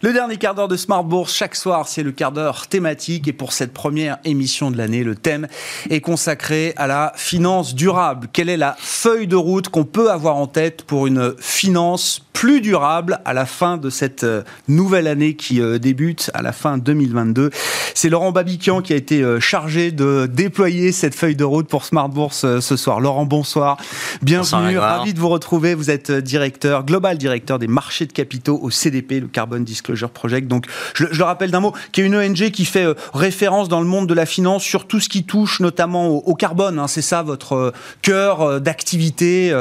Le 0.00 0.12
dernier 0.12 0.36
quart 0.36 0.54
d'heure 0.54 0.68
de 0.68 0.76
Smart 0.76 1.02
Bourse, 1.02 1.34
chaque 1.34 1.56
soir, 1.56 1.88
c'est 1.88 2.04
le 2.04 2.12
quart 2.12 2.30
d'heure 2.30 2.68
thématique. 2.68 3.26
Et 3.26 3.32
pour 3.32 3.52
cette 3.52 3.72
première 3.72 4.18
émission 4.24 4.70
de 4.70 4.78
l'année, 4.78 5.02
le 5.02 5.16
thème 5.16 5.48
est 5.90 6.00
consacré 6.00 6.72
à 6.76 6.86
la 6.86 7.12
finance 7.16 7.74
durable. 7.74 8.28
Quelle 8.32 8.48
est 8.48 8.56
la 8.56 8.76
feuille 8.78 9.26
de 9.26 9.34
route 9.34 9.70
qu'on 9.70 9.84
peut 9.84 10.12
avoir 10.12 10.36
en 10.36 10.46
tête 10.46 10.84
pour 10.84 11.08
une 11.08 11.34
finance 11.40 12.22
plus 12.38 12.60
durable 12.60 13.18
à 13.24 13.32
la 13.32 13.46
fin 13.46 13.78
de 13.78 13.90
cette 13.90 14.22
euh, 14.22 14.44
nouvelle 14.68 15.08
année 15.08 15.34
qui 15.34 15.60
euh, 15.60 15.80
débute 15.80 16.30
à 16.34 16.42
la 16.42 16.52
fin 16.52 16.78
2022. 16.78 17.50
C'est 17.94 18.08
Laurent 18.08 18.30
Babiquian 18.30 18.80
qui 18.80 18.92
a 18.92 18.96
été 18.96 19.22
euh, 19.22 19.40
chargé 19.40 19.90
de 19.90 20.30
déployer 20.32 20.92
cette 20.92 21.16
feuille 21.16 21.34
de 21.34 21.42
route 21.42 21.66
pour 21.66 21.84
Smart 21.84 22.08
Bourse 22.08 22.60
ce 22.60 22.76
soir. 22.76 23.00
Laurent, 23.00 23.26
bonsoir. 23.26 23.76
Bienvenue, 24.22 24.78
ravi 24.78 25.14
de 25.14 25.18
vous 25.18 25.30
retrouver. 25.30 25.74
Vous 25.74 25.90
êtes 25.90 26.12
directeur, 26.12 26.84
global 26.84 27.18
directeur 27.18 27.58
des 27.58 27.66
marchés 27.66 28.06
de 28.06 28.12
capitaux 28.12 28.60
au 28.62 28.70
CDP, 28.70 29.18
le 29.18 29.26
Carbon 29.26 29.58
Disclosure 29.88 30.10
Project. 30.10 30.48
Donc, 30.48 30.66
je, 30.94 31.04
le 31.04 31.24
rappelle 31.24 31.50
d'un 31.50 31.60
mot, 31.60 31.72
qui 31.92 32.00
est 32.00 32.04
une 32.04 32.16
ONG 32.16 32.50
qui 32.50 32.64
fait 32.64 32.86
référence 33.14 33.68
dans 33.68 33.80
le 33.80 33.86
monde 33.86 34.06
de 34.06 34.14
la 34.14 34.26
finance 34.26 34.62
sur 34.62 34.86
tout 34.86 35.00
ce 35.00 35.08
qui 35.08 35.24
touche 35.24 35.60
notamment 35.60 36.08
au, 36.08 36.34
carbone. 36.34 36.78
Hein. 36.78 36.88
C'est 36.88 37.02
ça 37.02 37.22
votre 37.22 37.72
cœur 38.02 38.60
d'activité 38.60 39.54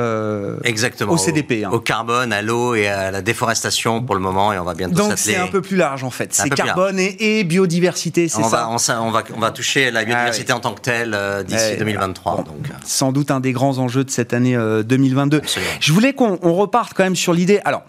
Exactement, 0.63 1.13
au 1.13 1.17
CDP. 1.17 1.63
Hein. 1.63 1.69
Au 1.71 1.79
carbone, 1.79 2.33
à 2.33 2.41
l'eau 2.41 2.75
et 2.75 2.87
à 2.87 3.11
la 3.11 3.21
déforestation 3.21 4.01
pour 4.01 4.15
le 4.15 4.21
moment 4.21 4.53
et 4.53 4.59
on 4.59 4.63
va 4.63 4.73
bientôt 4.73 4.95
Donc 4.95 5.13
c'est 5.15 5.35
un 5.35 5.47
peu 5.47 5.61
plus 5.61 5.77
large 5.77 6.03
en 6.03 6.09
fait. 6.09 6.33
C'est 6.33 6.49
carbone 6.49 6.99
et, 6.99 7.43
biodiversité, 7.43 8.27
c'est 8.27 8.41
ça 8.41 8.47
va, 8.47 8.69
on, 8.69 9.11
va, 9.11 9.23
on 9.35 9.39
va 9.39 9.51
toucher 9.51 9.91
la 9.91 10.01
ah 10.01 10.05
biodiversité 10.05 10.53
en 10.53 10.59
tant 10.59 10.73
que 10.73 10.81
telle 10.81 11.13
euh, 11.13 11.43
d'ici 11.43 11.77
2023. 11.77 12.37
donc. 12.37 12.47
Euh. 12.65 12.73
Sans 12.83 13.11
doute 13.11 13.31
un 13.31 13.39
des 13.39 13.51
grands 13.51 13.77
enjeux 13.77 14.03
de 14.03 14.09
cette 14.09 14.33
année 14.33 14.57
2022. 14.57 15.37
Euh, 15.37 15.41
Je 15.79 15.93
voulais 15.93 16.13
qu'on 16.13 16.37
reparte 16.37 16.93
quand 16.93 17.03
même 17.03 17.15
sur 17.15 17.33
l'idée. 17.33 17.59
Alors, 17.63 17.83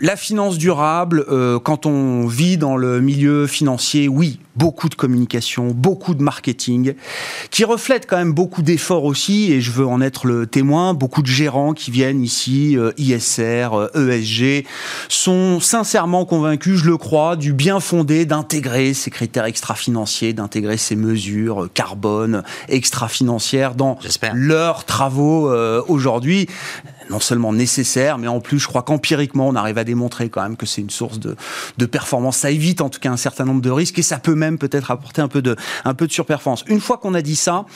la 0.00 0.16
finance 0.16 0.58
durable, 0.58 1.24
quand 1.28 1.86
on 1.86 2.26
vit 2.26 2.56
dans 2.56 2.76
le 2.76 3.00
milieu 3.00 3.46
financier, 3.46 4.08
oui, 4.08 4.40
beaucoup 4.58 4.88
de 4.88 4.96
communication, 4.96 5.68
beaucoup 5.68 6.14
de 6.14 6.22
marketing, 6.22 6.94
qui 7.50 7.64
reflète 7.64 8.06
quand 8.08 8.16
même 8.16 8.32
beaucoup 8.32 8.62
d'efforts 8.62 9.04
aussi, 9.04 9.52
et 9.52 9.60
je 9.60 9.70
veux 9.70 9.86
en 9.86 10.00
être 10.00 10.26
le 10.26 10.46
témoin, 10.46 10.94
beaucoup 10.94 11.22
de 11.22 11.28
gérants 11.28 11.74
qui 11.74 11.90
viennent 11.90 12.22
ici, 12.22 12.76
ISR, 12.96 13.68
ESG, 13.94 14.42
euh, 14.42 14.60
e 14.60 14.62
sont 15.08 15.60
sincèrement 15.60 16.24
convaincus, 16.24 16.80
je 16.80 16.86
le 16.86 16.96
crois, 16.96 17.36
du 17.36 17.52
bien 17.52 17.78
fondé 17.78 18.26
d'intégrer 18.26 18.94
ces 18.94 19.10
critères 19.10 19.44
extra-financiers, 19.44 20.32
d'intégrer 20.32 20.76
ces 20.76 20.96
mesures 20.96 21.64
euh, 21.64 21.70
carbone 21.72 22.42
extra-financières 22.68 23.74
dans 23.74 23.98
leurs 24.34 24.84
travaux 24.84 25.50
euh, 25.50 25.82
aujourd'hui 25.88 26.48
non 27.10 27.20
seulement 27.20 27.52
nécessaire, 27.52 28.18
mais 28.18 28.28
en 28.28 28.40
plus, 28.40 28.58
je 28.58 28.66
crois 28.66 28.82
qu'empiriquement, 28.82 29.48
on 29.48 29.54
arrive 29.54 29.78
à 29.78 29.84
démontrer 29.84 30.28
quand 30.28 30.42
même 30.42 30.56
que 30.56 30.66
c'est 30.66 30.80
une 30.80 30.90
source 30.90 31.18
de, 31.18 31.36
de 31.76 31.86
performance. 31.86 32.38
Ça 32.38 32.50
évite 32.50 32.80
en 32.80 32.88
tout 32.88 33.00
cas 33.00 33.10
un 33.10 33.16
certain 33.16 33.44
nombre 33.44 33.62
de 33.62 33.70
risques 33.70 33.98
et 33.98 34.02
ça 34.02 34.18
peut 34.18 34.34
même 34.34 34.47
peut-être 34.56 34.90
apporter 34.90 35.20
un 35.20 35.28
peu 35.28 35.42
de, 35.42 35.56
un 35.84 35.94
peu 35.94 36.06
de 36.06 36.12
surperformance. 36.12 36.64
Une 36.68 36.80
fois 36.80 36.96
qu'on 36.96 37.12
a 37.14 37.20
dit 37.20 37.36
ça, 37.36 37.66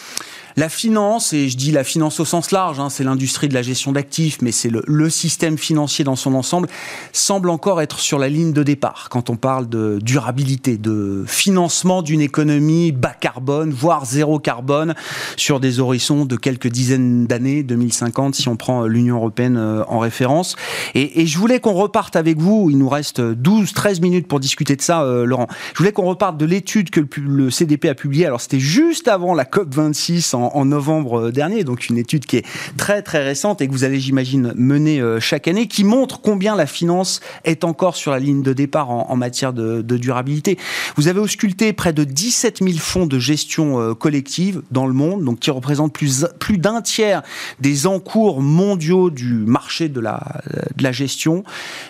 la 0.57 0.69
finance, 0.69 1.33
et 1.33 1.49
je 1.49 1.57
dis 1.57 1.73
la 1.73 1.85
finance 1.85 2.21
au 2.21 2.25
sens 2.25 2.51
large, 2.51 2.79
hein, 2.81 2.91
c'est 2.91 3.05
l'industrie 3.05 3.49
de 3.49 3.55
la 3.55 3.63
gestion 3.63 3.93
d'actifs, 3.93 4.39
mais 4.43 4.53
c'est 4.53 4.71
le, 4.71 5.11
système 5.13 5.59
financier 5.59 6.05
dans 6.05 6.17
son 6.17 6.35
ensemble, 6.35 6.69
semble 7.13 7.51
encore 7.51 7.81
être 7.83 7.99
sur 7.99 8.19
la 8.19 8.29
ligne 8.29 8.53
de 8.53 8.63
départ 8.63 9.09
quand 9.11 9.31
on 9.31 9.37
parle 9.37 9.69
de 9.69 9.99
durabilité, 10.03 10.79
de 10.79 11.25
financement 11.27 12.03
d'une 12.03 12.21
économie 12.21 12.93
bas 12.93 13.15
carbone, 13.19 13.73
voire 13.73 14.07
zéro 14.07 14.39
carbone, 14.39 14.95
sur 15.37 15.61
des 15.61 15.81
horizons 15.81 16.25
de 16.25 16.37
quelques 16.37 16.69
dizaines 16.69 17.27
d'années, 17.27 17.63
2050 17.63 18.35
si 18.35 18.49
on 18.49 18.57
prend 18.57 18.87
l'Union 18.87 19.17
européenne 19.17 19.57
euh, 19.57 19.85
en 19.89 19.99
référence. 19.99 20.57
Et, 20.95 21.21
et 21.21 21.27
je 21.27 21.39
voulais 21.39 21.61
qu'on 21.61 21.75
reparte 21.75 22.17
avec 22.17 22.39
vous, 22.39 22.69
il 22.71 22.79
nous 22.79 22.89
reste 22.89 23.21
12-13 23.21 24.01
minutes 24.01 24.29
pour 24.29 24.41
discuter 24.41 24.77
de 24.77 24.83
ça, 24.83 25.03
euh, 25.03 25.25
Laurent. 25.25 25.49
Je 25.75 25.79
voulais 25.79 25.93
qu'on 25.93 26.07
reparte 26.07 26.37
de 26.37 26.47
l'étude 26.47 26.91
que 26.91 27.01
le, 27.01 27.09
le 27.17 27.51
CDP 27.51 27.89
a 27.89 27.95
publiée, 27.95 28.27
alors 28.27 28.41
c'était 28.41 28.61
juste 28.61 29.09
avant 29.09 29.35
la 29.35 29.45
COP26 29.45 30.35
en 30.35 30.41
en, 30.43 30.64
novembre 30.64 31.30
dernier, 31.30 31.64
donc 31.64 31.88
une 31.88 31.99
étude 31.99 32.26
qui 32.26 32.38
est 32.38 32.47
très 32.76 33.03
très 33.03 33.22
récente 33.22 33.61
et 33.61 33.66
que 33.66 33.72
vous 33.72 33.84
allez, 33.84 34.01
j'imagine, 34.01 34.53
mener 34.57 35.03
chaque 35.20 35.49
année, 35.49 35.66
qui 35.66 35.84
montre 35.84 36.20
combien 36.20 36.55
la 36.55 36.66
finance 36.66 37.20
est 37.45 37.64
encore 37.64 37.97
sur 37.97 38.12
la 38.12 38.18
ligne 38.18 38.43
de 38.43 38.53
départ 38.53 38.90
en, 38.90 39.16
matière 39.16 39.53
de, 39.53 39.82
durabilité. 39.82 40.59
Vous 40.97 41.09
avez 41.09 41.20
ausculté 41.20 41.72
près 41.72 41.93
de 41.93 42.05
17 42.05 42.59
000 42.62 42.78
fonds 42.78 43.07
de 43.07 43.18
gestion 43.18 43.95
collective 43.95 44.62
dans 44.70 44.86
le 44.86 44.93
monde, 44.93 45.24
donc 45.24 45.40
qui 45.40 45.51
représentent 45.51 45.93
plus, 45.93 46.26
plus 46.38 46.59
d'un 46.59 46.80
tiers 46.80 47.22
des 47.61 47.86
encours 47.86 48.40
mondiaux 48.40 49.11
du 49.11 49.34
marché 49.34 49.88
de 49.88 50.01
la, 50.01 50.43
de 50.76 50.82
la 50.82 50.93
gestion. 50.93 51.45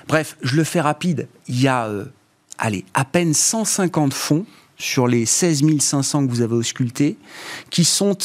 Bref, 0.08 0.36
je 0.42 0.56
le 0.56 0.64
fais 0.64 0.80
rapide. 0.80 1.28
Il 1.48 1.60
y 1.60 1.68
a, 1.68 1.86
euh, 1.86 2.04
allez, 2.58 2.84
à 2.94 3.04
peine 3.04 3.34
150 3.34 4.14
fonds 4.14 4.44
sur 4.78 5.06
les 5.06 5.26
16 5.26 5.62
500 5.78 6.26
que 6.26 6.30
vous 6.30 6.40
avez 6.40 6.54
auscultés 6.54 7.16
qui 7.70 7.84
sont 7.84 8.16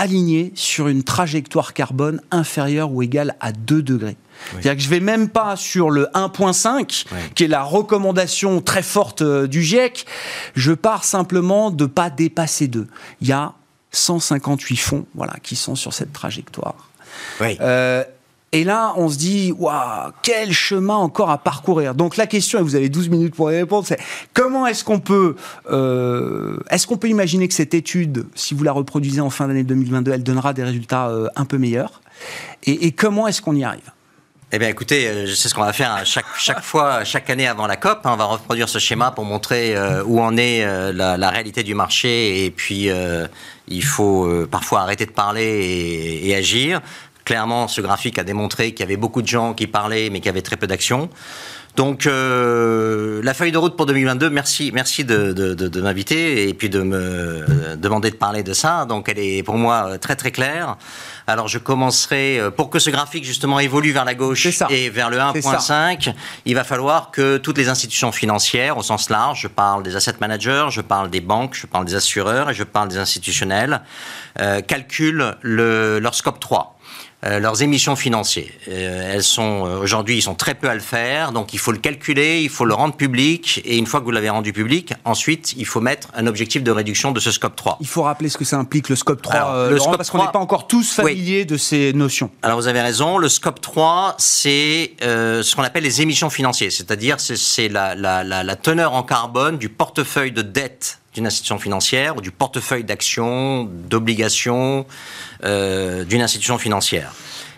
alignés 0.00 0.50
sur 0.54 0.88
une 0.88 1.02
trajectoire 1.04 1.74
carbone 1.74 2.22
inférieure 2.30 2.90
ou 2.90 3.02
égale 3.02 3.36
à 3.38 3.52
2 3.52 3.82
degrés. 3.82 4.16
C'est-à-dire 4.52 4.76
que 4.76 4.82
je 4.82 4.88
vais 4.88 5.00
même 5.00 5.28
pas 5.28 5.56
sur 5.56 5.90
le 5.90 6.08
1.5, 6.14 7.04
qui 7.34 7.44
est 7.44 7.48
la 7.48 7.62
recommandation 7.62 8.62
très 8.62 8.82
forte 8.82 9.20
euh, 9.20 9.46
du 9.46 9.62
GIEC. 9.62 10.06
Je 10.54 10.72
pars 10.72 11.04
simplement 11.04 11.70
de 11.70 11.84
pas 11.84 12.08
dépasser 12.08 12.66
2. 12.66 12.86
Il 13.20 13.28
y 13.28 13.32
a 13.32 13.52
158 13.92 14.76
fonds 14.76 15.04
voilà, 15.14 15.34
qui 15.42 15.54
sont 15.54 15.74
sur 15.74 15.92
cette 15.92 16.14
trajectoire. 16.14 16.88
Euh, 17.42 18.02
et 18.52 18.64
là, 18.64 18.94
on 18.96 19.08
se 19.08 19.16
dit, 19.16 19.54
waouh, 19.56 20.10
quel 20.22 20.52
chemin 20.52 20.96
encore 20.96 21.30
à 21.30 21.38
parcourir. 21.38 21.94
Donc 21.94 22.16
la 22.16 22.26
question, 22.26 22.58
et 22.58 22.62
vous 22.62 22.74
avez 22.74 22.88
12 22.88 23.08
minutes 23.08 23.34
pour 23.34 23.52
y 23.52 23.56
répondre, 23.56 23.86
c'est 23.86 24.00
comment 24.34 24.66
est-ce 24.66 24.82
qu'on 24.82 24.98
peut, 24.98 25.36
euh, 25.70 26.58
est-ce 26.68 26.88
qu'on 26.88 26.96
peut 26.96 27.08
imaginer 27.08 27.46
que 27.46 27.54
cette 27.54 27.74
étude, 27.74 28.26
si 28.34 28.54
vous 28.54 28.64
la 28.64 28.72
reproduisez 28.72 29.20
en 29.20 29.30
fin 29.30 29.46
d'année 29.46 29.62
2022, 29.62 30.12
elle 30.12 30.24
donnera 30.24 30.52
des 30.52 30.64
résultats 30.64 31.08
euh, 31.08 31.28
un 31.36 31.44
peu 31.44 31.58
meilleurs? 31.58 32.00
Et, 32.64 32.90
comment 32.90 33.28
est-ce 33.28 33.40
qu'on 33.40 33.54
y 33.54 33.62
arrive? 33.62 33.92
Eh 34.52 34.58
bien, 34.58 34.68
écoutez, 34.68 35.26
je 35.26 35.32
sais 35.32 35.48
ce 35.48 35.54
qu'on 35.54 35.62
va 35.62 35.72
faire 35.72 36.04
chaque, 36.04 36.26
chaque 36.36 36.62
fois, 36.62 37.04
chaque 37.04 37.30
année 37.30 37.46
avant 37.46 37.68
la 37.68 37.76
COP. 37.76 38.00
Hein, 38.04 38.10
on 38.12 38.16
va 38.16 38.24
reproduire 38.24 38.68
ce 38.68 38.80
schéma 38.80 39.12
pour 39.12 39.24
montrer 39.24 39.76
où 40.04 40.20
en 40.20 40.36
est 40.36 40.92
la, 40.92 41.30
réalité 41.30 41.62
du 41.62 41.74
marché 41.74 42.44
et 42.44 42.50
puis 42.50 42.90
il 43.70 43.84
faut 43.84 44.26
euh, 44.26 44.46
parfois 44.50 44.80
arrêter 44.80 45.06
de 45.06 45.12
parler 45.12 46.20
et, 46.24 46.34
agir. 46.34 46.80
Clairement, 47.30 47.68
ce 47.68 47.80
graphique 47.80 48.18
a 48.18 48.24
démontré 48.24 48.72
qu'il 48.72 48.80
y 48.80 48.82
avait 48.82 48.96
beaucoup 48.96 49.22
de 49.22 49.28
gens 49.28 49.54
qui 49.54 49.68
parlaient, 49.68 50.10
mais 50.10 50.18
qui 50.18 50.28
avaient 50.28 50.42
très 50.42 50.56
peu 50.56 50.66
d'action. 50.66 51.08
Donc, 51.76 52.06
euh, 52.06 53.20
la 53.22 53.34
feuille 53.34 53.52
de 53.52 53.58
route 53.58 53.76
pour 53.76 53.86
2022, 53.86 54.30
merci, 54.30 54.72
merci 54.74 55.04
de, 55.04 55.32
de 55.32 55.80
m'inviter 55.80 56.48
et 56.48 56.54
puis 56.54 56.68
de 56.68 56.82
me 56.82 56.96
euh, 56.98 57.76
demander 57.76 58.10
de 58.10 58.16
parler 58.16 58.42
de 58.42 58.52
ça. 58.52 58.84
Donc, 58.84 59.08
elle 59.08 59.20
est 59.20 59.44
pour 59.44 59.54
moi 59.54 59.96
très 59.98 60.16
très 60.16 60.32
claire. 60.32 60.76
Alors 61.30 61.46
je 61.46 61.58
commencerai, 61.58 62.40
euh, 62.40 62.50
pour 62.50 62.70
que 62.70 62.80
ce 62.80 62.90
graphique 62.90 63.24
justement 63.24 63.60
évolue 63.60 63.92
vers 63.92 64.04
la 64.04 64.16
gauche 64.16 64.48
et 64.68 64.90
vers 64.90 65.10
le 65.10 65.18
1.5, 65.18 66.12
il 66.44 66.56
va 66.56 66.64
falloir 66.64 67.12
que 67.12 67.36
toutes 67.36 67.56
les 67.56 67.68
institutions 67.68 68.10
financières, 68.10 68.76
au 68.78 68.82
sens 68.82 69.10
large, 69.10 69.42
je 69.42 69.46
parle 69.46 69.84
des 69.84 69.94
asset 69.94 70.14
managers, 70.20 70.66
je 70.70 70.80
parle 70.80 71.08
des 71.08 71.20
banques, 71.20 71.54
je 71.54 71.68
parle 71.68 71.84
des 71.84 71.94
assureurs 71.94 72.50
et 72.50 72.54
je 72.54 72.64
parle 72.64 72.88
des 72.88 72.98
institutionnels, 72.98 73.82
euh, 74.40 74.60
calculent 74.60 75.36
le, 75.42 76.00
leur 76.00 76.16
scope 76.16 76.40
3. 76.40 76.79
Euh, 77.22 77.38
leurs 77.38 77.62
émissions 77.62 77.96
financières. 77.96 78.48
Euh, 78.68 79.12
elles 79.12 79.22
sont 79.22 79.66
euh, 79.66 79.78
aujourd'hui, 79.78 80.16
ils 80.16 80.22
sont 80.22 80.34
très 80.34 80.54
peu 80.54 80.70
à 80.70 80.74
le 80.74 80.80
faire, 80.80 81.32
donc 81.32 81.52
il 81.52 81.58
faut 81.58 81.70
le 81.70 81.76
calculer, 81.76 82.40
il 82.40 82.48
faut 82.48 82.64
le 82.64 82.72
rendre 82.72 82.94
public, 82.94 83.60
et 83.66 83.76
une 83.76 83.84
fois 83.84 84.00
que 84.00 84.06
vous 84.06 84.10
l'avez 84.10 84.30
rendu 84.30 84.54
public, 84.54 84.94
ensuite 85.04 85.52
il 85.58 85.66
faut 85.66 85.82
mettre 85.82 86.08
un 86.14 86.26
objectif 86.26 86.62
de 86.62 86.70
réduction 86.70 87.12
de 87.12 87.20
ce 87.20 87.30
scope 87.30 87.56
3. 87.56 87.76
Il 87.82 87.86
faut 87.86 88.04
rappeler 88.04 88.30
ce 88.30 88.38
que 88.38 88.46
ça 88.46 88.56
implique 88.56 88.88
le 88.88 88.96
scope 88.96 89.20
3, 89.20 89.68
le 89.68 89.78
scope 89.78 89.98
parce 89.98 90.08
qu'on 90.08 90.24
n'est 90.24 90.32
pas 90.32 90.38
encore 90.38 90.66
tous 90.66 90.94
familiers 90.94 91.44
de 91.44 91.58
ces 91.58 91.92
notions. 91.92 92.30
Alors 92.40 92.58
vous 92.58 92.68
avez 92.68 92.80
raison, 92.80 93.18
le 93.18 93.28
scope 93.28 93.60
3, 93.60 94.14
c'est 94.16 94.92
ce 95.02 95.54
qu'on 95.54 95.62
appelle 95.62 95.84
les 95.84 96.00
émissions 96.00 96.30
financières, 96.30 96.72
c'est-à-dire 96.72 97.16
c'est 97.20 97.68
la, 97.68 97.94
la, 97.94 98.24
la, 98.24 98.42
la 98.42 98.56
teneur 98.56 98.94
en 98.94 99.02
carbone 99.02 99.58
du 99.58 99.68
portefeuille 99.68 100.32
de 100.32 100.40
dette 100.40 100.99
d'une 101.14 101.26
institution 101.26 101.58
financière 101.58 102.16
ou 102.16 102.20
du 102.20 102.30
portefeuille 102.30 102.84
d'actions, 102.84 103.64
d'obligations 103.64 104.86
euh, 105.44 106.04
d'une 106.04 106.22
institution 106.22 106.58
financière. 106.58 107.12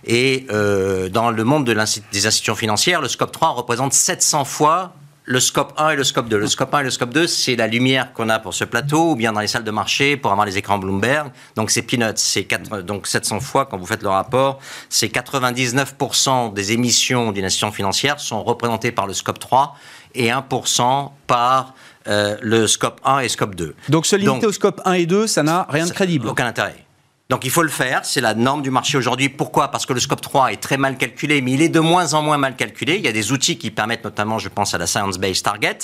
Et 0.05 0.47
euh, 0.51 1.09
dans 1.09 1.31
le 1.31 1.45
monde 1.45 1.65
de 1.67 1.75
des 2.13 2.27
institutions 2.27 2.57
financières, 2.57 3.01
le 3.01 3.09
scope 3.09 3.33
3 3.33 3.51
représente 3.51 3.93
700 3.93 4.45
fois 4.45 4.95
le 5.25 5.39
scope 5.39 5.73
1 5.77 5.91
et 5.91 5.97
le 5.97 6.03
scope 6.03 6.29
2. 6.29 6.37
Le 6.37 6.47
scope 6.49 6.75
1 6.75 6.81
et 6.81 6.83
le 6.85 6.91
scope 6.91 7.15
2, 7.15 7.29
c'est 7.29 7.55
la 7.55 7.69
lumière 7.69 8.13
qu'on 8.13 8.29
a 8.29 8.41
pour 8.41 8.55
ce 8.55 8.65
plateau 8.65 9.13
ou 9.13 9.17
bien 9.17 9.33
dans 9.33 9.41
les 9.41 9.47
salles 9.47 9.63
de 9.63 9.71
marché 9.71 10.17
pour 10.17 10.33
avoir 10.33 10.47
les 10.47 10.59
écrans 10.59 10.79
Bloomberg. 10.79 11.31
Donc 11.55 11.71
c'est 11.71 11.83
peanuts, 11.83 12.17
c'est 12.17 12.49
donc 12.85 13.07
700 13.07 13.39
fois 13.39 13.67
quand 13.67 13.79
vous 13.79 13.87
faites 13.87 14.03
le 14.03 14.09
rapport, 14.09 14.59
c'est 14.89 15.07
99% 15.07 16.53
des 16.53 16.73
émissions 16.73 17.31
d'une 17.31 17.45
institution 17.45 17.71
financière 17.71 18.19
sont 18.19 18.43
représentées 18.43 18.91
par 18.91 19.07
le 19.07 19.15
scope 19.15 19.39
3 19.39 19.77
et 20.15 20.29
1% 20.29 21.11
par 21.27 21.75
euh, 22.09 22.37
le 22.41 22.67
scope 22.67 23.01
1 23.05 23.21
et 23.21 23.29
scope 23.29 23.55
2. 23.55 23.75
Donc 23.89 24.07
se 24.07 24.17
limiter 24.17 24.47
au 24.47 24.53
scope 24.53 24.81
1 24.85 24.93
et 24.95 25.07
2, 25.07 25.27
ça 25.27 25.43
n'a 25.43 25.67
rien 25.69 25.87
de 25.87 25.93
crédible. 25.93 26.29
Aucun 26.29 26.47
intérêt. 26.47 26.85
Donc 27.33 27.47
il 27.47 27.51
faut 27.51 27.63
le 27.63 27.71
faire, 27.71 28.05
c'est 28.05 28.21
la 28.21 28.35
norme 28.35 28.61
du 28.61 28.71
marché 28.71 28.99
aujourd'hui. 28.99 29.31
Pourquoi? 29.31 29.69
Parce 29.69 29.87
que 29.87 29.95
le 29.95 30.01
scope 30.01 30.21
3 30.21 30.53
est 30.53 30.59
très 30.59 30.77
mal 30.77 30.99
calculé, 30.99 31.41
mais 31.41 31.53
il 31.53 31.63
est 31.63 31.71
de 31.71 31.81
moins 31.81 32.13
en 32.13 32.21
moins 32.21 32.37
mal 32.37 32.57
calculé. 32.57 32.97
Il 32.97 33.03
y 33.03 33.09
a 33.09 33.13
des 33.13 33.33
outils 33.33 33.57
qui 33.57 33.71
permettent, 33.71 34.05
notamment 34.05 34.39
je 34.39 34.51
pense 34.51 34.75
à 34.75 34.79
la 34.79 34.87
Science 34.87 35.17
Based 35.17 35.43
Target, 35.43 35.79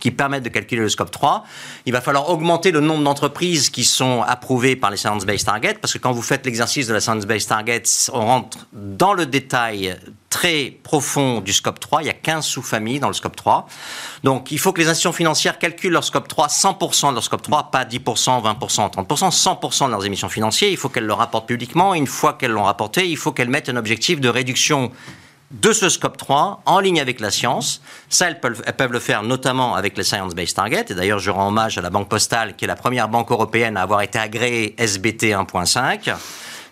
qui 0.00 0.10
permettent 0.10 0.44
de 0.44 0.48
calculer 0.48 0.80
le 0.80 0.88
scope 0.88 1.10
3. 1.10 1.44
Il 1.84 1.92
va 1.92 2.00
falloir 2.00 2.30
augmenter 2.30 2.70
le 2.70 2.80
nombre 2.80 3.04
d'entreprises 3.04 3.68
qui 3.68 3.84
sont 3.84 4.22
approuvées 4.22 4.76
par 4.76 4.90
les 4.90 4.96
Science 4.96 5.26
Based 5.26 5.44
Target, 5.44 5.74
parce 5.74 5.92
que 5.92 5.98
quand 5.98 6.12
vous 6.12 6.22
faites 6.22 6.46
l'exercice 6.46 6.86
de 6.86 6.94
la 6.94 7.00
Science 7.00 7.26
Based 7.26 7.50
Target, 7.50 7.82
on 8.14 8.24
rentre 8.24 8.66
dans 8.72 9.12
le 9.12 9.26
détail 9.26 9.98
très 10.34 10.76
profond 10.82 11.40
du 11.40 11.52
scope 11.52 11.78
3. 11.78 12.02
Il 12.02 12.06
y 12.06 12.10
a 12.10 12.12
15 12.12 12.44
sous-familles 12.44 12.98
dans 12.98 13.06
le 13.06 13.14
scope 13.14 13.36
3. 13.36 13.68
Donc, 14.24 14.50
il 14.50 14.58
faut 14.58 14.72
que 14.72 14.80
les 14.80 14.88
institutions 14.88 15.12
financières 15.12 15.60
calculent 15.60 15.92
leur 15.92 16.02
scope 16.02 16.26
3, 16.26 16.48
100% 16.48 17.10
de 17.10 17.14
leur 17.14 17.22
scope 17.22 17.42
3, 17.42 17.70
pas 17.70 17.84
10%, 17.84 18.00
20%, 18.42 18.90
30%, 18.90 19.30
100% 19.30 19.86
de 19.86 19.90
leurs 19.92 20.04
émissions 20.04 20.28
financières. 20.28 20.70
Il 20.70 20.76
faut 20.76 20.88
qu'elles 20.88 21.06
le 21.06 21.12
rapportent 21.12 21.46
publiquement. 21.46 21.94
Une 21.94 22.08
fois 22.08 22.32
qu'elles 22.32 22.50
l'ont 22.50 22.64
rapporté, 22.64 23.08
il 23.08 23.16
faut 23.16 23.30
qu'elles 23.30 23.48
mettent 23.48 23.68
un 23.68 23.76
objectif 23.76 24.20
de 24.20 24.28
réduction 24.28 24.90
de 25.52 25.72
ce 25.72 25.88
scope 25.88 26.16
3 26.16 26.62
en 26.66 26.80
ligne 26.80 27.00
avec 27.00 27.20
la 27.20 27.30
science. 27.30 27.80
Ça, 28.08 28.26
elles 28.26 28.40
peuvent, 28.40 28.92
le 28.92 28.98
faire 28.98 29.22
notamment 29.22 29.76
avec 29.76 29.96
les 29.96 30.02
Science 30.02 30.34
Based 30.34 30.56
Target. 30.56 30.86
Et 30.88 30.94
d'ailleurs, 30.94 31.20
je 31.20 31.30
rends 31.30 31.46
hommage 31.46 31.78
à 31.78 31.80
la 31.80 31.90
Banque 31.90 32.08
Postale, 32.08 32.56
qui 32.56 32.64
est 32.64 32.68
la 32.68 32.74
première 32.74 33.08
banque 33.08 33.30
européenne 33.30 33.76
à 33.76 33.82
avoir 33.82 34.02
été 34.02 34.18
agréée 34.18 34.74
SBT 34.78 35.26
1.5. 35.26 36.12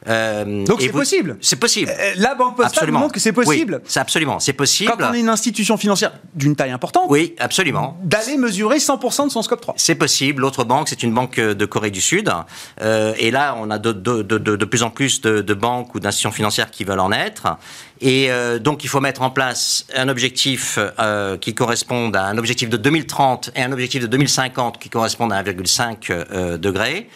Euh, 0.09 0.65
Donc 0.67 0.81
c'est 0.81 0.89
possible. 0.89 1.37
C'est 1.41 1.57
possible. 1.57 1.91
Euh, 1.91 2.13
la 2.17 2.35
Banque 2.35 2.57
Postale 2.57 2.73
absolument. 2.73 3.01
montre 3.01 3.15
que 3.15 3.21
c'est 3.21 3.33
possible. 3.33 3.81
c'est 3.87 4.01
absolument, 4.01 4.41
c'est 4.41 4.53
possible. 4.53 4.93
Quand 4.99 5.11
on 5.11 5.15
est 5.15 5.21
une 5.21 5.29
institution 5.29 5.77
financière 5.77 6.13
d'une 6.35 6.57
taille 6.57 6.71
importante. 6.71 7.07
Oui, 7.09 7.35
absolument. 7.39 7.97
D'aller 8.03 8.37
mesurer 8.37 8.79
100% 8.79 9.27
de 9.27 9.31
son 9.31 9.43
scope 9.43 9.61
3. 9.61 9.75
C'est 9.77 9.95
possible. 9.95 10.43
L'autre 10.43 10.65
banque, 10.65 10.89
c'est 10.89 11.03
une 11.03 11.13
banque 11.13 11.39
de 11.39 11.65
Corée 11.67 11.91
du 11.91 12.01
Sud. 12.01 12.31
Euh, 12.81 13.15
et 13.19 13.31
là, 13.31 13.57
on 13.59 13.71
a 13.71 13.79
de, 13.79 13.93
de, 13.93 14.23
de, 14.23 14.39
de 14.39 14.65
plus 14.65 14.83
en 14.83 14.91
plus 14.91 15.21
de, 15.21 15.55
banques 15.55 15.95
ou 15.95 16.01
d'institutions 16.01 16.33
financières 16.33 16.71
qui 16.71 16.85
veulent 16.85 17.01
en 17.01 17.13
être. 17.13 17.59
Et 18.01 18.31
donc, 18.61 18.83
il 18.83 18.89
faut 18.89 19.01
mettre 19.01 19.23
en 19.23 19.31
place 19.31 19.87
un 19.95 20.09
objectif 20.09 20.79
qui 21.41 21.55
corresponde 21.55 22.17
à 22.17 22.25
un 22.27 22.39
objectif 22.39 22.69
de 22.69 22.77
2030 22.77 23.51
et 23.55 23.63
un 23.63 23.71
objectif 23.71 24.03
de 24.03 24.07
2050 24.09 24.79
qui 24.81 24.89
correspondent 24.89 25.33
à 25.33 25.43
1,5 25.43 26.59
degré. 26.59 27.09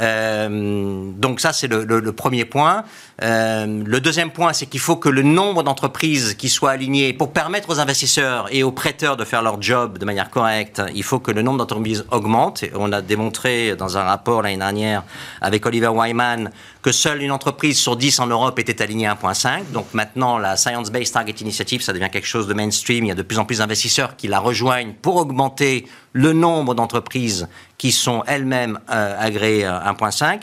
Euh, 0.00 1.10
donc 1.16 1.40
ça, 1.40 1.52
c'est 1.52 1.68
le, 1.68 1.84
le, 1.84 2.12
premier 2.12 2.44
point. 2.44 2.84
Euh, 3.22 3.82
le 3.84 4.00
deuxième 4.00 4.30
point, 4.30 4.52
c'est 4.52 4.66
qu'il 4.66 4.78
faut 4.78 4.96
que 4.96 5.08
le 5.08 5.22
nombre 5.22 5.64
d'entreprises 5.64 6.34
qui 6.34 6.48
soient 6.48 6.70
alignées 6.70 7.12
pour 7.12 7.32
permettre 7.32 7.70
aux 7.70 7.80
investisseurs 7.80 8.46
et 8.52 8.62
aux 8.62 8.70
prêteurs 8.70 9.16
de 9.16 9.24
faire 9.24 9.42
leur 9.42 9.60
job 9.60 9.98
de 9.98 10.04
manière 10.04 10.30
correcte, 10.30 10.80
il 10.94 11.02
faut 11.02 11.18
que 11.18 11.32
le 11.32 11.42
nombre 11.42 11.58
d'entreprises 11.58 12.04
augmente. 12.12 12.62
Et 12.62 12.70
on 12.76 12.92
a 12.92 13.02
démontré 13.02 13.74
dans 13.74 13.98
un 13.98 14.02
rapport 14.02 14.42
l'année 14.42 14.58
dernière 14.58 15.02
avec 15.40 15.66
Oliver 15.66 15.88
Wyman 15.88 16.50
que 16.80 16.92
seule 16.92 17.22
une 17.22 17.32
entreprise 17.32 17.78
sur 17.78 17.96
10 17.96 18.20
en 18.20 18.28
Europe 18.28 18.58
était 18.60 18.82
alignée 18.82 19.08
à 19.08 19.14
1.5. 19.14 19.72
Donc 19.72 19.86
maintenant, 19.94 20.38
la 20.38 20.56
Science 20.56 20.90
Based 20.92 21.12
Target 21.12 21.34
Initiative, 21.40 21.82
ça 21.82 21.92
devient 21.92 22.10
quelque 22.12 22.28
chose 22.28 22.46
de 22.46 22.54
mainstream. 22.54 23.04
Il 23.04 23.08
y 23.08 23.12
a 23.12 23.16
de 23.16 23.22
plus 23.22 23.38
en 23.38 23.44
plus 23.44 23.58
d'investisseurs 23.58 24.14
qui 24.16 24.28
la 24.28 24.38
rejoignent 24.38 24.94
pour 25.02 25.16
augmenter 25.16 25.88
le 26.12 26.32
nombre 26.32 26.74
d'entreprises 26.74 27.48
qui 27.78 27.90
sont 27.90 28.22
elles-mêmes 28.26 28.78
euh, 28.90 29.16
agréées 29.18 29.64
à 29.64 29.92
1.5. 29.92 30.40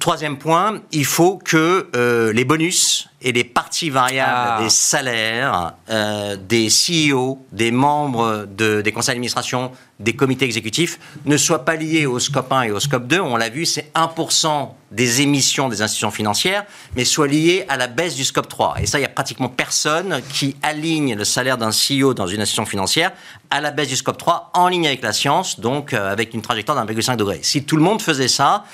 Troisième 0.00 0.36
point, 0.36 0.80
il 0.90 1.04
faut 1.04 1.38
que 1.38 1.88
euh, 1.94 2.32
les 2.32 2.44
bonus 2.44 3.08
et 3.22 3.30
les 3.30 3.44
parties 3.44 3.88
variables 3.88 4.56
ah. 4.58 4.58
des 4.60 4.68
salaires 4.68 5.74
euh, 5.90 6.36
des 6.36 6.66
CEO, 6.68 7.38
des 7.52 7.70
membres 7.70 8.46
de, 8.46 8.80
des 8.80 8.90
conseils 8.90 9.14
d'administration, 9.14 9.70
des 10.00 10.14
comités 10.14 10.44
exécutifs 10.44 10.98
ne 11.24 11.36
soient 11.36 11.64
pas 11.64 11.76
liés 11.76 12.04
au 12.04 12.18
scope 12.18 12.52
1 12.52 12.62
et 12.62 12.70
au 12.72 12.80
scope 12.80 13.06
2. 13.06 13.20
On 13.20 13.36
l'a 13.36 13.48
vu, 13.48 13.64
c'est 13.64 13.92
1% 13.94 14.70
des 14.90 15.20
émissions 15.22 15.68
des 15.68 15.82
institutions 15.82 16.10
financières, 16.10 16.64
mais 16.94 17.04
soient 17.04 17.26
liés 17.26 17.64
à 17.68 17.76
la 17.76 17.86
baisse 17.86 18.14
du 18.14 18.24
scope 18.24 18.48
3. 18.48 18.76
Et 18.80 18.86
ça, 18.86 18.98
il 18.98 19.02
y 19.02 19.06
a 19.06 19.08
pratiquement 19.08 19.48
personne 19.48 20.20
qui 20.32 20.56
aligne 20.62 21.14
le 21.14 21.24
salaire 21.24 21.58
d'un 21.58 21.70
CEO 21.70 22.12
dans 22.12 22.26
une 22.26 22.40
institution 22.40 22.66
financière 22.66 23.12
à 23.50 23.60
la 23.60 23.70
baisse 23.70 23.88
du 23.88 23.96
scope 23.96 24.18
3 24.18 24.50
en 24.54 24.68
ligne 24.68 24.86
avec 24.86 25.02
la 25.02 25.12
science, 25.12 25.60
donc 25.60 25.92
euh, 25.92 26.12
avec 26.12 26.34
une 26.34 26.42
trajectoire 26.42 26.76
d'un 26.76 26.92
1,5 26.92 27.16
degré. 27.16 27.40
Si 27.42 27.64
tout 27.64 27.76
le 27.76 27.82
monde 27.82 28.02
faisait 28.02 28.28
ça, 28.28 28.64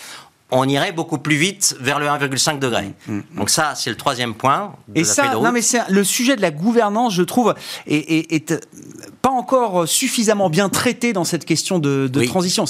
on 0.53 0.69
irait 0.69 0.93
beaucoup 0.93 1.19
plus 1.19 1.37
vite 1.37 1.75
vers 1.81 1.99
le 1.99 2.07
1,5 2.07 2.59
degré. 2.59 2.93
Mm, 3.07 3.13
mm, 3.13 3.17
mm. 3.17 3.39
Donc 3.39 3.51
ça, 3.51 3.75
c'est 3.75 3.91
le 3.91 3.97
troisième 3.97 4.35
point. 4.35 4.75
et 4.95 5.05
ça, 5.05 5.35
non 5.35 5.51
mais 5.51 5.63
le 5.89 6.05
sujet 6.05 6.37
de 6.37 6.43
la 6.43 6.51
gouvernance, 6.51 7.15
je 7.15 7.23
trouve, 7.23 7.55
est, 7.87 8.55
pas 9.23 9.31
encore 9.31 9.89
suffisamment 9.89 10.51
bien 10.51 10.69
traité 10.69 11.13
dans 11.13 11.25
cette 11.25 11.45
question 11.45 11.79
de, 11.79 12.09
transition. 12.27 12.65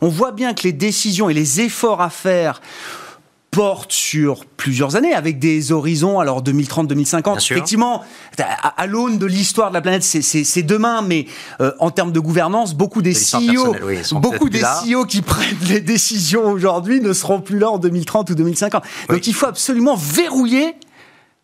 On 0.00 0.08
voit 0.08 0.32
bien 0.32 0.54
que 0.54 0.62
les 0.62 0.72
décisions 0.72 1.28
et 1.28 1.34
les 1.34 1.60
efforts 1.60 2.00
à 2.00 2.10
faire 2.10 2.60
porte 3.54 3.92
sur 3.92 4.44
plusieurs 4.46 4.96
années, 4.96 5.14
avec 5.14 5.38
des 5.38 5.70
horizons, 5.70 6.18
alors 6.18 6.42
2030-2050. 6.42 7.36
Effectivement, 7.36 8.02
à, 8.38 8.86
l'aune 8.86 9.18
de 9.18 9.26
l'histoire 9.26 9.68
de 9.68 9.74
la 9.74 9.80
planète, 9.80 10.02
c'est 10.02 10.62
demain, 10.62 11.02
mais 11.02 11.26
euh, 11.60 11.70
en 11.78 11.90
termes 11.90 12.10
de 12.10 12.18
gouvernance, 12.18 12.74
beaucoup 12.74 13.00
des 13.00 13.14
CEO, 13.14 13.76
beaucoup 14.12 14.48
des 14.48 14.60
CEO 14.60 15.04
qui 15.04 15.22
prennent 15.22 15.56
les 15.68 15.80
décisions 15.80 16.46
aujourd'hui 16.46 17.00
ne 17.00 17.12
seront 17.12 17.40
plus 17.40 17.58
là 17.58 17.70
en 17.70 17.78
2030 17.78 18.30
ou 18.30 18.34
2050. 18.34 18.82
Donc 19.08 19.26
il 19.26 19.34
faut 19.34 19.46
absolument 19.46 19.94
verrouiller 19.94 20.74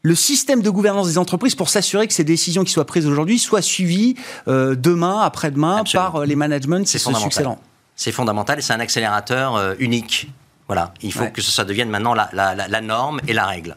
le 0.03 0.15
système 0.15 0.63
de 0.63 0.71
gouvernance 0.71 1.07
des 1.07 1.19
entreprises 1.19 1.55
pour 1.55 1.69
s'assurer 1.69 2.09
que 2.09 2.15
ces 2.15 2.25
décisions 2.25 2.65
qui 2.65 2.73
soient 2.73 2.87
prises 2.87 3.07
aujourd'hui 3.07 3.39
soient 3.39 3.63
suivies 3.63 4.17
euh, 4.49 4.75
demain, 4.75 5.21
après-demain, 5.21 5.85
par 5.93 6.17
euh, 6.17 6.25
les 6.25 6.37
managements 6.37 6.83
qui 6.83 6.99
sont 6.99 7.15
succédants. 7.15 7.59
C'est 7.95 8.13
fondamental 8.13 8.59
et 8.59 8.63
c'est 8.63 8.73
un 8.73 8.81
accélérateur 8.81 9.75
unique 9.79 10.29
voilà, 10.71 10.95
il 11.03 11.13
faut 11.13 11.27
que 11.27 11.43
ça 11.43 11.65
devienne 11.65 11.91
maintenant 11.91 12.15
la, 12.15 12.81
norme 12.81 13.21
et 13.27 13.33
la 13.33 13.45
règle. 13.45 13.75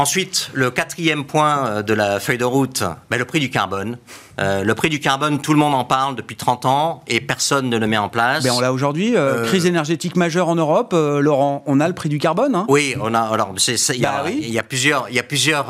Ensuite, 0.00 0.48
le 0.54 0.70
quatrième 0.70 1.26
point 1.26 1.66
euh, 1.66 1.82
de 1.82 1.92
la 1.92 2.20
feuille 2.20 2.38
de 2.38 2.44
route, 2.46 2.82
ben, 3.10 3.18
le 3.18 3.26
prix 3.26 3.38
du 3.38 3.50
carbone. 3.50 3.98
Euh, 4.40 4.64
le 4.64 4.74
prix 4.74 4.88
du 4.88 4.98
carbone, 4.98 5.42
tout 5.42 5.52
le 5.52 5.58
monde 5.58 5.74
en 5.74 5.84
parle 5.84 6.16
depuis 6.16 6.36
30 6.36 6.64
ans 6.64 7.02
et 7.06 7.20
personne 7.20 7.68
ne 7.68 7.76
le 7.76 7.86
met 7.86 7.98
en 7.98 8.08
place. 8.08 8.42
Ben 8.42 8.52
on 8.52 8.60
l'a 8.60 8.72
aujourd'hui. 8.72 9.14
Euh, 9.14 9.44
crise 9.44 9.66
énergétique 9.66 10.16
majeure 10.16 10.48
en 10.48 10.54
Europe. 10.54 10.94
Laurent, 10.94 11.62
on 11.66 11.80
a 11.80 11.86
le 11.86 11.92
prix 11.92 12.08
du 12.08 12.18
carbone. 12.18 12.54
Hein 12.54 12.64
oui, 12.70 12.94
on 12.98 13.12
a. 13.12 13.20
Alors, 13.20 13.52
il 13.58 14.00
y, 14.00 14.06
a, 14.06 14.22
bah 14.22 14.30
y 14.30 14.58
a 14.58 14.62
plusieurs, 14.62 15.10
il 15.10 15.16
y 15.16 15.18
a 15.18 15.22
plusieurs, 15.22 15.66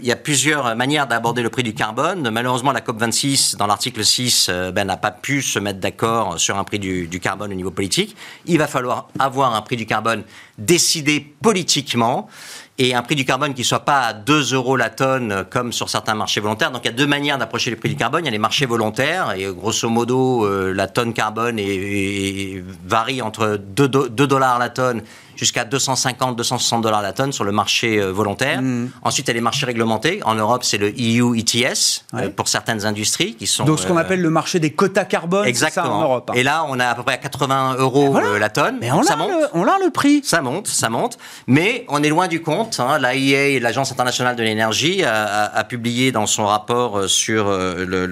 il 0.00 0.04
y 0.04 0.10
a 0.10 0.16
plusieurs 0.16 0.74
manières 0.74 1.06
d'aborder 1.06 1.42
le 1.42 1.50
prix 1.50 1.62
du 1.62 1.72
carbone. 1.72 2.28
Malheureusement, 2.28 2.72
la 2.72 2.80
COP 2.80 2.98
26, 2.98 3.54
dans 3.54 3.68
l'article 3.68 4.04
6, 4.04 4.50
ben, 4.74 4.84
n'a 4.84 4.96
pas 4.96 5.12
pu 5.12 5.42
se 5.42 5.60
mettre 5.60 5.78
d'accord 5.78 6.40
sur 6.40 6.58
un 6.58 6.64
prix 6.64 6.80
du, 6.80 7.06
du 7.06 7.20
carbone 7.20 7.52
au 7.52 7.56
niveau 7.56 7.70
politique. 7.70 8.16
Il 8.46 8.58
va 8.58 8.66
falloir 8.66 9.06
avoir 9.20 9.54
un 9.54 9.62
prix 9.62 9.76
du 9.76 9.86
carbone 9.86 10.24
décidé 10.60 11.20
politiquement 11.20 12.28
et 12.78 12.94
un 12.94 13.02
prix 13.02 13.14
du 13.14 13.26
carbone 13.26 13.52
qui 13.52 13.62
soit 13.62 13.84
pas 13.84 14.00
à 14.06 14.12
2 14.14 14.54
euros 14.54 14.76
la 14.76 14.88
tonne 14.88 15.44
comme 15.50 15.72
sur 15.72 15.90
certains 15.90 16.14
marchés 16.14 16.40
volontaires. 16.40 16.70
Donc 16.70 16.82
il 16.84 16.86
y 16.86 16.90
a 16.90 16.94
deux 16.94 17.06
manières 17.06 17.36
d'approcher 17.36 17.68
les 17.70 17.76
prix 17.76 17.90
du 17.90 17.96
carbone. 17.96 18.22
Il 18.22 18.26
y 18.26 18.28
a 18.28 18.30
les 18.30 18.38
marchés 18.38 18.64
volontaires 18.64 19.32
et 19.36 19.44
grosso 19.52 19.88
modo 19.88 20.46
euh, 20.46 20.72
la 20.72 20.86
tonne 20.86 21.12
carbone 21.12 21.60
varie 22.86 23.20
entre 23.20 23.58
2, 23.58 23.88
2 23.88 24.26
dollars 24.26 24.58
la 24.58 24.70
tonne 24.70 25.02
jusqu'à 25.40 25.64
250, 25.64 26.36
260 26.36 26.82
dollars 26.82 27.00
la 27.00 27.14
tonne 27.14 27.32
sur 27.32 27.44
le 27.44 27.52
marché 27.52 27.98
euh, 27.98 28.12
volontaire. 28.12 28.60
Mm. 28.60 28.90
Ensuite, 29.02 29.26
il 29.26 29.30
y 29.30 29.32
a 29.32 29.34
les 29.34 29.40
marchés 29.40 29.64
réglementés. 29.64 30.20
En 30.24 30.34
Europe, 30.34 30.64
c'est 30.64 30.76
le 30.76 30.88
EU 30.88 31.34
ETS 31.38 32.04
euh, 32.14 32.28
pour 32.28 32.48
certaines 32.48 32.84
industries 32.84 33.34
qui 33.34 33.46
sont. 33.46 33.64
Donc, 33.64 33.80
ce 33.80 33.86
qu'on 33.86 33.96
euh, 33.96 34.00
appelle 34.00 34.20
le 34.20 34.28
marché 34.28 34.60
des 34.60 34.70
quotas 34.70 35.06
carbone. 35.06 35.46
Exactement. 35.46 35.86
Ça, 35.86 35.92
en 35.92 36.02
Europe. 36.02 36.30
Hein. 36.30 36.36
Et 36.36 36.42
là, 36.42 36.66
on 36.68 36.78
a 36.78 36.88
à 36.88 36.94
peu 36.94 37.02
près 37.04 37.14
à 37.14 37.18
80 37.18 37.76
euros 37.78 38.18
la 38.38 38.50
tonne. 38.50 38.76
Mais 38.80 38.92
on 38.92 39.02
ça 39.02 39.16
monte. 39.16 39.30
Le, 39.30 39.46
on 39.54 39.66
a 39.66 39.78
le 39.82 39.90
prix. 39.90 40.20
Ça 40.24 40.42
monte, 40.42 40.68
ça 40.68 40.90
monte. 40.90 41.16
Mais 41.46 41.86
on 41.88 42.02
est 42.02 42.10
loin 42.10 42.28
du 42.28 42.42
compte. 42.42 42.78
Hein. 42.78 42.98
L'AIA, 42.98 43.58
l'Agence 43.60 43.90
internationale 43.92 44.36
de 44.36 44.42
l'énergie, 44.42 45.02
a, 45.04 45.64
publié 45.64 46.12
dans 46.12 46.26
son 46.26 46.46
rapport 46.46 47.08
sur 47.08 47.48
le, 47.48 48.06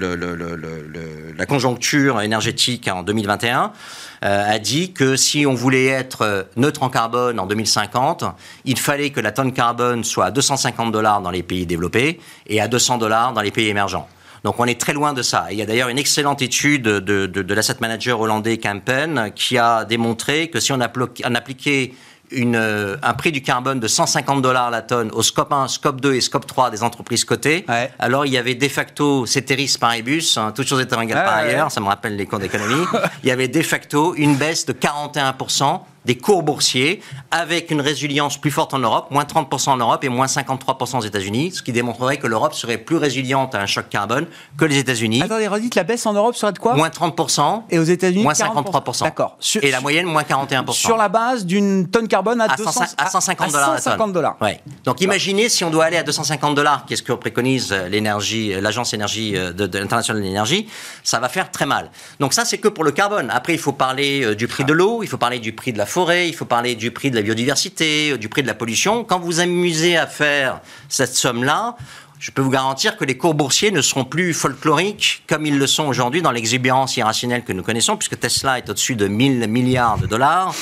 la 1.37 1.45
conjoncture 1.45 2.21
énergétique 2.21 2.87
en 2.87 3.03
2021 3.03 3.73
euh, 4.18 4.18
a 4.27 4.59
dit 4.59 4.91
que 4.91 5.15
si 5.15 5.45
on 5.45 5.53
voulait 5.53 5.87
être 5.87 6.21
euh, 6.23 6.43
neutre 6.57 6.83
en 6.83 6.89
carbone 6.89 7.39
en 7.39 7.45
2050, 7.45 8.25
il 8.65 8.77
fallait 8.77 9.11
que 9.11 9.19
la 9.19 9.31
tonne 9.31 9.53
carbone 9.53 10.03
soit 10.03 10.25
à 10.25 10.31
250 10.31 10.91
dollars 10.91 11.21
dans 11.21 11.31
les 11.31 11.43
pays 11.43 11.65
développés 11.65 12.19
et 12.47 12.59
à 12.59 12.67
200 12.67 12.97
dollars 12.97 13.33
dans 13.33 13.41
les 13.41 13.51
pays 13.51 13.67
émergents. 13.67 14.07
Donc 14.43 14.59
on 14.59 14.65
est 14.65 14.79
très 14.79 14.93
loin 14.93 15.13
de 15.13 15.21
ça. 15.21 15.47
il 15.51 15.57
y 15.57 15.61
a 15.61 15.65
d'ailleurs 15.65 15.89
une 15.89 15.99
excellente 15.99 16.41
étude 16.41 16.83
de, 16.83 16.99
de, 16.99 17.41
de 17.41 17.53
l'asset 17.53 17.75
manager 17.81 18.19
hollandais 18.19 18.57
Campen 18.57 19.31
qui 19.35 19.57
a 19.57 19.83
démontré 19.85 20.49
que 20.49 20.59
si 20.59 20.71
on, 20.71 20.79
appliquait 20.79 21.93
une, 22.31 22.55
euh, 22.55 22.97
un 23.01 23.13
prix 23.13 23.31
du 23.31 23.41
carbone 23.41 23.79
de 23.79 23.87
150 23.87 24.41
dollars 24.41 24.71
la 24.71 24.81
tonne 24.81 25.09
au 25.11 25.23
scope 25.23 25.51
1, 25.51 25.67
scope 25.67 26.01
2 26.01 26.15
et 26.15 26.21
scope 26.21 26.45
3 26.45 26.69
des 26.69 26.83
entreprises 26.83 27.25
cotées, 27.25 27.65
alors 27.99 28.25
il 28.25 28.33
y 28.33 28.37
avait 28.37 28.55
de 28.55 28.67
facto, 28.67 29.25
Ceteris 29.25 29.75
Paribus, 29.79 30.37
hein, 30.37 30.51
toutes 30.55 30.67
choses 30.67 30.81
étant 30.81 31.01
égales 31.01 31.23
par 31.23 31.35
ailleurs, 31.35 31.71
ça 31.71 31.81
me 31.81 31.87
rappelle 31.87 32.15
les 32.15 32.25
cours 32.25 32.39
d'économie, 32.39 32.85
il 33.23 33.29
y 33.29 33.31
avait 33.31 33.47
de 33.47 33.61
facto 33.61 34.15
une 34.15 34.35
baisse 34.35 34.65
de 34.65 34.73
41% 34.73 35.81
des 36.05 36.17
cours 36.17 36.43
boursiers 36.43 37.01
avec 37.31 37.71
une 37.71 37.81
résilience 37.81 38.37
plus 38.37 38.51
forte 38.51 38.73
en 38.73 38.79
Europe, 38.79 39.11
moins 39.11 39.23
30% 39.23 39.69
en 39.71 39.77
Europe 39.77 40.03
et 40.03 40.09
moins 40.09 40.25
53% 40.25 40.97
aux 40.97 41.01
États-Unis, 41.01 41.51
ce 41.51 41.61
qui 41.61 41.71
démontrerait 41.71 42.17
que 42.17 42.27
l'Europe 42.27 42.53
serait 42.53 42.77
plus 42.77 42.97
résiliente 42.97 43.55
à 43.55 43.61
un 43.61 43.65
choc 43.65 43.89
carbone 43.89 44.27
que 44.57 44.65
les 44.65 44.77
États-Unis. 44.77 45.21
Attendez, 45.21 45.47
redites, 45.47 45.75
la 45.75 45.83
baisse 45.83 46.05
en 46.05 46.13
Europe 46.13 46.35
serait 46.35 46.53
de 46.53 46.59
quoi? 46.59 46.75
Moins 46.75 46.89
30%. 46.89 47.63
Et 47.69 47.79
aux 47.79 47.83
États-Unis 47.83 48.23
Moins 48.23 48.33
53%. 48.33 49.03
D'accord. 49.03 49.37
Et 49.61 49.71
la 49.71 49.81
moyenne, 49.81 50.05
moins 50.05 50.23
41%. 50.23 50.71
Sur 50.71 50.97
la 50.97 51.09
base 51.09 51.45
d'une 51.45 51.89
tonne 51.89 52.07
carbone 52.07 52.41
à, 52.41 52.45
à, 52.45 53.09
150 53.09 53.51
dollars 53.51 53.73
la 53.73 53.95
tonne. 53.95 54.11
dollars. 54.11 54.37
Ouais. 54.41 54.61
Donc 54.83 55.01
imaginez 55.01 55.49
si 55.49 55.63
on 55.63 55.69
doit 55.69 55.85
aller 55.85 55.97
à 55.97 56.03
250 56.03 56.55
dollars, 56.55 56.85
qu'est-ce 56.85 57.03
que 57.03 57.13
préconise 57.13 57.71
l'énergie, 57.89 58.53
l'agence 58.59 58.93
énergie 58.93 59.35
euh, 59.35 59.51
de, 59.51 59.67
de 59.67 59.79
l'internationale 59.79 60.21
de 60.21 60.27
l'énergie, 60.27 60.67
ça 61.03 61.19
va 61.19 61.29
faire 61.29 61.51
très 61.51 61.65
mal. 61.65 61.91
Donc 62.19 62.33
ça, 62.33 62.45
c'est 62.45 62.57
que 62.57 62.67
pour 62.67 62.83
le 62.83 62.91
carbone. 62.91 63.29
Après, 63.31 63.53
il 63.53 63.59
faut 63.59 63.71
parler 63.71 64.23
euh, 64.23 64.35
du 64.35 64.47
prix 64.47 64.63
de 64.63 64.73
l'eau, 64.73 65.03
il 65.03 65.07
faut 65.07 65.17
parler 65.17 65.39
du 65.39 65.53
prix 65.53 65.73
de 65.73 65.77
la 65.77 65.85
forêt, 65.89 66.29
il 66.29 66.33
faut 66.33 66.45
parler 66.45 66.75
du 66.75 66.91
prix 66.91 67.11
de 67.11 67.15
la 67.15 67.21
biodiversité, 67.21 68.17
du 68.17 68.29
prix 68.29 68.41
de 68.41 68.47
la 68.47 68.53
pollution. 68.53 69.03
Quand 69.03 69.19
vous 69.19 69.39
amusez 69.39 69.97
à 69.97 70.07
faire 70.07 70.61
cette 70.87 71.15
somme-là, 71.15 71.75
je 72.19 72.31
peux 72.31 72.41
vous 72.41 72.49
garantir 72.49 72.97
que 72.97 73.05
les 73.05 73.17
cours 73.17 73.33
boursiers 73.33 73.71
ne 73.71 73.81
seront 73.81 74.03
plus 74.03 74.33
folkloriques 74.33 75.23
comme 75.27 75.45
ils 75.45 75.57
le 75.57 75.67
sont 75.67 75.85
aujourd'hui 75.85 76.21
dans 76.21 76.31
l'exubérance 76.31 76.97
irrationnelle 76.97 77.43
que 77.43 77.53
nous 77.53 77.63
connaissons, 77.63 77.95
puisque 77.95 78.19
Tesla 78.19 78.57
est 78.57 78.69
au-dessus 78.69 78.97
de 78.97 79.07
1000 79.07 79.47
milliards 79.47 79.97
de 79.97 80.05
dollars. 80.05 80.53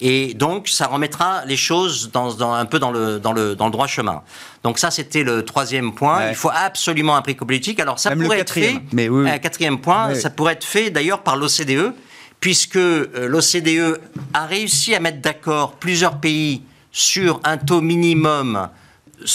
Et 0.00 0.32
donc, 0.34 0.68
ça 0.68 0.86
remettra 0.86 1.44
les 1.44 1.56
choses 1.56 2.10
dans, 2.10 2.42
un 2.54 2.64
peu 2.64 2.78
dans 2.78 2.90
le, 2.90 3.20
dans, 3.20 3.32
le, 3.32 3.54
dans 3.54 3.66
le 3.66 3.70
droit 3.70 3.86
chemin. 3.86 4.22
Donc 4.64 4.78
ça, 4.78 4.90
c'était 4.90 5.22
le 5.22 5.44
troisième 5.44 5.94
point. 5.94 6.30
Il 6.30 6.34
faut 6.34 6.50
absolument 6.52 7.14
un 7.14 7.22
prix 7.22 7.34
politique. 7.34 7.78
Alors 7.78 7.98
ça 7.98 8.16
pourrait 8.16 8.40
être 8.40 8.54
fait. 8.54 8.80
Mais 8.92 9.08
oui, 9.08 9.28
Un 9.28 9.38
quatrième 9.38 9.78
point, 9.78 10.14
ça 10.14 10.30
pourrait 10.30 10.54
être 10.54 10.64
fait 10.64 10.90
d'ailleurs 10.90 11.22
par 11.22 11.36
l'OCDE 11.36 11.92
puisque 12.42 12.76
euh, 12.76 13.28
l'OCDE 13.28 14.00
a 14.34 14.46
réussi 14.46 14.94
à 14.94 15.00
mettre 15.00 15.20
d'accord 15.20 15.76
plusieurs 15.76 16.18
pays 16.18 16.62
sur 16.90 17.40
un 17.44 17.56
taux 17.56 17.80
minimum 17.80 18.68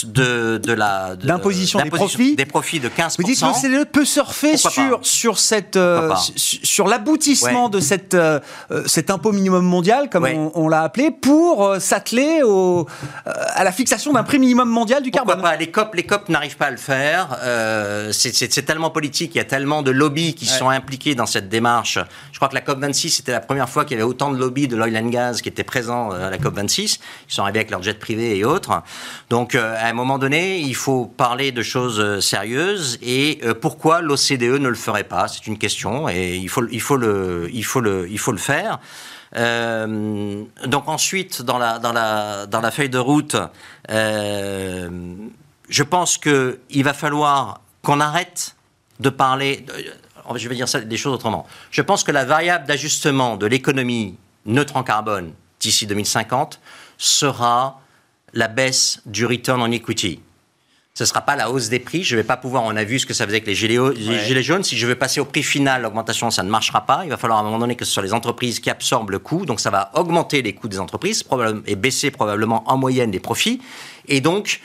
de, 0.04 0.58
de 0.58 0.72
la 0.72 1.16
d'imposition 1.16 1.80
des 1.80 1.90
profits 1.90 2.36
des 2.36 2.46
profits 2.46 2.80
de 2.80 2.88
15 2.88 3.16
Vous 3.18 3.24
dites 3.24 3.40
que 3.40 3.44
l'OCDE 3.44 3.88
peut 3.90 4.04
surfer 4.04 4.56
sur 4.56 5.00
sur 5.02 5.38
cette 5.38 5.76
euh, 5.76 6.14
sur 6.36 6.88
l'aboutissement 6.88 7.68
de 7.68 7.80
cette 7.80 8.14
euh, 8.14 8.40
euh, 8.70 8.82
cet 8.86 9.10
impôt 9.10 9.32
minimum 9.32 9.64
mondial 9.64 10.08
comme 10.10 10.26
on, 10.54 10.68
l'a 10.68 10.82
appelé 10.82 11.10
pour 11.10 11.76
s'atteler 11.80 12.42
au 12.42 12.86
à 13.24 13.64
la 13.64 13.72
fixation 13.72 14.12
d'un 14.12 14.22
prix 14.22 14.38
minimum 14.38 14.68
mondial 14.68 15.02
du 15.02 15.10
Pourquoi 15.10 15.34
carbone. 15.34 15.50
Pas 15.50 15.56
les 15.56 15.70
COP 15.70 15.94
les 15.94 16.04
COP 16.04 16.28
n'arrivent 16.28 16.56
pas 16.56 16.66
à 16.66 16.70
le 16.70 16.76
faire. 16.76 17.38
c'est 18.12 18.66
tellement 18.66 18.90
politique, 18.90 19.34
il 19.34 19.38
y 19.38 19.40
a 19.40 19.44
tellement 19.44 19.82
de 19.82 19.90
lobbies 19.90 20.34
qui 20.34 20.46
sont 20.46 20.68
impliqués 20.68 21.14
dans 21.14 21.26
cette 21.26 21.48
démarche. 21.48 21.98
Je 22.32 22.38
crois 22.38 22.48
que 22.48 22.54
la 22.54 22.60
COP 22.60 22.78
26 22.78 23.10
c'était 23.10 23.32
la 23.32 23.40
première 23.40 23.68
fois 23.68 23.84
qu'il 23.84 23.96
y 23.96 24.00
avait 24.00 24.08
autant 24.08 24.30
de 24.30 24.36
lobbies 24.36 24.68
de 24.68 24.76
l'oil 24.76 24.96
and 24.96 25.08
gas 25.08 25.40
qui 25.42 25.48
étaient 25.48 25.64
présents 25.64 26.10
à 26.10 26.30
la 26.30 26.38
COP 26.38 26.54
26. 26.54 27.00
Ils 27.28 27.32
sont 27.32 27.42
arrivés 27.42 27.60
avec 27.60 27.70
leurs 27.70 27.82
jets 27.82 27.94
privés 27.94 28.36
et 28.36 28.44
autres. 28.44 28.82
Donc 29.30 29.56
à 29.78 29.88
un 29.88 29.92
moment 29.92 30.18
donné, 30.18 30.58
il 30.58 30.74
faut 30.74 31.06
parler 31.06 31.52
de 31.52 31.62
choses 31.62 32.00
euh, 32.00 32.20
sérieuses 32.20 32.98
et 33.00 33.38
euh, 33.44 33.54
pourquoi 33.54 34.00
l'OCDE 34.00 34.58
ne 34.58 34.68
le 34.68 34.74
ferait 34.74 35.04
pas? 35.04 35.28
C'est 35.28 35.46
une 35.46 35.58
question 35.58 36.08
et 36.08 36.36
il 36.36 36.48
faut, 36.48 36.66
il 36.70 36.80
faut, 36.80 36.96
le, 36.96 37.48
il 37.52 37.64
faut, 37.64 37.80
le, 37.80 38.08
il 38.10 38.18
faut 38.18 38.32
le 38.32 38.38
faire. 38.38 38.80
Euh, 39.36 40.42
donc 40.66 40.88
ensuite, 40.88 41.42
dans 41.42 41.58
la, 41.58 41.78
dans 41.78 41.92
la, 41.92 42.46
dans 42.46 42.60
la 42.60 42.70
feuille 42.70 42.88
de 42.88 42.98
route, 42.98 43.36
je 43.88 45.82
pense 45.82 46.18
qu'il 46.18 46.84
va 46.84 46.92
falloir 46.92 47.60
qu'on 47.82 48.00
arrête 48.00 48.56
de 49.00 49.10
parler, 49.10 49.64
je 50.34 50.48
vais 50.48 50.54
dire 50.54 50.68
ça, 50.68 50.80
des 50.80 50.96
choses 50.96 51.14
autrement. 51.14 51.46
Je 51.70 51.82
pense 51.82 52.04
que 52.04 52.10
la 52.10 52.24
variable 52.24 52.66
d'ajustement 52.66 53.36
de 53.36 53.46
l'économie 53.46 54.16
neutre 54.46 54.76
en 54.76 54.82
carbone 54.82 55.32
d'ici 55.60 55.86
2050 55.86 56.58
sera 56.96 57.80
la 58.34 58.48
baisse 58.48 59.00
du 59.06 59.26
return 59.26 59.60
on 59.60 59.70
equity. 59.70 60.20
Ce 60.94 61.04
ne 61.04 61.06
sera 61.06 61.20
pas 61.20 61.36
la 61.36 61.48
hausse 61.48 61.68
des 61.68 61.78
prix. 61.78 62.02
Je 62.02 62.16
ne 62.16 62.20
vais 62.20 62.26
pas 62.26 62.36
pouvoir, 62.36 62.64
on 62.64 62.74
a 62.74 62.82
vu 62.82 62.98
ce 62.98 63.06
que 63.06 63.14
ça 63.14 63.24
faisait 63.24 63.36
avec 63.36 63.46
les 63.46 63.54
gilets, 63.54 64.42
jaunes. 64.42 64.64
Si 64.64 64.76
je 64.76 64.84
veux 64.84 64.96
passer 64.96 65.20
au 65.20 65.24
prix 65.24 65.44
final, 65.44 65.82
l'augmentation, 65.82 66.28
ça 66.32 66.42
ne 66.42 66.50
marchera 66.50 66.86
pas. 66.86 67.02
Il 67.04 67.10
va 67.10 67.16
falloir 67.16 67.38
à 67.38 67.42
un 67.42 67.44
moment 67.44 67.60
donné 67.60 67.76
que 67.76 67.84
ce 67.84 67.92
soit 67.92 68.02
les 68.02 68.12
entreprises 68.12 68.58
qui 68.58 68.68
absorbent 68.68 69.12
le 69.12 69.20
coût. 69.20 69.46
Donc 69.46 69.60
ça 69.60 69.70
va 69.70 69.92
augmenter 69.94 70.42
les 70.42 70.54
coûts 70.54 70.66
des 70.66 70.80
entreprises 70.80 71.24
et 71.66 71.76
baisser 71.76 72.10
probablement 72.10 72.64
en 72.68 72.76
moyenne 72.76 73.12
les 73.12 73.20
profits. 73.20 73.60
Et 74.08 74.20
donc, 74.20 74.60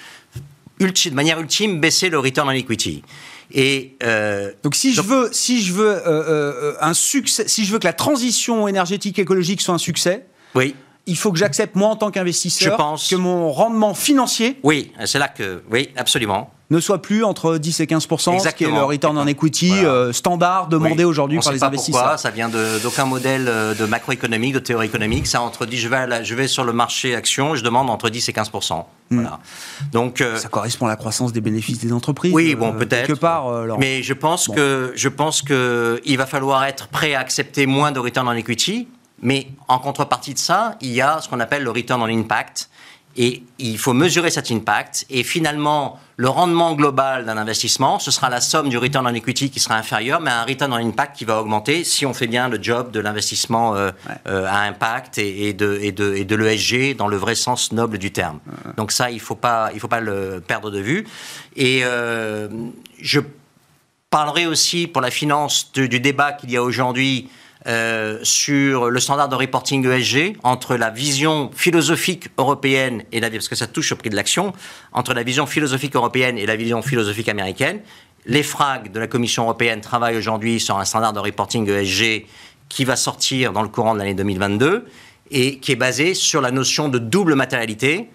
de 0.79 1.13
manière 1.13 1.39
ultime, 1.39 1.79
baisser 1.79 2.09
le 2.09 2.17
return 2.17 2.49
on 2.49 2.51
equity. 2.51 3.03
Et 3.51 3.95
euh, 4.01 4.51
donc 4.63 4.73
si 4.73 4.91
je 4.91 5.01
veux, 5.01 5.29
si 5.31 5.61
je 5.61 5.73
veux 5.73 5.87
euh, 5.87 6.01
euh, 6.07 6.73
un 6.81 6.95
succès, 6.95 7.47
si 7.47 7.63
je 7.63 7.71
veux 7.71 7.77
que 7.77 7.85
la 7.85 7.93
transition 7.93 8.67
énergétique 8.67 9.19
écologique 9.19 9.61
soit 9.61 9.75
un 9.75 9.77
succès, 9.77 10.25
oui 10.55 10.73
il 11.05 11.17
faut 11.17 11.31
que 11.31 11.37
j'accepte 11.37 11.75
moi 11.75 11.89
en 11.89 11.95
tant 11.95 12.11
qu'investisseur 12.11 12.77
que 12.77 13.15
mon 13.15 13.51
rendement 13.51 13.93
financier. 13.93 14.59
Oui, 14.63 14.91
c'est 15.05 15.19
là 15.19 15.27
que 15.27 15.63
oui, 15.71 15.89
absolument 15.95 16.49
ne 16.73 16.79
soit 16.79 17.01
plus 17.01 17.23
entre 17.23 17.57
10 17.57 17.81
et 17.81 17.87
15 17.87 18.07
ce 18.09 18.49
qui 18.55 18.63
est 18.63 18.71
le 18.71 18.83
return 18.83 19.17
on 19.17 19.27
equity 19.27 19.71
euh, 19.71 20.11
standard 20.11 20.67
demandé 20.67 21.03
aujourd'hui 21.03 21.39
par 21.39 21.53
les 21.53 21.63
investisseurs. 21.63 22.01
Pourquoi. 22.01 22.17
Ça 22.17 22.31
vient 22.31 22.49
d'aucun 22.49 23.05
modèle 23.05 23.47
euh, 23.47 23.75
de 23.75 23.85
macroéconomique, 23.85 24.53
de 24.53 24.59
théorie 24.59 24.87
économique. 24.87 25.27
Ça 25.27 25.41
entre 25.41 25.67
je 25.71 25.87
vais, 25.87 26.23
je 26.23 26.35
vais 26.35 26.47
sur 26.47 26.63
le 26.63 26.73
marché 26.73 27.15
action, 27.15 27.55
je 27.55 27.63
demande 27.63 27.89
entre 27.89 28.09
10 28.09 28.27
et 28.29 28.33
15 28.33 28.51
hmm. 28.51 28.81
voilà. 29.11 29.39
Donc 29.91 30.21
euh, 30.21 30.37
ça 30.37 30.49
correspond 30.49 30.87
à 30.87 30.89
la 30.89 30.95
croissance 30.95 31.31
des 31.31 31.41
bénéfices 31.41 31.79
des 31.79 31.93
entreprises. 31.93 32.33
Oui, 32.33 32.55
bon 32.55 32.73
peut-être. 32.73 33.07
Quelque 33.07 33.19
part. 33.19 33.45
Mais 33.77 34.01
je 34.01 34.13
pense 34.13 34.47
que 34.47 34.93
je 34.95 35.09
pense 35.09 35.41
que 35.41 36.01
il 36.05 36.17
va 36.17 36.25
falloir 36.25 36.63
être 36.65 36.87
prêt 36.87 37.13
à 37.13 37.19
accepter 37.19 37.65
moins 37.65 37.91
de 37.91 37.99
return 37.99 38.27
on 38.27 38.33
equity. 38.33 38.87
Mais 39.23 39.47
en 39.67 39.79
contrepartie 39.79 40.33
de 40.33 40.39
ça, 40.39 40.75
il 40.81 40.91
y 40.91 41.01
a 41.01 41.19
ce 41.21 41.29
qu'on 41.29 41.39
appelle 41.39 41.63
le 41.63 41.71
return 41.71 42.01
on 42.01 42.05
impact 42.05 42.69
et 43.15 43.43
il 43.59 43.77
faut 43.77 43.93
mesurer 43.93 44.31
cet 44.31 44.51
impact. 44.51 45.05
Et 45.09 45.23
finalement, 45.23 45.99
le 46.17 46.29
rendement 46.29 46.73
global 46.73 47.25
d'un 47.25 47.37
investissement, 47.37 47.99
ce 47.99 48.11
sera 48.11 48.29
la 48.29 48.41
somme 48.41 48.69
du 48.69 48.77
return 48.77 49.05
on 49.07 49.13
equity 49.13 49.49
qui 49.49 49.59
sera 49.59 49.75
inférieur, 49.75 50.19
mais 50.19 50.31
un 50.31 50.43
return 50.43 50.73
on 50.73 50.77
impact 50.77 51.15
qui 51.15 51.25
va 51.25 51.39
augmenter 51.39 51.83
si 51.83 52.05
on 52.05 52.13
fait 52.13 52.27
bien 52.27 52.49
le 52.49 52.61
job 52.61 52.91
de 52.91 52.99
l'investissement 52.99 53.75
euh, 53.75 53.91
euh, 54.27 54.45
à 54.45 54.61
impact 54.61 55.19
et, 55.19 55.53
de, 55.53 55.79
et 55.81 55.91
de, 55.91 56.15
et 56.15 56.25
de 56.25 56.35
l'ESG 56.35 56.95
dans 56.97 57.07
le 57.07 57.17
vrai 57.17 57.35
sens 57.35 57.71
noble 57.71 57.97
du 57.97 58.11
terme. 58.11 58.39
Donc 58.77 58.91
ça, 58.91 59.09
il 59.09 59.15
ne 59.15 59.21
faut, 59.21 59.35
pas, 59.35 59.69
il 59.73 59.79
faut 59.79 59.87
pas 59.87 60.01
le 60.01 60.43
perdre 60.45 60.69
de 60.69 60.79
vue. 60.79 61.07
Et 61.55 61.81
euh, 61.83 62.49
je 62.99 63.21
parlerai 64.09 64.47
aussi 64.47 64.87
pour 64.87 65.01
la 65.01 65.11
finance 65.11 65.71
du 65.71 65.99
débat 65.99 66.33
qu'il 66.33 66.51
y 66.51 66.57
a 66.57 66.63
aujourd'hui 66.63 67.29
euh, 67.65 68.19
sur 68.23 68.89
le 68.89 68.99
standard 68.99 69.29
de 69.29 69.35
reporting 69.35 69.87
ESG 69.87 70.37
entre 70.43 70.75
la 70.75 70.89
vision 70.89 71.49
philosophique 71.55 72.27
européenne 72.37 73.03
et 73.13 73.21
la 73.21 73.29
parce 73.29 73.47
que 73.47 73.55
ça 73.55 73.67
touche 73.67 73.93
au 73.93 73.95
prix 73.95 74.09
de 74.09 74.17
l'action 74.17 74.51
entre 74.91 75.13
la 75.13 75.23
vision 75.23 75.45
philosophique 75.45 75.95
européenne 75.95 76.37
et 76.37 76.45
la 76.45 76.57
vision 76.57 76.81
philosophique 76.81 77.29
américaine. 77.29 77.79
Les 78.25 78.43
FRAG 78.43 78.91
de 78.91 78.99
la 78.99 79.07
Commission 79.07 79.43
européenne 79.43 79.79
travaillent 79.79 80.17
aujourd'hui 80.17 80.59
sur 80.59 80.77
un 80.77 80.83
standard 80.83 81.13
de 81.13 81.19
reporting 81.19 81.69
ESG 81.69 82.25
qui 82.67 82.85
va 82.85 82.97
sortir 82.97 83.53
dans 83.53 83.61
le 83.61 83.69
courant 83.69 83.93
de 83.93 83.99
l'année 83.99 84.13
2022 84.13 84.85
et 85.31 85.59
qui 85.59 85.71
est 85.71 85.77
basé 85.77 86.13
sur 86.13 86.41
la 86.41 86.51
notion 86.51 86.89
de 86.89 86.99
double 86.99 87.35
matérialité. 87.35 88.09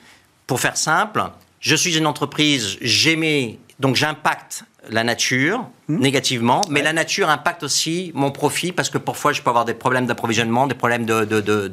Pour 0.47 0.61
faire 0.61 0.77
simple, 0.77 1.23
je 1.61 1.75
suis 1.75 1.97
une 1.97 2.07
entreprise, 2.07 2.77
j'émets, 2.81 3.59
donc 3.81 3.97
j'impacte 3.97 4.65
la 4.91 5.05
nature 5.05 5.67
hmm. 5.89 5.99
négativement, 5.99 6.61
mais 6.71 6.83
la 6.83 6.93
nature 6.93 7.29
impacte 7.29 7.63
aussi 7.63 8.13
mon 8.15 8.31
profit 8.31 8.73
parce 8.73 8.91
que 8.91 8.99
parfois 8.99 9.33
je 9.33 9.43
peux 9.43 9.51
avoir 9.51 9.65
des 9.65 9.75
problèmes 9.75 10.07
d'approvisionnement, 10.07 10.67
des 10.67 10.75
problèmes 10.75 11.05
de, 11.05 11.25
de, 11.25 11.41
de, 11.41 11.69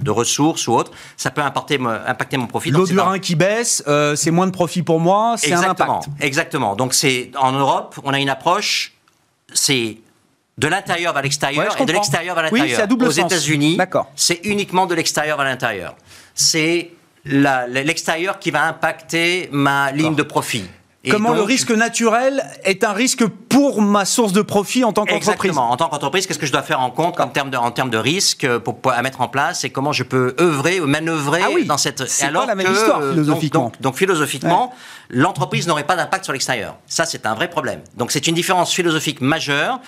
de, 0.00 0.10
ressources 0.10 0.68
ou 0.68 0.72
autres. 0.72 0.92
Ça 1.16 1.30
peut 1.30 1.40
impacter, 1.40 1.78
impacter 2.06 2.36
mon 2.36 2.46
profit. 2.46 2.70
L'eau 2.70 2.86
du 2.86 2.98
Rhin 2.98 3.18
qui 3.18 3.34
baisse, 3.34 3.82
euh, 3.88 4.16
c'est 4.16 4.30
moins 4.30 4.46
de 4.46 4.52
profit 4.52 4.82
pour 4.82 5.00
moi, 5.00 5.34
c'est 5.38 5.52
un 5.52 5.70
impact. 5.70 6.08
Exactement. 6.20 6.76
Donc 6.76 6.94
c'est 6.94 7.30
en 7.38 7.52
Europe, 7.52 7.98
on 8.04 8.12
a 8.12 8.20
une 8.20 8.30
approche, 8.30 8.92
c'est 9.52 9.98
de 10.58 10.68
l'intérieur 10.68 11.12
vers 11.12 11.22
l'extérieur 11.22 11.80
et 11.80 11.84
de 11.84 11.92
l'extérieur 11.92 12.34
vers 12.34 12.44
l'intérieur. 12.44 12.88
Oui, 12.90 13.06
Aux 13.06 13.10
États-Unis, 13.10 13.78
c'est 14.14 14.40
uniquement 14.44 14.86
de 14.86 14.94
l'extérieur 14.94 15.36
vers 15.36 15.46
l'intérieur. 15.46 15.96
C'est 16.34 16.90
l'extérieur 17.24 18.38
qui 18.38 18.50
va 18.50 18.66
impacter 18.66 19.48
ma 19.52 19.92
ligne 19.92 20.14
de 20.14 20.22
profit. 20.22 20.68
Comment 21.10 21.32
le 21.32 21.42
risque 21.42 21.70
naturel 21.70 22.44
est 22.64 22.84
un 22.84 22.92
risque 22.92 23.26
pour 23.26 23.82
ma 23.82 24.04
source 24.04 24.32
de 24.32 24.42
profit 24.42 24.84
en 24.84 24.92
tant 24.92 25.02
qu'entreprise 25.02 25.28
Exactement. 25.28 25.70
En 25.70 25.76
tant 25.76 25.88
qu'entreprise, 25.88 26.26
qu'est-ce 26.26 26.38
que 26.38 26.46
je 26.46 26.52
dois 26.52 26.62
faire 26.62 26.80
en 26.80 26.90
compte 26.90 27.18
en 27.18 27.28
termes 27.28 27.50
de, 27.50 27.56
en 27.56 27.72
termes 27.72 27.90
de 27.90 27.98
risque 27.98 28.44
euh, 28.44 28.60
pour, 28.60 28.78
à 28.92 29.02
mettre 29.02 29.20
en 29.20 29.28
place 29.28 29.64
et 29.64 29.70
comment 29.70 29.92
je 29.92 30.04
peux 30.04 30.36
œuvrer 30.40 30.80
ou 30.80 30.86
manœuvrer 30.86 31.40
ah 31.44 31.64
dans 31.66 31.76
cette. 31.76 32.08
C'est 32.08 32.32
pas 32.32 32.46
la 32.46 32.54
même 32.54 32.72
histoire 32.72 33.02
philosophiquement. 33.02 33.72
Donc, 33.80 33.96
philosophiquement, 33.96 34.72
l'entreprise 35.12 35.66
n'aurait 35.68 35.84
pas 35.84 35.94
d'impact 35.94 36.24
sur 36.24 36.32
l'extérieur. 36.32 36.76
Ça, 36.86 37.04
c'est 37.04 37.26
un 37.26 37.34
vrai 37.34 37.48
problème. 37.48 37.80
Donc 37.96 38.10
c'est 38.10 38.26
une 38.26 38.34
différence 38.34 38.72
philosophique 38.72 39.20
majeure. 39.20 39.78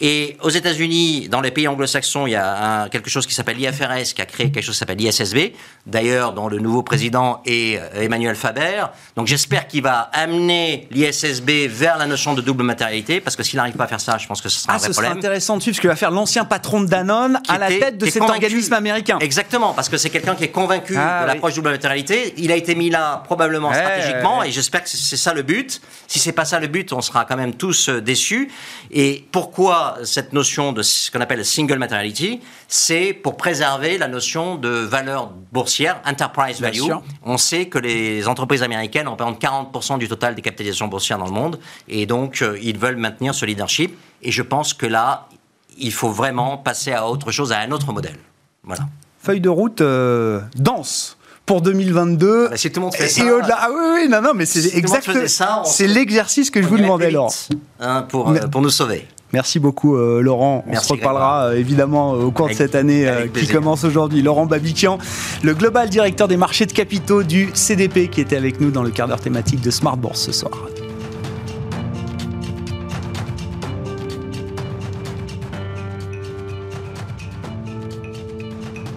Et 0.00 0.36
aux 0.42 0.50
États-Unis, 0.50 1.28
dans 1.28 1.40
les 1.40 1.50
pays 1.50 1.66
anglo-saxons, 1.66 2.26
il 2.26 2.32
y 2.32 2.36
a 2.36 2.88
quelque 2.90 3.08
chose 3.08 3.26
qui 3.26 3.34
s'appelle 3.34 3.56
l'IFRS 3.56 4.12
qui 4.14 4.20
a 4.20 4.26
créé 4.26 4.52
quelque 4.52 4.64
chose 4.64 4.74
qui 4.74 4.80
s'appelle 4.80 4.98
l'ISSB. 4.98 5.52
D'ailleurs, 5.86 6.34
dont 6.34 6.48
le 6.48 6.58
nouveau 6.58 6.82
président 6.82 7.40
est 7.46 7.78
euh, 7.78 8.02
Emmanuel 8.02 8.36
Faber. 8.36 8.84
Donc 9.16 9.26
j'espère 9.26 9.66
qu'il 9.66 9.82
va 9.82 10.10
amener 10.12 10.86
l'ISSB 10.90 11.68
vers 11.68 11.96
la 11.96 12.06
notion 12.06 12.34
de 12.34 12.42
double 12.42 12.64
matérialité, 12.64 13.20
parce 13.20 13.36
que 13.36 13.42
s'il 13.42 13.56
n'arrive 13.56 13.74
pas 13.74 13.84
à 13.84 13.88
faire 13.88 14.00
ça, 14.00 14.18
je 14.18 14.26
pense 14.26 14.42
que 14.42 14.48
ce 14.48 14.60
sera 14.60 14.74
un 14.74 14.76
ah, 14.76 14.78
vrai 14.78 14.90
problème. 14.90 15.12
Ce 15.12 15.18
intéressant 15.18 15.56
de 15.56 15.62
suivre 15.62 15.76
ce 15.76 15.80
que 15.80 15.88
va 15.88 15.96
faire 15.96 16.10
l'ancien 16.10 16.44
patron 16.44 16.82
de 16.82 16.86
Danone 16.86 17.40
à 17.48 17.58
la 17.58 17.68
tête 17.68 17.96
de 17.96 18.06
cet 18.06 18.22
organisme 18.22 18.74
américain. 18.74 19.18
Exactement, 19.20 19.72
parce 19.72 19.88
que 19.88 19.96
c'est 19.96 20.10
quelqu'un 20.10 20.34
qui 20.34 20.44
est 20.44 20.48
convaincu 20.48 20.96
ah 20.98 21.22
de 21.22 21.28
l'approche 21.28 21.54
double 21.54 21.70
matérialité. 21.70 22.34
Il 22.36 22.52
a 22.52 22.56
été 22.56 22.74
mis 22.74 22.90
là 22.90 23.22
probablement 23.24 23.72
stratégiquement, 23.72 24.42
et 24.42 24.50
j'espère 24.50 24.73
que 24.80 24.88
c'est 24.88 25.16
ça 25.16 25.34
le 25.34 25.42
but. 25.42 25.80
Si 26.06 26.18
c'est 26.18 26.32
pas 26.32 26.44
ça 26.44 26.58
le 26.60 26.66
but, 26.66 26.92
on 26.92 27.02
sera 27.02 27.24
quand 27.24 27.36
même 27.36 27.54
tous 27.54 27.88
euh, 27.88 28.00
déçus. 28.00 28.50
Et 28.90 29.26
pourquoi 29.30 29.98
cette 30.04 30.32
notion 30.32 30.72
de 30.72 30.82
ce 30.82 31.10
qu'on 31.10 31.20
appelle 31.20 31.44
single 31.44 31.78
materiality? 31.78 32.40
C'est 32.68 33.12
pour 33.12 33.36
préserver 33.36 33.98
la 33.98 34.08
notion 34.08 34.56
de 34.56 34.70
valeur 34.70 35.30
boursière, 35.52 36.00
enterprise 36.06 36.60
value. 36.60 36.90
On 37.22 37.36
sait 37.36 37.66
que 37.66 37.78
les 37.78 38.26
entreprises 38.26 38.62
américaines 38.62 39.08
représentent 39.08 39.40
40% 39.40 39.98
du 39.98 40.08
total 40.08 40.34
des 40.34 40.40
capitaux 40.40 40.54
capitalisation 40.54 40.88
boursière 40.88 41.18
dans 41.18 41.26
le 41.26 41.32
monde. 41.32 41.58
Et 41.88 42.06
donc, 42.06 42.40
euh, 42.40 42.58
ils 42.62 42.78
veulent 42.78 42.96
maintenir 42.96 43.34
ce 43.34 43.44
leadership. 43.44 43.96
Et 44.22 44.30
je 44.30 44.42
pense 44.42 44.72
que 44.72 44.86
là, 44.86 45.28
il 45.76 45.92
faut 45.92 46.10
vraiment 46.10 46.56
passer 46.56 46.92
à 46.92 47.08
autre 47.08 47.30
chose, 47.32 47.52
à 47.52 47.58
un 47.58 47.70
autre 47.72 47.92
modèle. 47.92 48.16
Voilà. 48.62 48.86
Feuille 49.18 49.40
de 49.40 49.48
route 49.48 49.80
euh, 49.80 50.40
dense 50.54 51.18
pour 51.46 51.60
2022. 51.62 52.44
Ah 52.46 52.50
bah, 52.50 52.56
si 52.56 52.70
tout 52.70 52.80
le 52.80 52.84
monde 52.84 52.94
fait 52.94 53.08
ça. 53.08 53.22
ah 53.52 53.68
oui, 53.70 53.84
oui, 53.94 54.08
non, 54.08 54.22
non, 54.22 54.32
mais 54.34 54.46
c'est 54.46 54.76
exactement. 54.76 55.64
C'est 55.64 55.86
l'exercice 55.86 56.50
que 56.50 56.62
je 56.62 56.66
vous 56.66 56.78
demandais, 56.78 57.10
Laurent. 57.10 57.32
Hein, 57.80 58.06
pour, 58.08 58.30
euh, 58.30 58.38
pour 58.50 58.62
nous 58.62 58.70
sauver. 58.70 59.06
Merci 59.32 59.58
beaucoup 59.58 59.96
euh, 59.96 60.20
Laurent. 60.20 60.64
On 60.68 60.76
se 60.76 60.92
reparlera 60.92 61.46
euh, 61.46 61.58
évidemment 61.58 62.12
au 62.12 62.30
cours 62.30 62.48
de 62.48 62.54
cette 62.54 62.74
année 62.74 63.10
qui 63.34 63.48
commence 63.48 63.84
aujourd'hui. 63.84 64.22
Laurent 64.22 64.46
Babikian, 64.46 64.98
le 65.42 65.54
global 65.54 65.88
directeur 65.88 66.28
des 66.28 66.36
marchés 66.36 66.66
de 66.66 66.72
capitaux 66.72 67.22
du 67.24 67.50
CDP 67.52 68.08
qui 68.08 68.20
était 68.20 68.36
avec 68.36 68.60
nous 68.60 68.70
dans 68.70 68.82
le 68.82 68.90
quart 68.90 69.08
d'heure 69.08 69.20
thématique 69.20 69.60
de 69.60 69.70
Smart 69.70 69.96
Bourse 69.96 70.20
ce 70.20 70.32
soir. 70.32 70.68